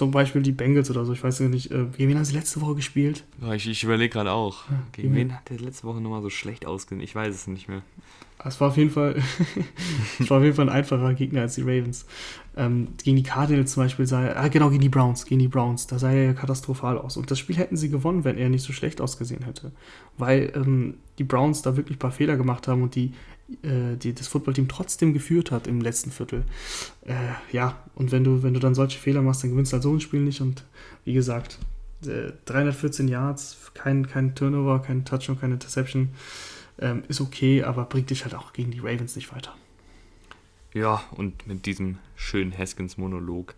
zum 0.00 0.10
Beispiel 0.12 0.40
die 0.42 0.52
Bengals 0.52 0.90
oder 0.90 1.04
so. 1.04 1.12
Ich 1.12 1.22
weiß 1.22 1.40
ja 1.40 1.48
nicht, 1.48 1.70
äh, 1.70 1.84
gegen 1.94 2.08
wen 2.08 2.16
haben 2.16 2.24
sie 2.24 2.32
letzte 2.34 2.62
Woche 2.62 2.74
gespielt? 2.74 3.22
Ja, 3.42 3.52
ich 3.52 3.68
ich 3.68 3.84
überlege 3.84 4.08
gerade 4.14 4.32
auch, 4.32 4.64
gegen 4.92 5.08
gegen- 5.08 5.14
wen 5.14 5.34
hat 5.36 5.50
der 5.50 5.58
letzte 5.60 5.84
Woche 5.86 6.00
nochmal 6.00 6.22
so 6.22 6.30
schlecht 6.30 6.64
ausgesehen? 6.64 7.02
Ich 7.04 7.14
weiß 7.14 7.34
es 7.34 7.46
nicht 7.46 7.68
mehr. 7.68 7.82
Es 8.42 8.58
war 8.62 8.68
auf 8.68 8.78
jeden 8.78 8.88
Fall, 8.88 9.16
es 10.18 10.30
war 10.30 10.38
auf 10.38 10.42
jeden 10.44 10.56
Fall 10.56 10.70
ein 10.70 10.74
einfacher 10.74 11.12
Gegner 11.12 11.42
als 11.42 11.56
die 11.56 11.60
Ravens. 11.60 12.06
Ähm, 12.56 12.88
gegen 13.04 13.16
die 13.18 13.22
Cardinals 13.22 13.72
zum 13.72 13.82
Beispiel 13.82 14.06
sah 14.06 14.22
er, 14.24 14.40
ah 14.40 14.48
genau, 14.48 14.70
gegen 14.70 14.80
die 14.80 14.88
Browns, 14.88 15.26
gegen 15.26 15.40
die 15.40 15.48
Browns, 15.48 15.86
da 15.86 15.98
sah 15.98 16.10
er 16.10 16.24
ja 16.24 16.32
katastrophal 16.32 16.96
aus. 16.96 17.18
Und 17.18 17.30
das 17.30 17.38
Spiel 17.38 17.56
hätten 17.56 17.76
sie 17.76 17.90
gewonnen, 17.90 18.24
wenn 18.24 18.38
er 18.38 18.48
nicht 18.48 18.62
so 18.64 18.72
schlecht 18.72 19.02
ausgesehen 19.02 19.44
hätte. 19.44 19.72
Weil 20.16 20.50
ähm, 20.56 20.94
die 21.18 21.24
Browns 21.24 21.60
da 21.60 21.76
wirklich 21.76 21.96
ein 21.96 22.00
paar 22.00 22.12
Fehler 22.12 22.38
gemacht 22.38 22.66
haben 22.66 22.82
und 22.82 22.94
die, 22.94 23.12
die 23.96 24.12
das 24.14 24.28
Footballteam 24.28 24.68
trotzdem 24.68 25.12
geführt 25.12 25.50
hat 25.50 25.66
im 25.66 25.80
letzten 25.80 26.10
Viertel. 26.10 26.44
Äh, 27.04 27.14
ja, 27.52 27.82
und 27.94 28.12
wenn 28.12 28.24
du, 28.24 28.42
wenn 28.42 28.54
du 28.54 28.60
dann 28.60 28.74
solche 28.74 28.98
Fehler 28.98 29.22
machst, 29.22 29.42
dann 29.42 29.50
gewinnst 29.50 29.72
du 29.72 29.74
halt 29.74 29.82
so 29.82 29.92
ein 29.92 30.00
Spiel 30.00 30.20
nicht. 30.20 30.40
Und 30.40 30.64
wie 31.04 31.12
gesagt, 31.14 31.58
äh, 32.06 32.32
314 32.46 33.08
Yards, 33.08 33.70
kein, 33.74 34.06
kein 34.08 34.34
Turnover, 34.34 34.80
kein 34.80 35.04
Touchdown, 35.04 35.40
keine 35.40 35.54
Interception. 35.54 36.10
Ähm, 36.78 37.02
ist 37.08 37.20
okay, 37.20 37.62
aber 37.64 37.84
bringt 37.84 38.10
dich 38.10 38.24
halt 38.24 38.34
auch 38.34 38.52
gegen 38.52 38.70
die 38.70 38.78
Ravens 38.80 39.16
nicht 39.16 39.34
weiter. 39.34 39.54
Ja, 40.72 41.02
und 41.10 41.46
mit 41.46 41.66
diesem 41.66 41.98
schönen 42.14 42.56
Haskins-Monolog 42.56 43.54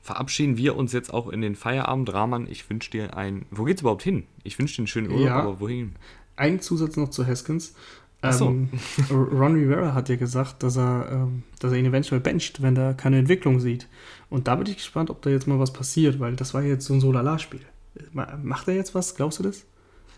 verabschieden 0.00 0.56
wir 0.56 0.76
uns 0.76 0.92
jetzt 0.92 1.12
auch 1.12 1.28
in 1.28 1.40
den 1.42 1.54
Feierabend. 1.56 2.12
Rahman, 2.12 2.48
ich 2.48 2.68
wünsche 2.70 2.90
dir 2.90 3.16
ein. 3.16 3.44
Wo 3.50 3.64
geht's 3.64 3.82
überhaupt 3.82 4.02
hin? 4.02 4.24
Ich 4.44 4.58
wünsche 4.58 4.76
dir 4.76 4.80
einen 4.80 4.86
schönen 4.86 5.10
Urlaub, 5.10 5.26
Ja. 5.26 5.40
aber 5.40 5.60
wohin? 5.60 5.94
Ein 6.36 6.60
Zusatz 6.60 6.96
noch 6.96 7.10
zu 7.10 7.26
Haskins. 7.26 7.74
Ach 8.28 8.32
so. 8.32 8.48
Ähm, 8.48 8.68
Ron 9.10 9.54
Rivera 9.54 9.94
hat 9.94 10.08
ja 10.08 10.16
gesagt, 10.16 10.62
dass 10.62 10.76
er, 10.76 11.08
ähm, 11.12 11.42
dass 11.60 11.72
er 11.72 11.78
ihn 11.78 11.86
eventuell 11.86 12.20
bencht, 12.20 12.62
wenn 12.62 12.76
er 12.76 12.94
keine 12.94 13.18
Entwicklung 13.18 13.60
sieht. 13.60 13.88
Und 14.30 14.48
da 14.48 14.56
bin 14.56 14.66
ich 14.66 14.76
gespannt, 14.76 15.10
ob 15.10 15.22
da 15.22 15.30
jetzt 15.30 15.46
mal 15.46 15.58
was 15.58 15.72
passiert, 15.72 16.18
weil 16.20 16.36
das 16.36 16.54
war 16.54 16.62
jetzt 16.62 16.86
so 16.86 16.94
ein 16.94 17.00
Solala-Spiel. 17.00 17.60
Ma- 18.12 18.38
Macht 18.42 18.68
er 18.68 18.74
jetzt 18.74 18.94
was? 18.94 19.14
Glaubst 19.14 19.38
du 19.38 19.42
das? 19.44 19.64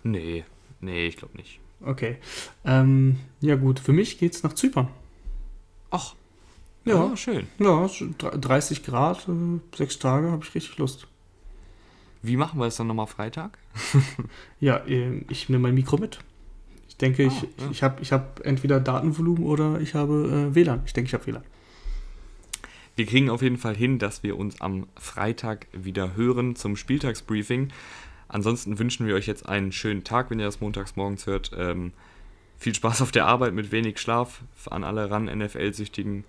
Nee, 0.02 0.44
nee, 0.80 1.06
ich 1.06 1.16
glaube 1.16 1.36
nicht. 1.36 1.60
Okay. 1.80 2.16
Ähm, 2.64 3.18
ja 3.40 3.54
gut, 3.56 3.78
für 3.80 3.92
mich 3.92 4.18
geht's 4.18 4.42
nach 4.42 4.52
Zypern. 4.54 4.88
Ach, 5.90 6.14
Ja. 6.84 7.06
ja, 7.06 7.16
schön. 7.16 7.46
Ja, 7.58 7.84
es 7.84 8.00
ist 8.00 8.14
dr- 8.22 8.36
30 8.36 8.82
Grad, 8.84 9.28
äh, 9.28 9.76
sechs 9.76 9.98
Tage, 9.98 10.30
habe 10.30 10.44
ich 10.44 10.54
richtig 10.54 10.78
Lust. 10.78 11.06
Wie 12.22 12.36
machen 12.36 12.58
wir 12.58 12.66
es 12.66 12.76
dann 12.76 12.88
nochmal 12.88 13.06
Freitag? 13.06 13.58
Ja, 14.58 14.84
ähm, 14.86 15.24
ich 15.30 15.48
nehme 15.48 15.62
mein 15.62 15.74
Mikro 15.74 15.98
mit. 15.98 16.18
Ich 17.00 17.14
denke, 17.14 17.24
Ah, 17.24 17.26
ich, 17.28 17.42
ja. 17.42 17.70
ich 17.70 17.82
habe 17.84 18.02
ich 18.02 18.12
hab 18.12 18.40
entweder 18.44 18.80
Datenvolumen 18.80 19.44
oder 19.44 19.80
ich 19.80 19.94
habe 19.94 20.48
äh, 20.50 20.54
WLAN. 20.54 20.82
Ich 20.84 20.92
denke, 20.92 21.06
ich 21.08 21.14
habe 21.14 21.26
WLAN. 21.26 21.44
wir 22.96 23.06
kriegen 23.06 23.30
auf 23.30 23.42
jeden 23.42 23.56
Fall 23.58 23.76
hin, 23.76 23.98
dass 24.00 24.22
wir 24.24 24.36
uns 24.36 24.60
am 24.60 24.86
Freitag 24.96 25.68
wieder 25.72 26.16
hören 26.16 26.56
zum 26.56 26.74
Spieltagsbriefing. 26.76 27.68
Ansonsten 28.26 28.78
wünschen 28.80 29.06
wir 29.06 29.14
euch 29.14 29.26
jetzt 29.28 29.48
einen 29.48 29.70
schönen 29.70 30.02
Tag, 30.04 30.30
wenn 30.30 30.40
ihr 30.40 30.46
das 30.46 30.60
montags 30.60 30.96
morgens 30.96 31.26
hört. 31.26 31.52
Ähm, 31.56 31.92
viel 32.58 32.74
Spaß 32.74 33.00
auf 33.02 33.12
der 33.12 33.26
Arbeit 33.26 33.54
mit 33.54 33.70
wenig 33.70 34.00
Schlaf 34.00 34.42
an 34.68 34.82
alle 34.82 35.08
ran 35.10 35.26
NFL-Süchtigen. 35.26 36.24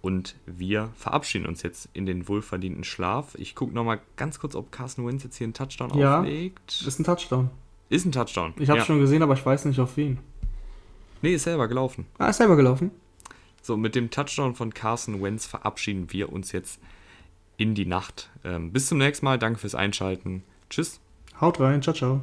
Und 0.00 0.34
wir 0.46 0.90
verabschieden 0.96 1.46
uns 1.46 1.62
jetzt 1.62 1.88
in 1.92 2.06
den 2.06 2.26
wohlverdienten 2.28 2.84
Schlaf. 2.84 3.34
Ich 3.38 3.54
gucke 3.54 3.74
nochmal 3.74 4.00
ganz 4.16 4.38
kurz, 4.38 4.54
ob 4.54 4.72
Carson 4.72 5.06
Wentz 5.06 5.22
jetzt 5.24 5.36
hier 5.36 5.44
einen 5.46 5.54
Touchdown 5.54 5.96
Ja. 5.98 6.20
auflegt. 6.20 6.82
Ist 6.86 6.98
ein 6.98 7.04
Touchdown. 7.04 7.50
Ist 7.88 8.06
ein 8.06 8.12
Touchdown. 8.12 8.54
Ich 8.58 8.68
habe 8.68 8.80
ja. 8.80 8.84
schon 8.84 9.00
gesehen, 9.00 9.22
aber 9.22 9.34
ich 9.34 9.44
weiß 9.44 9.66
nicht 9.66 9.80
auf 9.80 9.96
wen. 9.96 10.18
Nee, 11.22 11.34
ist 11.34 11.44
selber 11.44 11.68
gelaufen. 11.68 12.06
Ah, 12.18 12.28
ist 12.28 12.38
selber 12.38 12.56
gelaufen. 12.56 12.90
So, 13.62 13.76
mit 13.76 13.94
dem 13.94 14.10
Touchdown 14.10 14.54
von 14.54 14.74
Carson 14.74 15.22
Wentz 15.22 15.46
verabschieden 15.46 16.12
wir 16.12 16.30
uns 16.32 16.52
jetzt 16.52 16.80
in 17.56 17.74
die 17.74 17.86
Nacht. 17.86 18.30
Ähm, 18.44 18.72
bis 18.72 18.88
zum 18.88 18.98
nächsten 18.98 19.24
Mal. 19.24 19.38
Danke 19.38 19.58
fürs 19.58 19.74
Einschalten. 19.74 20.42
Tschüss. 20.68 21.00
Haut 21.40 21.60
rein. 21.60 21.82
Ciao, 21.82 21.94
ciao. 21.94 22.22